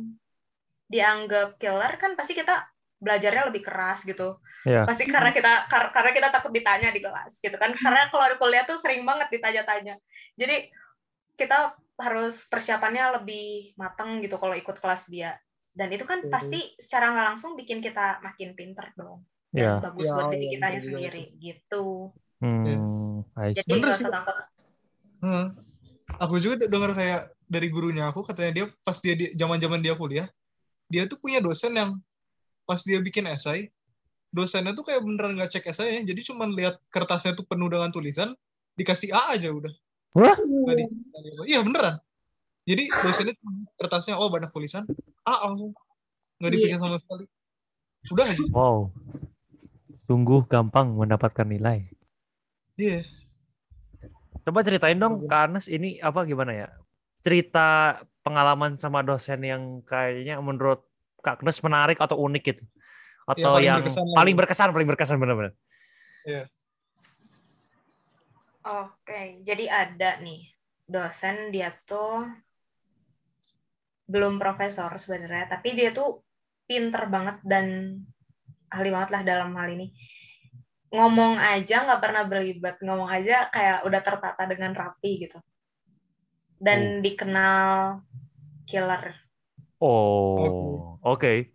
dianggap 0.87 1.59
killer 1.59 1.99
kan 1.99 2.15
pasti 2.15 2.31
kita 2.35 2.67
belajarnya 2.99 3.51
lebih 3.51 3.63
keras 3.63 4.03
gitu. 4.03 4.39
Yeah. 4.67 4.83
Pasti 4.83 5.07
karena 5.07 5.31
kita 5.31 5.71
kar 5.71 5.91
karena 5.95 6.11
kita 6.11 6.27
takut 6.31 6.51
ditanya 6.51 6.91
di 6.91 6.99
kelas 6.99 7.39
gitu 7.39 7.55
kan. 7.55 7.71
Karena 7.75 8.11
kalau 8.11 8.27
kuliah 8.35 8.67
tuh 8.67 8.79
sering 8.79 9.07
banget 9.07 9.31
ditanya-tanya. 9.31 9.95
Jadi 10.35 10.67
kita 11.39 11.75
harus 11.97 12.45
persiapannya 12.51 13.21
lebih 13.21 13.77
matang 13.79 14.19
gitu 14.19 14.35
kalau 14.35 14.55
ikut 14.55 14.83
kelas 14.83 15.07
dia. 15.07 15.39
Dan 15.71 15.93
itu 15.93 16.03
kan 16.03 16.25
pasti 16.27 16.73
secara 16.75 17.13
nggak 17.13 17.27
langsung 17.35 17.53
bikin 17.53 17.79
kita 17.79 18.19
makin 18.19 18.51
pinter 18.57 18.91
dong. 18.99 19.23
Dan 19.47 19.63
yeah. 19.63 19.79
bagus 19.79 20.11
yeah, 20.11 20.15
buat 20.19 20.27
diri 20.35 20.47
kita 20.59 20.67
yeah, 20.67 20.83
sendiri 20.83 21.23
gitu. 21.39 22.11
Hmm, 22.37 23.25
Jadi 23.33 23.65
bener 23.65 23.91
sih. 23.97 24.05
Hmm. 25.21 25.57
Aku 26.21 26.37
juga 26.37 26.69
dengar 26.69 26.93
kayak 26.93 27.33
dari 27.47 27.67
gurunya 27.71 28.11
aku 28.11 28.27
katanya 28.27 28.51
dia 28.53 28.65
pas 28.83 28.99
dia 28.99 29.15
zaman-zaman 29.33 29.79
dia 29.79 29.95
kuliah, 29.95 30.27
dia 30.91 31.07
tuh 31.07 31.17
punya 31.17 31.39
dosen 31.39 31.73
yang 31.73 31.95
pas 32.67 32.79
dia 32.83 32.99
bikin 32.99 33.27
esai, 33.31 33.71
dosennya 34.35 34.75
tuh 34.75 34.83
kayak 34.83 35.01
beneran 35.01 35.39
nggak 35.39 35.51
cek 35.55 35.71
esainya, 35.71 36.03
jadi 36.03 36.21
cuma 36.27 36.45
lihat 36.51 36.75
kertasnya 36.91 37.33
tuh 37.33 37.47
penuh 37.47 37.71
dengan 37.71 37.89
tulisan, 37.89 38.35
dikasih 38.75 39.15
A 39.15 39.35
aja 39.35 39.49
udah. 39.51 39.71
Wah? 40.15 40.35
Iya 41.47 41.63
beneran. 41.63 41.95
Jadi 42.67 42.83
dosennya 42.91 43.35
kertasnya 43.79 44.19
oh 44.19 44.27
banyak 44.27 44.51
tulisan, 44.51 44.83
A 45.23 45.47
langsung 45.47 45.71
nggak 46.43 46.51
iya. 46.51 46.55
dipikir 46.59 46.79
sama 46.79 46.99
sekali. 46.99 47.23
Udah 48.11 48.27
aja. 48.27 48.43
Wow. 48.51 48.91
Sungguh 50.07 50.43
gampang 50.47 50.95
mendapatkan 50.95 51.47
nilai. 51.47 51.87
Iya. 52.77 53.01
Yeah. 53.01 53.03
Coba 54.47 54.63
ceritain 54.63 54.95
dong 54.95 55.27
Kak 55.27 55.51
Anas 55.51 55.67
ini 55.67 55.99
apa 55.99 56.23
gimana 56.23 56.55
ya? 56.55 56.67
Cerita 57.19 57.99
pengalaman 58.23 58.79
sama 58.79 59.03
dosen 59.03 59.43
yang 59.43 59.83
kayaknya 59.83 60.39
menurut 60.39 60.87
Kak 61.19 61.43
Anas 61.43 61.59
menarik 61.59 61.99
atau 61.99 62.15
unik 62.15 62.43
gitu. 62.47 62.63
Atau 63.27 63.59
ya, 63.59 63.75
yang 63.75 63.83
berkesan 63.83 64.07
paling 64.15 64.35
berkesan, 64.39 64.69
paling 64.71 64.87
berkesan 64.87 65.17
benar-benar. 65.19 65.53
Iya. 66.23 66.47
Oke, 68.67 69.43
jadi 69.43 69.67
ada 69.67 70.19
nih 70.23 70.47
dosen 70.87 71.51
dia 71.51 71.75
tuh 71.83 72.23
belum 74.07 74.39
profesor 74.39 74.95
sebenarnya, 74.95 75.59
tapi 75.59 75.75
dia 75.75 75.91
tuh 75.91 76.23
pinter 76.63 77.11
banget 77.11 77.43
dan 77.43 77.99
ahli 78.71 78.91
banget 78.91 79.09
lah 79.11 79.21
dalam 79.23 79.55
hal 79.55 79.71
ini 79.71 79.91
ngomong 80.87 81.35
aja 81.35 81.83
nggak 81.83 82.01
pernah 82.01 82.23
berlibat 82.23 82.79
ngomong 82.79 83.11
aja 83.11 83.51
kayak 83.51 83.83
udah 83.83 84.01
tertata 84.01 84.43
dengan 84.47 84.71
rapi 84.71 85.27
gitu 85.27 85.39
dan 86.57 86.99
hmm. 86.99 87.01
dikenal 87.03 87.65
killer 88.63 89.15
oh 89.83 90.95
oke 91.03 91.19
okay. 91.19 91.51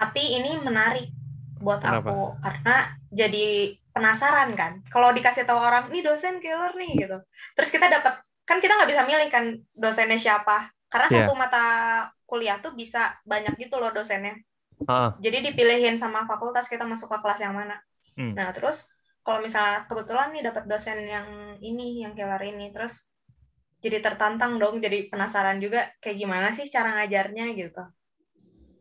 tapi 0.00 0.40
ini 0.40 0.56
menarik 0.64 1.12
buat 1.60 1.80
Kenapa? 1.80 2.08
aku 2.08 2.18
karena 2.40 2.76
jadi 3.12 3.46
penasaran 3.94 4.50
kan 4.58 4.72
kalau 4.88 5.12
dikasih 5.12 5.46
tahu 5.46 5.60
orang 5.60 5.88
ini 5.92 6.04
dosen 6.04 6.40
killer 6.40 6.72
nih 6.76 6.92
gitu 7.04 7.18
terus 7.56 7.70
kita 7.70 7.86
dapat 7.88 8.20
kan 8.44 8.60
kita 8.60 8.76
nggak 8.76 8.90
bisa 8.90 9.02
milih 9.08 9.28
kan 9.32 9.44
dosennya 9.72 10.20
siapa 10.20 10.72
karena 10.92 11.06
yeah. 11.08 11.16
satu 11.24 11.32
mata 11.36 11.64
kuliah 12.24 12.60
tuh 12.60 12.72
bisa 12.76 13.16
banyak 13.24 13.56
gitu 13.56 13.76
loh 13.80 13.92
dosennya 13.92 14.36
uh. 14.88 15.16
jadi 15.20 15.52
dipilihin 15.52 15.96
sama 15.96 16.28
fakultas 16.28 16.68
kita 16.68 16.84
masuk 16.84 17.12
ke 17.12 17.18
kelas 17.22 17.40
yang 17.40 17.56
mana 17.56 17.80
Hmm. 18.14 18.34
Nah, 18.34 18.54
terus 18.54 18.86
kalau 19.24 19.40
misalnya 19.40 19.88
kebetulan 19.88 20.36
nih 20.36 20.42
dapat 20.46 20.64
dosen 20.68 20.98
yang 21.02 21.28
ini, 21.58 22.04
yang 22.04 22.12
kelar 22.12 22.42
ini, 22.44 22.70
terus 22.70 23.08
jadi 23.80 24.00
tertantang 24.00 24.56
dong, 24.56 24.80
jadi 24.80 25.12
penasaran 25.12 25.60
juga 25.60 25.92
kayak 26.00 26.16
gimana 26.16 26.48
sih 26.56 26.68
cara 26.72 26.96
ngajarnya 26.96 27.52
gitu. 27.52 27.84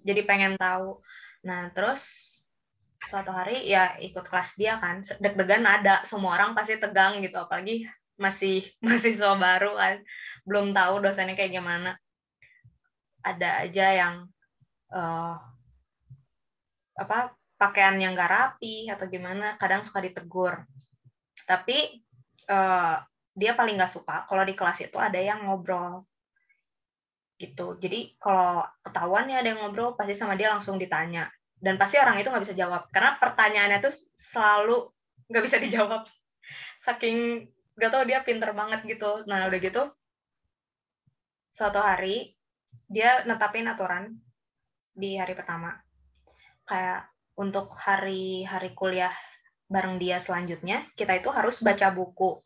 Jadi 0.04 0.22
pengen 0.24 0.56
tahu. 0.56 1.00
Nah, 1.44 1.72
terus 1.76 2.32
suatu 3.04 3.36
hari 3.36 3.68
ya 3.68 4.00
ikut 4.00 4.24
kelas 4.24 4.56
dia 4.56 4.80
kan, 4.80 5.04
deg-degan 5.20 5.68
ada, 5.68 6.08
semua 6.08 6.40
orang 6.40 6.56
pasti 6.56 6.80
tegang 6.80 7.20
gitu, 7.20 7.36
apalagi 7.36 7.84
masih 8.16 8.64
mahasiswa 8.84 9.36
baru 9.36 9.76
kan, 9.76 9.96
belum 10.48 10.72
tahu 10.72 11.04
dosennya 11.04 11.36
kayak 11.36 11.52
gimana. 11.52 12.00
Ada 13.24 13.68
aja 13.68 13.88
yang 13.92 14.16
uh, 14.92 15.36
apa 17.00 17.36
pakaian 17.64 17.96
yang 17.96 18.12
gak 18.12 18.28
rapi 18.28 18.92
atau 18.92 19.08
gimana 19.08 19.56
kadang 19.56 19.80
suka 19.88 20.04
ditegur. 20.04 20.68
Tapi 21.48 22.04
uh, 22.52 23.00
dia 23.32 23.56
paling 23.56 23.80
gak 23.80 23.96
suka 23.96 24.28
kalau 24.28 24.44
di 24.44 24.52
kelas 24.52 24.84
itu 24.84 25.00
ada 25.00 25.16
yang 25.16 25.48
ngobrol. 25.48 26.04
Gitu. 27.40 27.80
Jadi 27.80 28.20
kalau 28.20 28.68
ketahuan 28.84 29.32
ya 29.32 29.40
ada 29.40 29.56
yang 29.56 29.64
ngobrol 29.64 29.96
pasti 29.96 30.12
sama 30.12 30.36
dia 30.36 30.52
langsung 30.52 30.76
ditanya. 30.76 31.32
Dan 31.64 31.80
pasti 31.80 31.96
orang 31.96 32.20
itu 32.20 32.28
nggak 32.28 32.44
bisa 32.44 32.60
jawab 32.60 32.92
karena 32.92 33.16
pertanyaannya 33.24 33.80
tuh 33.80 33.96
selalu 34.12 34.92
nggak 35.32 35.44
bisa 35.48 35.58
dijawab. 35.64 36.04
Saking 36.84 37.48
gak 37.80 37.92
tau 37.96 38.04
dia 38.04 38.20
pinter 38.28 38.52
banget 38.52 38.84
gitu. 38.84 39.24
Nah 39.24 39.48
udah 39.48 39.60
gitu 39.64 39.88
suatu 41.48 41.80
hari 41.80 42.36
dia 42.92 43.24
netapin 43.24 43.72
aturan 43.72 44.20
di 44.92 45.16
hari 45.16 45.32
pertama. 45.32 45.80
Kayak 46.68 47.13
untuk 47.34 47.74
hari-hari 47.74 48.72
kuliah 48.78 49.14
bareng 49.68 49.98
dia 49.98 50.22
selanjutnya, 50.22 50.86
kita 50.94 51.18
itu 51.18 51.30
harus 51.34 51.62
baca 51.66 51.90
buku. 51.90 52.42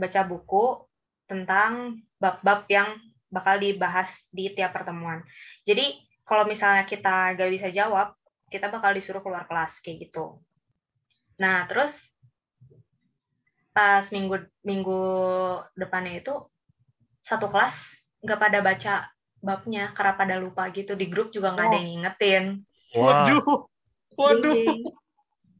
Baca 0.00 0.20
buku 0.24 0.64
tentang 1.28 2.00
bab-bab 2.16 2.64
yang 2.72 2.96
bakal 3.28 3.60
dibahas 3.60 4.26
di 4.32 4.48
tiap 4.54 4.72
pertemuan. 4.72 5.20
Jadi, 5.68 5.98
kalau 6.24 6.48
misalnya 6.48 6.88
kita 6.88 7.36
gak 7.36 7.50
bisa 7.52 7.68
jawab, 7.68 8.16
kita 8.48 8.72
bakal 8.72 8.96
disuruh 8.96 9.20
keluar 9.20 9.44
kelas, 9.44 9.82
kayak 9.84 10.08
gitu. 10.08 10.40
Nah, 11.42 11.66
terus 11.66 12.14
pas 13.74 14.06
minggu 14.14 14.38
minggu 14.62 15.02
depannya 15.74 16.22
itu 16.22 16.30
satu 17.18 17.50
kelas 17.50 17.90
nggak 18.22 18.38
pada 18.38 18.58
baca 18.62 18.94
babnya 19.42 19.90
karena 19.92 20.14
pada 20.14 20.34
lupa 20.38 20.70
gitu 20.70 20.94
di 20.94 21.10
grup 21.10 21.34
juga 21.34 21.50
nggak 21.52 21.66
oh. 21.66 21.70
ada 21.74 21.78
yang 21.82 21.88
ngingetin. 21.90 22.44
Waduh, 22.94 23.66
waduh. 24.14 24.56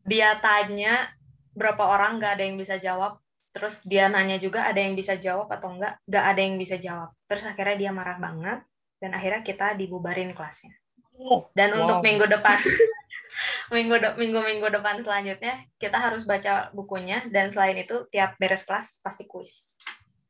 Dia 0.06 0.38
tanya 0.38 1.10
berapa 1.54 1.82
orang 1.82 2.18
nggak 2.18 2.32
ada 2.38 2.44
yang 2.46 2.56
bisa 2.58 2.78
jawab. 2.78 3.18
Terus 3.54 3.82
dia 3.86 4.10
nanya 4.10 4.38
juga 4.42 4.66
ada 4.66 4.82
yang 4.82 4.98
bisa 4.98 5.14
jawab 5.14 5.46
atau 5.50 5.78
enggak, 5.78 6.02
nggak 6.10 6.24
ada 6.26 6.40
yang 6.42 6.56
bisa 6.58 6.76
jawab. 6.78 7.14
Terus 7.30 7.46
akhirnya 7.46 7.76
dia 7.78 7.90
marah 7.94 8.18
banget 8.18 8.58
dan 8.98 9.10
akhirnya 9.14 9.42
kita 9.46 9.78
dibubarin 9.78 10.34
kelasnya. 10.34 10.74
Oh, 11.14 11.46
dan 11.54 11.70
wow. 11.70 11.86
untuk 11.86 11.98
minggu 12.02 12.26
depan 12.26 12.58
minggu 13.74 13.94
de 14.02 14.08
minggu 14.18 14.42
minggu 14.42 14.66
depan 14.66 14.98
selanjutnya 14.98 15.62
kita 15.78 15.94
harus 15.94 16.26
baca 16.26 16.74
bukunya 16.74 17.22
dan 17.30 17.54
selain 17.54 17.78
itu 17.78 18.06
tiap 18.10 18.34
beres 18.42 18.66
kelas 18.66 18.98
pasti 18.98 19.22
kuis 19.22 19.70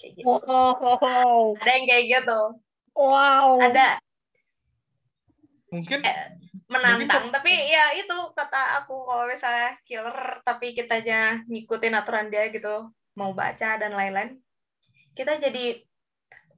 kayak 0.05 0.21
gitu. 0.21 0.29
Wow. 0.29 1.57
Ada 1.57 1.71
yang 1.73 1.85
kayak 1.89 2.05
gitu. 2.13 2.41
Wow. 2.93 3.65
Ada. 3.65 4.04
Mungkin 5.75 5.99
eh, 6.07 6.39
menantang, 6.71 7.27
mungkin... 7.27 7.35
tapi 7.35 7.51
ya 7.51 7.99
itu 7.99 8.15
kata 8.39 8.79
aku 8.83 8.95
kalau 9.11 9.27
misalnya 9.27 9.75
killer 9.83 10.39
tapi 10.47 10.71
kita 10.71 11.03
aja 11.03 11.43
ngikutin 11.51 11.99
aturan 11.99 12.31
dia 12.31 12.47
gitu, 12.55 12.95
mau 13.19 13.35
baca 13.35 13.75
dan 13.75 13.91
lain-lain. 13.91 14.39
Kita 15.19 15.43
jadi 15.43 15.83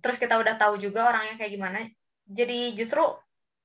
terus 0.05 0.21
kita 0.21 0.37
udah 0.37 0.61
tahu 0.61 0.77
juga 0.77 1.09
orangnya 1.09 1.41
kayak 1.41 1.53
gimana. 1.57 1.89
Jadi 2.29 2.77
justru 2.77 3.01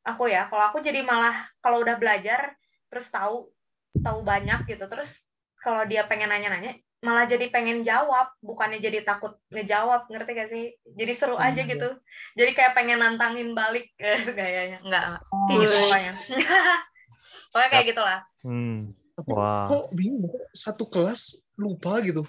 aku 0.07 0.31
ya, 0.31 0.47
kalau 0.47 0.71
aku 0.71 0.79
jadi 0.79 1.03
malah 1.03 1.51
kalau 1.59 1.83
udah 1.83 1.99
belajar 1.99 2.55
terus 2.87 3.07
tahu 3.11 3.51
tahu 3.99 4.19
banyak 4.23 4.67
gitu 4.67 4.87
terus 4.87 5.23
kalau 5.59 5.87
dia 5.87 6.03
pengen 6.07 6.31
nanya-nanya 6.31 6.75
malah 7.01 7.25
jadi 7.25 7.49
pengen 7.49 7.81
jawab 7.81 8.29
bukannya 8.45 8.77
jadi 8.77 9.01
takut 9.01 9.33
ngejawab 9.49 10.05
ngerti 10.07 10.31
gak 10.37 10.49
sih? 10.53 10.65
Jadi 10.93 11.11
seru 11.17 11.33
hmm, 11.33 11.47
aja 11.49 11.61
gitu. 11.65 11.89
Jadi 12.37 12.51
kayak 12.53 12.77
pengen 12.77 13.01
nantangin 13.01 13.57
balik 13.57 13.89
guys 13.97 14.29
kayaknya. 14.37 14.79
Enggak 14.85 15.17
oh, 15.33 15.47
gitu 15.49 15.75
pokoknya. 15.89 16.13
Pokoknya 17.51 17.69
kayak 17.71 17.87
gitulah 17.91 18.19
hmm. 18.47 18.95
wow. 19.27 19.67
kok 19.67 19.91
bingung 19.91 20.39
satu 20.55 20.87
kelas 20.87 21.39
lupa 21.59 21.99
gitu? 22.03 22.23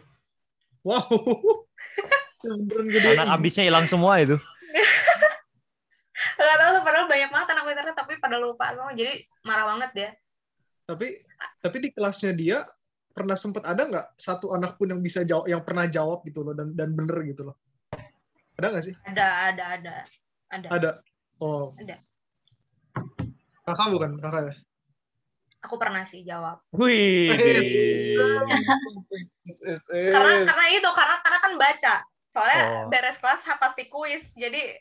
Wow. 0.82 1.06
Anak 2.42 3.38
abisnya 3.38 3.62
hilang 3.62 3.86
semua 3.86 4.18
itu. 4.18 4.34
Gak 6.38 6.56
tau 6.58 6.70
tuh 6.74 6.82
padahal 6.82 7.06
banyak 7.06 7.30
banget 7.30 7.48
anak 7.54 7.70
internet 7.70 7.96
tapi 7.98 8.18
pada 8.18 8.36
lupa 8.42 8.74
semua. 8.74 8.90
Jadi 8.94 9.22
marah 9.46 9.66
banget 9.74 9.90
dia. 9.94 10.10
Tapi 10.90 11.06
tapi 11.62 11.76
di 11.78 11.88
kelasnya 11.94 12.34
dia 12.34 12.58
pernah 13.12 13.36
sempat 13.36 13.62
ada 13.68 13.84
nggak 13.84 14.06
satu 14.16 14.56
anak 14.56 14.80
pun 14.80 14.90
yang 14.90 15.00
bisa 15.04 15.22
jawab 15.22 15.46
yang 15.46 15.62
pernah 15.62 15.86
jawab 15.86 16.24
gitu 16.24 16.42
loh 16.42 16.56
dan 16.56 16.72
dan 16.72 16.96
bener 16.96 17.16
gitu 17.28 17.52
loh? 17.52 17.56
Ada 18.56 18.66
nggak 18.72 18.84
sih? 18.84 18.94
Ada 19.08 19.26
ada 19.52 19.64
ada. 19.78 19.94
Ada. 20.52 20.68
Ada. 20.68 20.90
Oh. 21.40 21.72
Ada. 21.80 21.96
Kakak 23.64 23.88
bukan? 23.94 24.10
Kakak 24.20 24.42
ya? 24.52 24.54
Aku 25.64 25.78
pernah 25.78 26.02
sih 26.02 26.26
jawab. 26.26 26.60
Wih. 26.74 27.30
Karena 29.86 30.32
karena 30.44 30.66
itu 30.74 30.88
karena 30.90 31.16
karena 31.22 31.38
kan 31.38 31.52
baca. 31.56 31.94
Soalnya 32.32 32.60
oh. 32.64 32.88
beres 32.90 33.16
kelas 33.22 33.40
pasti 33.56 33.86
kuis. 33.88 34.28
Jadi 34.34 34.76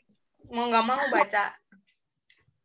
mau 0.50 0.68
nggak 0.68 0.84
mau 0.84 1.00
baca 1.08 1.54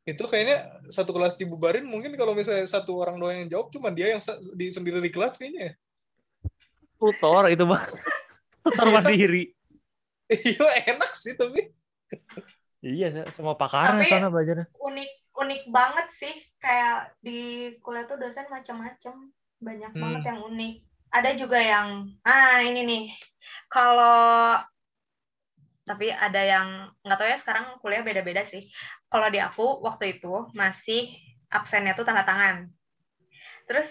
itu 0.07 0.23
kayaknya 0.23 0.63
satu 0.87 1.11
kelas 1.11 1.35
dibubarin 1.35 1.83
mungkin 1.83 2.15
kalau 2.15 2.31
misalnya 2.31 2.63
satu 2.63 2.95
orang 3.03 3.19
doang 3.19 3.43
yang 3.43 3.49
jawab 3.51 3.67
cuma 3.75 3.91
dia 3.91 4.15
yang 4.15 4.23
di 4.55 4.71
sendiri 4.71 5.03
di 5.03 5.11
kelas 5.11 5.35
kayaknya 5.35 5.75
tutor 6.97 7.43
itu 7.53 7.63
mah 7.63 7.85
tutor 8.65 8.87
mandiri. 8.91 9.53
Iya 10.27 10.91
enak 10.91 11.11
sih 11.15 11.39
tapi. 11.39 11.71
Iya 12.83 13.31
semua 13.31 13.55
pakar 13.55 13.95
sana 14.03 14.27
belajarnya. 14.27 14.67
unik 14.75 15.11
unik 15.39 15.61
banget 15.71 16.07
sih. 16.11 16.35
Kayak 16.59 17.15
di 17.23 17.71
kuliah 17.79 18.03
tuh 18.03 18.19
dosen 18.19 18.43
macam-macam. 18.51 19.31
Banyak 19.63 19.91
hmm. 19.95 20.01
banget 20.03 20.21
yang 20.27 20.39
unik. 20.51 20.73
Ada 21.07 21.31
juga 21.39 21.59
yang 21.63 22.11
ah 22.27 22.59
ini 22.59 22.83
nih. 22.83 23.05
Kalau 23.71 24.59
tapi 25.87 26.11
ada 26.11 26.41
yang 26.43 26.91
nggak 27.07 27.15
tahu 27.15 27.29
ya 27.31 27.37
sekarang 27.39 27.65
kuliah 27.79 28.03
beda-beda 28.03 28.43
sih. 28.43 28.67
Kalau 29.07 29.27
di 29.31 29.39
aku 29.39 29.83
waktu 29.83 30.19
itu 30.19 30.51
masih 30.51 31.07
absennya 31.47 31.95
tuh 31.95 32.03
tanda 32.03 32.27
tangan. 32.27 32.67
Terus 33.67 33.87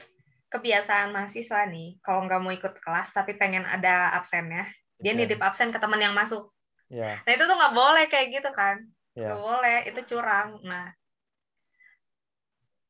kebiasaan 0.52 1.12
mahasiswa 1.12 1.64
nih, 1.68 2.00
kalau 2.04 2.28
nggak 2.28 2.40
mau 2.40 2.52
ikut 2.52 2.74
kelas 2.80 3.12
tapi 3.16 3.34
pengen 3.34 3.64
ada 3.64 4.12
absennya, 4.14 4.68
dia 5.00 5.12
okay. 5.16 5.24
nitip 5.24 5.40
absen 5.40 5.72
ke 5.72 5.78
teman 5.80 6.00
yang 6.00 6.12
masuk. 6.12 6.52
Yeah. 6.92 7.18
Nah 7.24 7.32
itu 7.34 7.44
tuh 7.48 7.56
nggak 7.56 7.74
boleh 7.74 8.04
kayak 8.06 8.28
gitu 8.30 8.50
kan, 8.52 8.84
yeah. 9.16 9.32
nggak 9.32 9.40
boleh, 9.42 9.78
itu 9.88 10.00
curang. 10.14 10.60
Nah 10.62 10.92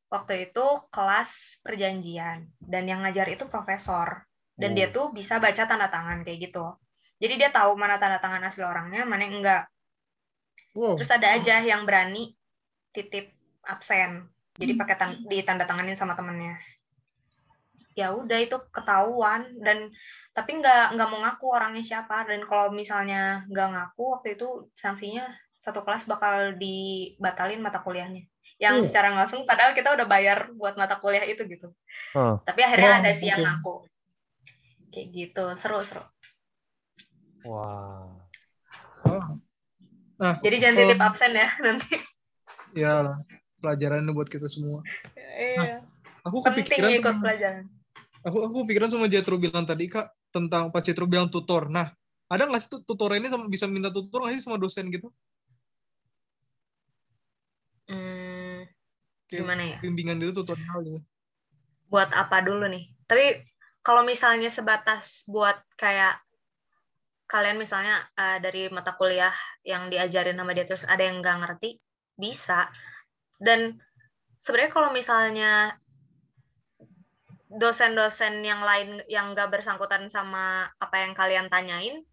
waktu 0.07 0.51
itu 0.51 0.65
kelas 0.87 1.59
perjanjian 1.63 2.47
dan 2.63 2.83
yang 2.87 3.03
ngajar 3.03 3.27
itu 3.27 3.43
profesor 3.51 4.23
dan 4.55 4.71
dia 4.71 4.87
oh. 4.87 4.91
tuh 4.95 5.05
bisa 5.11 5.35
baca 5.35 5.67
tanda 5.67 5.91
tangan 5.91 6.23
kayak 6.23 6.47
gitu 6.47 6.79
jadi 7.17 7.33
dia 7.37 7.49
tahu 7.49 7.73
mana 7.73 7.97
tanda 7.97 8.21
tangan 8.21 8.45
asli 8.45 8.61
orangnya, 8.61 9.01
mana 9.05 9.25
yang 9.25 9.41
enggak. 9.41 9.63
Wow. 10.77 10.93
Terus 11.01 11.09
ada 11.09 11.33
aja 11.33 11.65
yang 11.65 11.89
berani 11.89 12.37
titip 12.93 13.33
absen. 13.65 14.29
Jadi 14.57 14.77
pakai 14.77 14.95
tan 14.97 15.11
ditanda 15.25 15.65
tanganin 15.65 15.97
sama 15.97 16.13
temennya. 16.13 16.61
Ya 17.97 18.13
udah 18.13 18.37
itu 18.37 18.61
ketahuan 18.69 19.57
dan 19.65 19.89
tapi 20.37 20.61
nggak 20.61 20.93
nggak 20.93 21.09
mau 21.09 21.25
ngaku 21.25 21.45
orangnya 21.49 21.81
siapa 21.81 22.29
dan 22.29 22.45
kalau 22.45 22.69
misalnya 22.69 23.41
nggak 23.49 23.69
ngaku 23.73 24.03
waktu 24.13 24.37
itu 24.37 24.69
sanksinya 24.77 25.25
satu 25.57 25.81
kelas 25.81 26.05
bakal 26.05 26.53
dibatalin 26.61 27.57
mata 27.57 27.81
kuliahnya 27.81 28.29
yang 28.61 28.77
hmm. 28.77 28.85
secara 28.85 29.09
langsung 29.17 29.49
padahal 29.49 29.73
kita 29.73 29.97
udah 29.97 30.05
bayar 30.05 30.53
buat 30.53 30.77
mata 30.77 31.01
kuliah 31.01 31.25
itu 31.25 31.41
gitu 31.49 31.73
oh. 32.13 32.37
tapi 32.45 32.61
akhirnya 32.61 32.91
oh, 32.93 32.99
ada 33.01 33.11
sih 33.17 33.25
okay. 33.25 33.33
yang 33.33 33.41
ngaku 33.49 33.75
kayak 34.93 35.07
gitu 35.09 35.45
seru 35.57 35.81
seru 35.81 36.05
Wow. 37.47 38.27
Oh. 39.07 39.39
Nah, 40.17 40.35
Jadi 40.41 40.55
jangan 40.57 40.77
titip 40.81 41.01
absen 41.01 41.31
ya 41.37 41.49
nanti. 41.65 41.93
Ya, 42.73 42.95
pelajaran 43.61 44.09
buat 44.13 44.29
kita 44.29 44.49
semua. 44.49 44.81
Iya. 45.13 45.81
Nah, 45.81 46.25
aku 46.25 46.37
kepikiran 46.41 46.89
ikut 46.97 47.15
sama, 47.17 47.23
pelajaran. 47.29 47.63
Aku 48.25 48.37
aku 48.43 48.55
kepikiran 48.65 48.89
sama 48.89 49.05
Jetro 49.07 49.37
bilang 49.37 49.63
tadi 49.63 49.85
Kak 49.87 50.09
tentang 50.33 50.73
pas 50.73 50.81
Jetro 50.81 51.05
bilang 51.05 51.29
tutor. 51.29 51.69
Nah, 51.69 51.93
ada 52.27 52.43
nggak 52.49 52.61
sih 52.65 52.69
tutor 52.83 53.13
ini 53.15 53.29
sama 53.29 53.45
bisa 53.47 53.69
minta 53.69 53.93
tutor 53.93 54.25
nggak 54.25 54.35
sih 54.35 54.43
sama 54.43 54.57
dosen 54.57 54.89
gitu? 54.89 55.13
Hmm, 57.87 58.67
gimana 59.31 59.63
ya? 59.63 59.77
Bimbingan 59.79 60.19
itu 60.19 60.35
tutorial 60.35 60.77
gitu. 60.83 60.99
Buat 61.87 62.11
apa 62.11 62.43
dulu 62.43 62.67
nih? 62.67 62.91
Tapi 63.07 63.39
kalau 63.79 64.03
misalnya 64.03 64.51
sebatas 64.51 65.23
buat 65.23 65.55
kayak 65.79 66.19
kalian 67.27 67.59
misalnya 67.59 68.07
uh, 68.15 68.39
dari 68.39 68.71
mata 68.71 68.95
kuliah 68.95 69.35
yang 69.67 69.91
diajarin 69.91 70.39
sama 70.39 70.55
dia 70.55 70.63
terus 70.63 70.87
ada 70.87 71.03
yang 71.03 71.19
nggak 71.19 71.37
ngerti 71.43 71.77
bisa 72.15 72.71
dan 73.37 73.77
sebenarnya 74.39 74.71
kalau 74.73 74.89
misalnya 74.95 75.75
dosen-dosen 77.51 78.43
yang 78.43 78.63
lain 78.63 79.03
yang 79.11 79.35
nggak 79.35 79.51
bersangkutan 79.51 80.07
sama 80.07 80.67
apa 80.79 81.03
yang 81.03 81.13
kalian 81.15 81.47
tanyain 81.51 82.03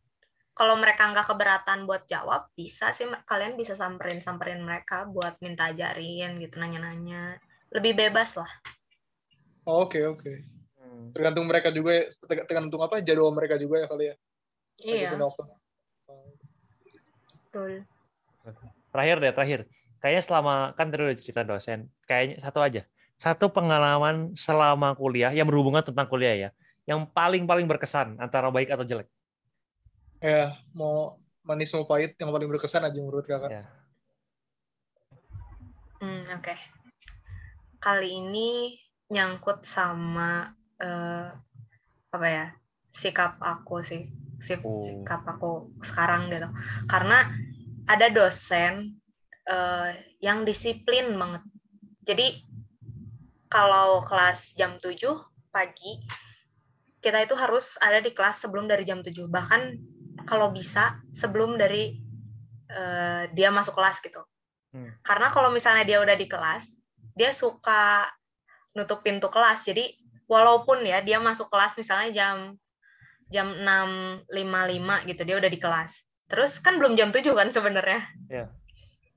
kalau 0.55 0.79
mereka 0.79 1.11
nggak 1.11 1.27
keberatan 1.27 1.87
buat 1.87 2.07
jawab 2.07 2.47
bisa 2.55 2.95
sih 2.95 3.07
kalian 3.27 3.59
bisa 3.59 3.75
samperin 3.75 4.23
samperin 4.23 4.63
mereka 4.63 5.07
buat 5.11 5.39
minta 5.43 5.75
ajarin 5.75 6.39
gitu 6.39 6.63
nanya-nanya 6.63 7.39
lebih 7.75 7.99
bebas 7.99 8.39
lah 8.39 8.51
oke 9.67 9.99
oke 10.07 10.23
okay. 10.23 10.37
Hmm. 10.79 11.11
tergantung 11.11 11.51
mereka 11.51 11.75
juga 11.75 11.99
ya, 11.99 12.07
tergantung 12.47 12.83
apa 12.87 13.03
jadwal 13.03 13.35
mereka 13.35 13.59
juga 13.59 13.83
ya 13.83 13.87
kali 13.91 14.05
ya 14.15 14.17
Iya. 14.83 15.15
Betul. 17.55 17.87
Terakhir 18.91 19.17
deh, 19.23 19.33
terakhir. 19.35 19.61
Kayaknya 20.03 20.23
selama 20.23 20.55
kan 20.77 20.93
tadi 20.93 21.03
udah 21.07 21.17
cerita 21.17 21.43
dosen, 21.47 21.89
kayaknya 22.05 22.37
satu 22.43 22.61
aja. 22.61 22.83
Satu 23.17 23.49
pengalaman 23.49 24.35
selama 24.35 24.93
kuliah 24.99 25.33
yang 25.33 25.47
berhubungan 25.49 25.81
tentang 25.81 26.11
kuliah 26.11 26.35
ya, 26.35 26.51
yang 26.85 27.09
paling 27.09 27.49
paling 27.49 27.65
berkesan 27.65 28.21
antara 28.21 28.53
baik 28.53 28.69
atau 28.69 28.85
jelek. 28.85 29.09
Ya, 30.21 30.59
mau 30.77 31.17
manis 31.47 31.73
mau 31.73 31.89
pahit 31.89 32.17
yang 32.21 32.35
paling 32.35 32.49
berkesan 32.51 32.85
aja 32.85 32.99
menurut 33.01 33.25
kakak. 33.25 33.49
Ya. 33.49 33.65
Hmm, 36.03 36.21
oke. 36.27 36.43
Okay. 36.43 36.59
Kali 37.81 38.09
ini 38.21 38.77
nyangkut 39.09 39.65
sama 39.65 40.53
uh, 40.81 41.29
apa 42.13 42.27
ya 42.29 42.47
sikap 42.95 43.41
aku 43.43 43.83
sih 43.85 44.09
Oh. 44.61 44.81
sikap 44.85 45.25
aku 45.25 45.73
sekarang 45.81 46.29
gitu 46.29 46.49
karena 46.85 47.33
ada 47.89 48.13
dosen 48.13 49.01
uh, 49.49 49.91
yang 50.21 50.45
disiplin 50.45 51.17
banget 51.17 51.43
jadi 52.05 52.45
kalau 53.49 54.05
kelas 54.05 54.53
jam 54.59 54.77
7 54.77 54.99
pagi 55.55 56.03
kita 57.05 57.21
itu 57.21 57.37
harus 57.37 57.77
ada 57.85 58.01
di 58.01 58.17
kelas 58.17 58.41
sebelum 58.41 58.65
dari 58.65 58.89
jam 58.89 59.05
7. 59.05 59.29
Bahkan 59.29 59.63
kalau 60.25 60.49
bisa 60.57 60.97
sebelum 61.13 61.61
dari 61.61 62.01
uh, 62.73 63.29
dia 63.37 63.53
masuk 63.53 63.77
kelas 63.77 64.01
gitu. 64.01 64.25
Hmm. 64.73 64.89
Karena 65.05 65.29
kalau 65.29 65.53
misalnya 65.53 65.85
dia 65.85 66.01
udah 66.01 66.17
di 66.17 66.25
kelas, 66.25 66.73
dia 67.13 67.37
suka 67.37 68.09
nutup 68.73 69.05
pintu 69.05 69.29
kelas. 69.29 69.69
Jadi 69.69 69.93
walaupun 70.25 70.81
ya 70.89 71.05
dia 71.05 71.21
masuk 71.21 71.53
kelas 71.53 71.77
misalnya 71.77 72.09
jam 72.11 72.37
jam 73.35 73.51
6.55 74.31 75.11
gitu, 75.11 75.23
dia 75.27 75.37
udah 75.43 75.51
di 75.51 75.59
kelas. 75.59 75.93
Terus 76.31 76.63
kan 76.63 76.79
belum 76.79 76.95
jam 76.95 77.11
7 77.11 77.27
kan 77.35 77.51
sebenarnya. 77.51 78.07
Yeah. 78.31 78.49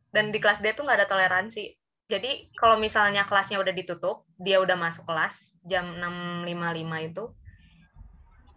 Dan 0.10 0.34
di 0.34 0.42
kelas 0.42 0.66
dia 0.66 0.74
tuh 0.74 0.90
nggak 0.90 1.06
ada 1.06 1.08
toleransi. 1.08 1.78
Jadi 2.10 2.50
kalau 2.58 2.82
misalnya 2.82 3.30
kelasnya 3.30 3.62
udah 3.62 3.74
ditutup, 3.76 4.26
dia 4.42 4.58
udah 4.58 4.74
masuk 4.74 5.06
kelas 5.06 5.54
jam 5.68 5.94
6.55 6.02 7.10
itu, 7.14 7.24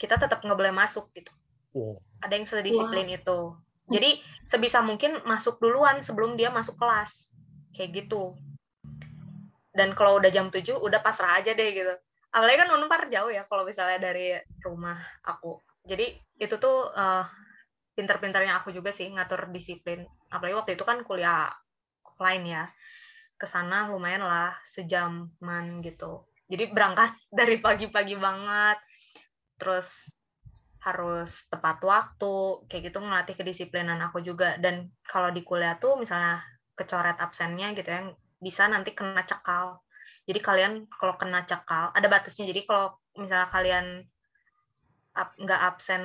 kita 0.01 0.17
tetap 0.17 0.41
nggak 0.41 0.57
boleh 0.57 0.73
masuk 0.73 1.13
gitu. 1.13 1.35
Wow. 1.77 2.01
Ada 2.25 2.41
yang 2.41 2.47
sedisiplin 2.49 3.07
wow. 3.11 3.19
itu. 3.21 3.39
Jadi 3.91 4.11
sebisa 4.47 4.81
mungkin 4.87 5.19
masuk 5.27 5.59
duluan 5.59 5.99
sebelum 6.01 6.39
dia 6.39 6.49
masuk 6.49 6.79
kelas. 6.79 7.35
Kayak 7.75 8.07
gitu. 8.07 8.39
Dan 9.75 9.99
kalau 9.99 10.23
udah 10.23 10.31
jam 10.31 10.49
7 10.49 10.79
udah 10.79 11.03
pasrah 11.03 11.43
aja 11.43 11.53
deh 11.53 11.71
gitu. 11.75 11.95
Apalagi 12.31 12.57
kan 12.63 12.71
Unpar 12.79 13.11
jauh 13.11 13.31
ya 13.31 13.43
kalau 13.51 13.67
misalnya 13.67 13.99
dari 13.99 14.39
rumah 14.63 14.99
aku. 15.27 15.59
Jadi 15.83 16.15
itu 16.39 16.55
tuh 16.57 16.91
uh, 16.95 17.27
pinter-pinternya 17.99 18.63
aku 18.63 18.71
juga 18.71 18.95
sih 18.95 19.11
ngatur 19.11 19.51
disiplin. 19.51 20.07
Apalagi 20.31 20.55
waktu 20.55 20.73
itu 20.79 20.85
kan 20.87 21.03
kuliah 21.03 21.51
lain 22.23 22.43
ya. 22.47 22.65
Ke 23.35 23.49
sana 23.51 23.91
lumayan 23.91 24.23
lah 24.23 24.55
sejaman 24.63 25.83
gitu. 25.83 26.25
Jadi 26.47 26.71
berangkat 26.71 27.19
dari 27.39 27.59
pagi-pagi 27.59 28.15
banget 28.15 28.79
terus 29.61 30.09
harus 30.81 31.45
tepat 31.53 31.85
waktu 31.85 32.65
kayak 32.65 32.89
gitu 32.89 33.05
ngelatih 33.05 33.37
kedisiplinan 33.37 34.01
aku 34.01 34.25
juga 34.25 34.57
dan 34.57 34.89
kalau 35.05 35.29
di 35.29 35.45
kuliah 35.45 35.77
tuh 35.77 36.01
misalnya 36.01 36.41
kecoret 36.73 37.21
absennya 37.21 37.77
gitu 37.77 37.85
ya 37.93 38.09
bisa 38.41 38.65
nanti 38.73 38.97
kena 38.97 39.21
cekal 39.29 39.85
jadi 40.29 40.41
kalian 40.41 40.73
kalau 40.95 41.17
kena 41.17 41.43
cekal 41.49 41.91
ada 41.91 42.07
batasnya. 42.07 42.47
Jadi 42.51 42.63
kalau 42.69 42.97
misalnya 43.17 43.49
kalian 43.51 43.87
nggak 45.17 45.61
absen 45.75 46.03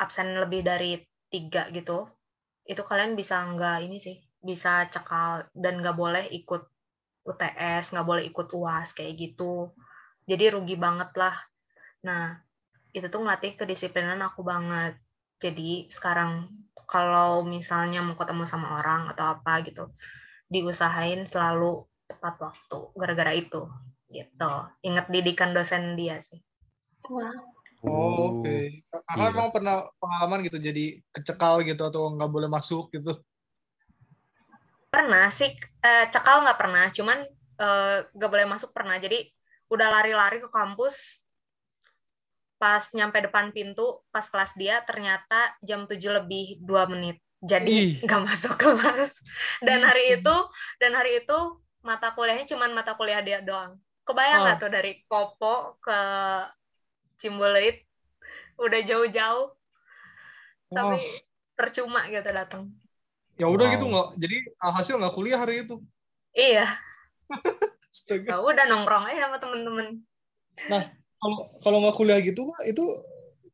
absen 0.00 0.28
lebih 0.40 0.64
dari 0.64 0.96
tiga 1.28 1.68
gitu 1.70 2.08
itu 2.64 2.82
kalian 2.82 3.12
bisa 3.14 3.44
nggak 3.44 3.84
ini 3.84 4.00
sih 4.00 4.16
bisa 4.40 4.88
cekal 4.88 5.46
dan 5.52 5.84
nggak 5.84 5.94
boleh 5.94 6.24
ikut 6.32 6.66
UTS 7.26 7.94
nggak 7.94 8.06
boleh 8.06 8.24
ikut 8.26 8.48
uas 8.54 8.94
kayak 8.94 9.18
gitu. 9.18 9.74
Jadi 10.26 10.54
rugi 10.54 10.78
banget 10.78 11.10
lah. 11.18 11.36
Nah 12.06 12.38
itu 12.94 13.06
tuh 13.10 13.20
ngelatih 13.22 13.58
kedisiplinan 13.58 14.22
aku 14.22 14.46
banget. 14.46 14.98
Jadi 15.42 15.90
sekarang 15.90 16.48
kalau 16.86 17.42
misalnya 17.42 18.00
mau 18.00 18.14
ketemu 18.14 18.46
sama 18.46 18.78
orang 18.78 19.10
atau 19.10 19.36
apa 19.36 19.60
gitu, 19.66 19.90
diusahain 20.46 21.26
selalu 21.26 21.82
tepat 22.06 22.34
waktu 22.38 22.78
gara-gara 22.94 23.32
itu 23.34 23.66
gitu. 24.10 24.52
Ingat 24.86 25.10
didikan 25.10 25.50
dosen 25.52 25.98
dia 25.98 26.22
sih. 26.22 26.38
Wow. 27.10 27.54
Oh, 27.86 28.40
oke. 28.40 28.42
Okay. 28.42 28.82
Kakak 28.90 29.28
emang 29.30 29.50
pernah 29.54 29.86
pengalaman 30.00 30.42
gitu 30.46 30.58
jadi 30.58 30.98
kecekal 31.12 31.62
gitu 31.62 31.82
atau 31.86 32.10
nggak 32.14 32.30
boleh 32.30 32.48
masuk 32.50 32.90
gitu? 32.90 33.14
Pernah 34.90 35.28
sih, 35.28 35.52
eh, 35.84 36.06
cekal 36.08 36.42
nggak 36.42 36.58
pernah, 36.58 36.88
cuman 36.90 37.18
eh, 37.56 37.98
nggak 38.10 38.30
boleh 38.32 38.46
masuk 38.48 38.72
pernah. 38.72 38.96
Jadi 38.96 39.28
udah 39.70 39.86
lari-lari 39.92 40.40
ke 40.40 40.48
kampus, 40.50 41.20
pas 42.56 42.82
nyampe 42.96 43.20
depan 43.20 43.52
pintu 43.52 44.00
pas 44.08 44.24
kelas 44.24 44.56
dia 44.56 44.80
ternyata 44.88 45.52
jam 45.60 45.84
7 45.84 46.00
lebih 46.24 46.64
dua 46.64 46.88
menit 46.88 47.20
jadi 47.44 48.00
nggak 48.04 48.22
masuk 48.24 48.56
kelas 48.56 49.12
dan 49.60 49.84
hari 49.84 50.16
itu 50.16 50.36
dan 50.80 50.96
hari 50.96 51.20
itu 51.20 51.38
mata 51.86 52.10
kuliahnya 52.10 52.50
cuma 52.50 52.66
mata 52.66 52.98
kuliah 52.98 53.22
dia 53.22 53.38
doang. 53.38 53.78
Kebayang 54.02 54.42
nggak 54.42 54.58
oh. 54.58 54.62
tuh 54.66 54.70
dari 54.74 54.92
Kopo 55.06 55.54
ke 55.78 55.98
Cimbuleit 57.22 57.86
udah 58.58 58.80
jauh-jauh. 58.82 59.54
Tapi 60.66 60.98
oh. 60.98 61.06
percuma 61.54 62.10
gitu 62.10 62.26
datang. 62.26 62.74
Ya 63.38 63.46
udah 63.46 63.70
gitu 63.70 63.86
wow. 63.86 63.94
gitu 63.94 63.94
nggak 63.94 64.08
jadi 64.18 64.36
alhasil 64.58 64.94
nggak 64.98 65.14
kuliah 65.14 65.38
hari 65.38 65.62
itu. 65.62 65.78
Iya. 66.34 66.66
Ya 68.06 68.38
udah 68.44 68.68
nongkrong 68.68 69.08
aja 69.08 69.24
sama 69.24 69.40
temen-temen. 69.40 70.04
Nah 70.68 70.84
kalau 71.16 71.38
kalau 71.64 71.78
nggak 71.80 71.96
kuliah 71.96 72.20
gitu 72.20 72.44
itu 72.68 72.84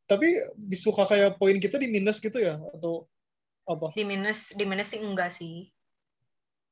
tapi 0.03 0.27
suka 0.75 1.07
kayak 1.07 1.39
poin 1.39 1.55
kita 1.63 1.79
di 1.79 1.87
minus 1.87 2.19
gitu 2.19 2.43
ya 2.43 2.59
atau 2.75 3.07
apa? 3.63 3.95
Di 3.95 4.03
minus 4.03 4.51
di 4.51 4.67
minus 4.67 4.91
sih 4.91 4.99
enggak 4.99 5.31
sih. 5.31 5.71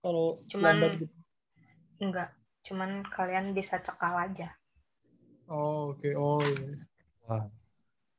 Kalau 0.03 0.43
cuman 0.51 0.83
lambat 0.83 0.99
gitu 0.99 1.20
enggak 2.01 2.33
cuman 2.61 3.05
kalian 3.09 3.57
bisa 3.57 3.81
cekal 3.81 4.13
aja. 4.17 4.53
Oh 5.49 5.93
oke. 5.93 6.01
Okay. 6.01 6.13
oh 6.13 6.41
iya. 6.41 6.85
Wah 7.25 7.45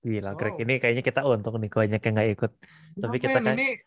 gila 0.03 0.31
oh. 0.35 0.37
Greg. 0.37 0.59
Ini 0.59 0.75
kayaknya 0.83 1.03
kita 1.07 1.21
untung 1.23 1.57
nih 1.63 1.71
banyak 1.71 2.03
yang 2.03 2.15
nggak 2.15 2.31
ikut. 2.39 2.53
Tapi 2.99 3.17
kita 3.23 3.39
kan 3.39 3.55
ini 3.55 3.79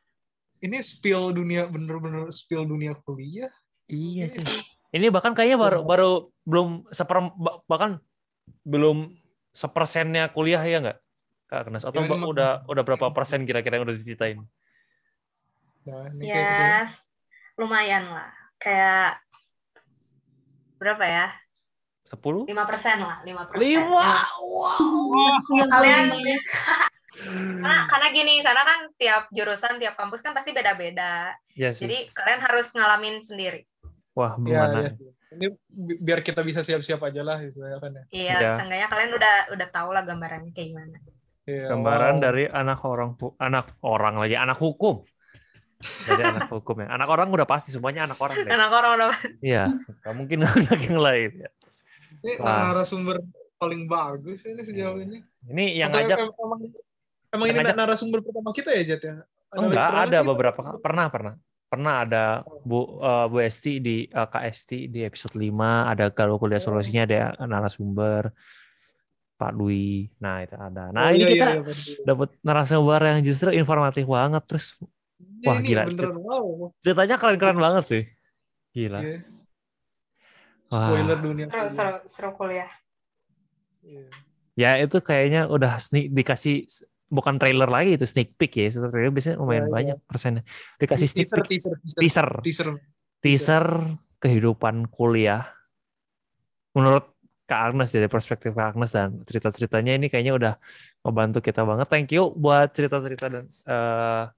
ini 0.63 0.77
spill 0.79 1.35
dunia 1.35 1.67
bener-bener 1.67 2.31
spill 2.31 2.63
dunia 2.63 2.95
kuliah. 3.03 3.51
Iya 3.91 4.31
sih. 4.31 4.45
Ini 4.95 5.11
bahkan 5.11 5.35
kayaknya 5.35 5.59
baru 5.59 5.79
baru 5.83 6.11
belum 6.47 6.87
seper 6.89 7.35
bahkan 7.67 7.99
belum 8.63 9.11
sepersennya 9.51 10.31
kuliah 10.31 10.63
ya 10.63 10.79
nggak? 10.79 10.99
Kak 11.45 11.69
Agnes? 11.69 11.85
Atau 11.85 12.01
ya, 12.01 12.15
udah 12.15 12.51
udah 12.65 12.83
berapa 12.87 13.11
persen 13.13 13.45
kira-kira 13.45 13.77
yang 13.77 13.85
udah 13.85 13.95
diceritain? 13.95 14.41
Nah, 15.85 16.09
yes, 16.17 16.89
lumayan 17.53 18.09
lah. 18.09 18.33
Kayak 18.57 19.21
berapa 20.77 21.05
ya? 21.05 21.27
Sepuluh? 22.05 22.45
Lima 22.45 22.69
persen 22.69 23.01
lah, 23.01 23.25
lima 23.25 23.49
persen. 23.49 23.65
Lima, 23.65 24.29
wow. 24.39 24.77
Kalian 25.71 26.13
karena 27.15 27.87
karena 27.87 28.07
gini, 28.11 28.43
karena 28.43 28.63
kan 28.67 28.79
tiap 28.99 29.23
jurusan, 29.31 29.79
tiap 29.79 29.95
kampus 29.95 30.19
kan 30.19 30.35
pasti 30.35 30.51
beda-beda. 30.51 31.31
Ya, 31.55 31.71
Jadi 31.71 32.11
kalian 32.11 32.43
harus 32.43 32.75
ngalamin 32.75 33.23
sendiri. 33.23 33.63
Wah, 34.13 34.35
gimana? 34.35 34.83
Ya, 34.83 34.91
ya 34.91 35.15
ini 35.35 35.47
biar 36.01 36.23
kita 36.23 36.41
bisa 36.41 36.63
siap-siap 36.63 37.03
aja 37.03 37.21
lah 37.21 37.37
gitu 37.43 37.59
ya 37.61 37.77
kan 37.77 37.91
ya. 37.91 38.03
Iya, 38.09 38.35
ya. 38.39 38.49
seenggaknya 38.57 38.87
kalian 38.87 39.11
udah 39.19 39.35
udah 39.51 39.67
tahu 39.69 39.89
lah 39.91 40.03
gambarannya 40.07 40.51
kayak 40.55 40.69
gimana. 40.71 40.97
Iya, 41.45 41.69
Gambaran 41.69 42.17
wow. 42.17 42.23
dari 42.25 42.43
anak 42.49 42.79
orang 42.81 43.11
anak 43.37 43.65
orang 43.85 44.15
lagi 44.17 44.33
anak 44.33 44.57
hukum. 44.57 45.05
Jadi 45.85 46.21
anak 46.21 46.49
hukum 46.49 46.81
ya. 46.81 46.87
Anak 46.93 47.07
orang 47.09 47.27
udah 47.29 47.47
pasti 47.47 47.69
semuanya 47.69 48.09
anak 48.09 48.19
orang 48.19 48.41
deh. 48.41 48.51
Anak 48.51 48.71
orang 48.73 48.91
udah. 48.97 49.09
Iya, 49.39 49.63
nggak 50.01 50.15
mungkin 50.15 50.37
anak 50.49 50.79
yang 50.81 50.99
lain 50.99 51.31
ya. 51.45 51.49
Ini 52.25 52.33
Wah. 52.41 52.73
narasumber 52.73 53.21
paling 53.61 53.85
bagus 53.85 54.41
ini 54.43 54.61
sejauh 54.61 54.99
ini. 54.99 55.21
Ini 55.45 55.65
yang 55.85 55.89
Atau 55.93 56.01
ngajak 56.01 56.17
emang, 56.25 56.61
emang 57.33 57.47
ini 57.49 57.57
ngajak, 57.61 57.75
narasumber 57.77 58.19
pertama 58.25 58.49
kita 58.51 58.69
ya 58.73 58.81
Jet 58.83 59.01
ya? 59.05 59.15
Ada 59.53 59.57
enggak, 59.61 59.89
ada 60.09 60.19
beberapa. 60.25 60.59
Pernah, 60.81 61.07
pernah 61.07 61.33
pernah 61.65 62.07
ada 62.07 62.23
Bu 62.63 63.01
uh, 63.01 63.25
Bu 63.27 63.41
Esti 63.41 63.83
di 63.83 64.05
uh, 64.07 64.29
Kak 64.29 64.47
Esti 64.47 64.87
di 64.87 65.03
episode 65.03 65.35
5 65.35 65.51
ada 65.91 66.07
kalau 66.13 66.39
kuliah 66.39 66.61
oh. 66.61 66.65
solusinya 66.71 67.03
ada 67.03 67.35
narasumber 67.43 68.31
Pak 69.35 69.51
Dwi. 69.51 70.07
Nah, 70.23 70.47
itu 70.47 70.55
ada. 70.55 70.95
Nah, 70.95 71.11
oh, 71.11 71.13
ini 71.13 71.19
iya, 71.19 71.27
kita 71.27 71.47
iya, 71.51 71.61
iya, 71.67 72.03
dapat 72.07 72.29
narasumber 72.39 73.01
yang 73.03 73.19
justru 73.27 73.51
informatif 73.51 74.07
banget 74.07 74.43
terus 74.47 74.79
wah 75.45 75.57
ini 75.59 75.67
gila. 75.71 75.83
Beneran, 75.87 76.17
wow. 76.19 76.45
Ceritanya 76.83 77.15
keren-keren 77.15 77.59
banget 77.59 77.83
sih. 77.87 78.03
Gila. 78.75 78.99
Yeah. 78.99 79.21
Spoiler 80.67 81.17
dunia. 81.21 81.45
Seru, 81.47 81.67
seru, 81.71 81.93
seru 82.09 82.29
kuliah. 82.35 82.71
Yeah. 83.85 84.09
Ya 84.55 84.71
itu 84.79 85.03
kayaknya 85.03 85.51
udah 85.51 85.77
sneak 85.83 86.15
dikasih 86.15 86.63
bukan 87.11 87.37
trailer 87.37 87.67
lagi 87.67 87.99
itu 87.99 88.07
sneak 88.07 88.33
peek 88.39 88.55
ya. 88.55 88.67
Setelah 88.71 88.91
trailer 88.91 89.11
biasanya 89.11 89.37
lumayan 89.39 89.67
ya, 89.67 89.71
banyak 89.71 89.97
ya. 89.99 90.07
persennya. 90.07 90.43
Dikasih 90.79 91.07
sneak 91.11 91.27
teaser, 91.27 91.41
peek. 91.43 91.49
Teaser, 91.51 91.75
teaser, 91.75 91.99
teaser, 91.99 92.29
teaser, 92.41 92.71
teaser 93.21 93.65
kehidupan 94.23 94.87
kuliah. 94.89 95.45
Menurut 96.75 97.15
Kak 97.45 97.61
Agnes 97.71 97.93
dari 97.93 98.09
perspektif 98.09 98.57
Kak 98.57 98.73
Agnes 98.73 98.89
dan 98.89 99.21
cerita-ceritanya 99.21 100.01
ini 100.01 100.09
kayaknya 100.09 100.33
udah 100.33 100.53
membantu 101.05 101.45
kita 101.45 101.61
banget. 101.61 101.85
Thank 101.85 102.09
you 102.17 102.33
buat 102.33 102.73
cerita-cerita 102.73 103.29
dan 103.29 103.45
uh, 103.69 104.33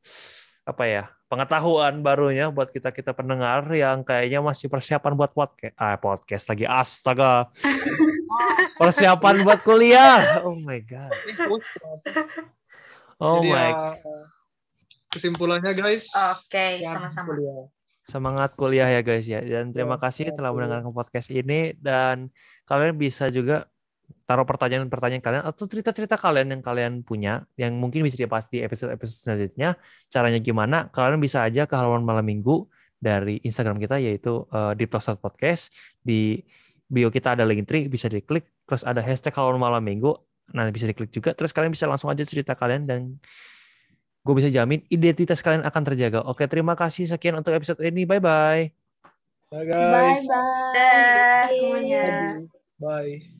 apa 0.68 0.84
ya 0.84 1.04
pengetahuan 1.32 2.04
barunya 2.04 2.52
buat 2.52 2.68
kita 2.76 2.92
kita 2.92 3.16
pendengar 3.16 3.64
yang 3.72 4.04
kayaknya 4.04 4.44
masih 4.44 4.68
persiapan 4.68 5.16
buat 5.16 5.32
podcast 5.32 5.76
ah, 5.80 5.96
podcast 5.96 6.46
lagi 6.52 6.68
astaga 6.68 7.48
persiapan 8.80 9.48
buat 9.48 9.64
kuliah 9.64 10.44
oh 10.44 10.60
my 10.60 10.84
god 10.84 11.12
Oh 13.18 13.42
Jadi 13.42 13.50
my. 13.50 13.70
Ya, 13.74 13.74
kesimpulannya 15.10 15.74
guys. 15.74 16.14
Oke, 16.14 16.54
okay, 16.54 16.72
sama-sama. 16.86 17.34
Kuliah. 17.34 17.66
Semangat 18.08 18.50
kuliah 18.54 18.88
ya 18.88 19.02
guys 19.02 19.26
ya. 19.26 19.42
Dan 19.42 19.74
terima 19.74 19.98
ya, 19.98 20.02
kasih 20.08 20.32
telah 20.38 20.54
mendengarkan 20.54 20.94
podcast 20.94 21.34
ini 21.34 21.74
dan 21.82 22.30
kalian 22.70 22.96
bisa 22.96 23.28
juga 23.34 23.66
taruh 24.28 24.44
pertanyaan-pertanyaan 24.44 25.24
kalian 25.24 25.44
atau 25.48 25.64
cerita-cerita 25.72 26.20
kalian 26.20 26.60
yang 26.60 26.62
kalian 26.62 26.94
punya 27.02 27.48
yang 27.56 27.80
mungkin 27.80 28.04
bisa 28.04 28.20
dibahas 28.20 28.52
di 28.52 28.60
episode-episode 28.60 29.18
selanjutnya. 29.24 29.80
Caranya 30.12 30.40
gimana? 30.44 30.92
Kalian 30.92 31.18
bisa 31.24 31.48
aja 31.48 31.64
ke 31.64 31.74
halaman 31.74 32.04
malam 32.04 32.28
minggu 32.28 32.68
dari 33.00 33.40
Instagram 33.42 33.80
kita 33.80 34.04
yaitu 34.04 34.44
uh, 34.52 34.76
di 34.76 34.84
Podcast 34.90 35.72
di 36.04 36.44
bio 36.88 37.08
kita 37.08 37.40
ada 37.40 37.48
link 37.48 37.68
tree 37.68 37.88
bisa 37.88 38.08
diklik 38.08 38.48
terus 38.64 38.84
ada 38.84 39.04
hashtag 39.04 39.36
halaman 39.36 39.60
malam 39.60 39.84
minggu 39.84 40.18
nah 40.56 40.64
bisa 40.72 40.88
diklik 40.88 41.12
juga 41.12 41.36
terus 41.36 41.52
kalian 41.52 41.76
bisa 41.76 41.84
langsung 41.84 42.08
aja 42.08 42.24
cerita 42.24 42.56
kalian 42.56 42.88
dan 42.88 43.20
gue 44.28 44.36
bisa 44.36 44.52
jamin 44.52 44.84
identitas 44.92 45.40
kalian 45.40 45.64
akan 45.64 45.84
terjaga. 45.88 46.20
Oke, 46.28 46.44
terima 46.52 46.76
kasih 46.76 47.08
sekian 47.08 47.40
untuk 47.40 47.56
episode 47.56 47.80
ini. 47.80 48.04
Bye 48.04 48.20
bye. 48.20 48.68
Bye 49.48 49.64
guys. 49.64 50.28
Bye 50.28 50.44
bye. 50.76 51.48
semuanya. 51.56 52.04
Bye. 52.76 53.37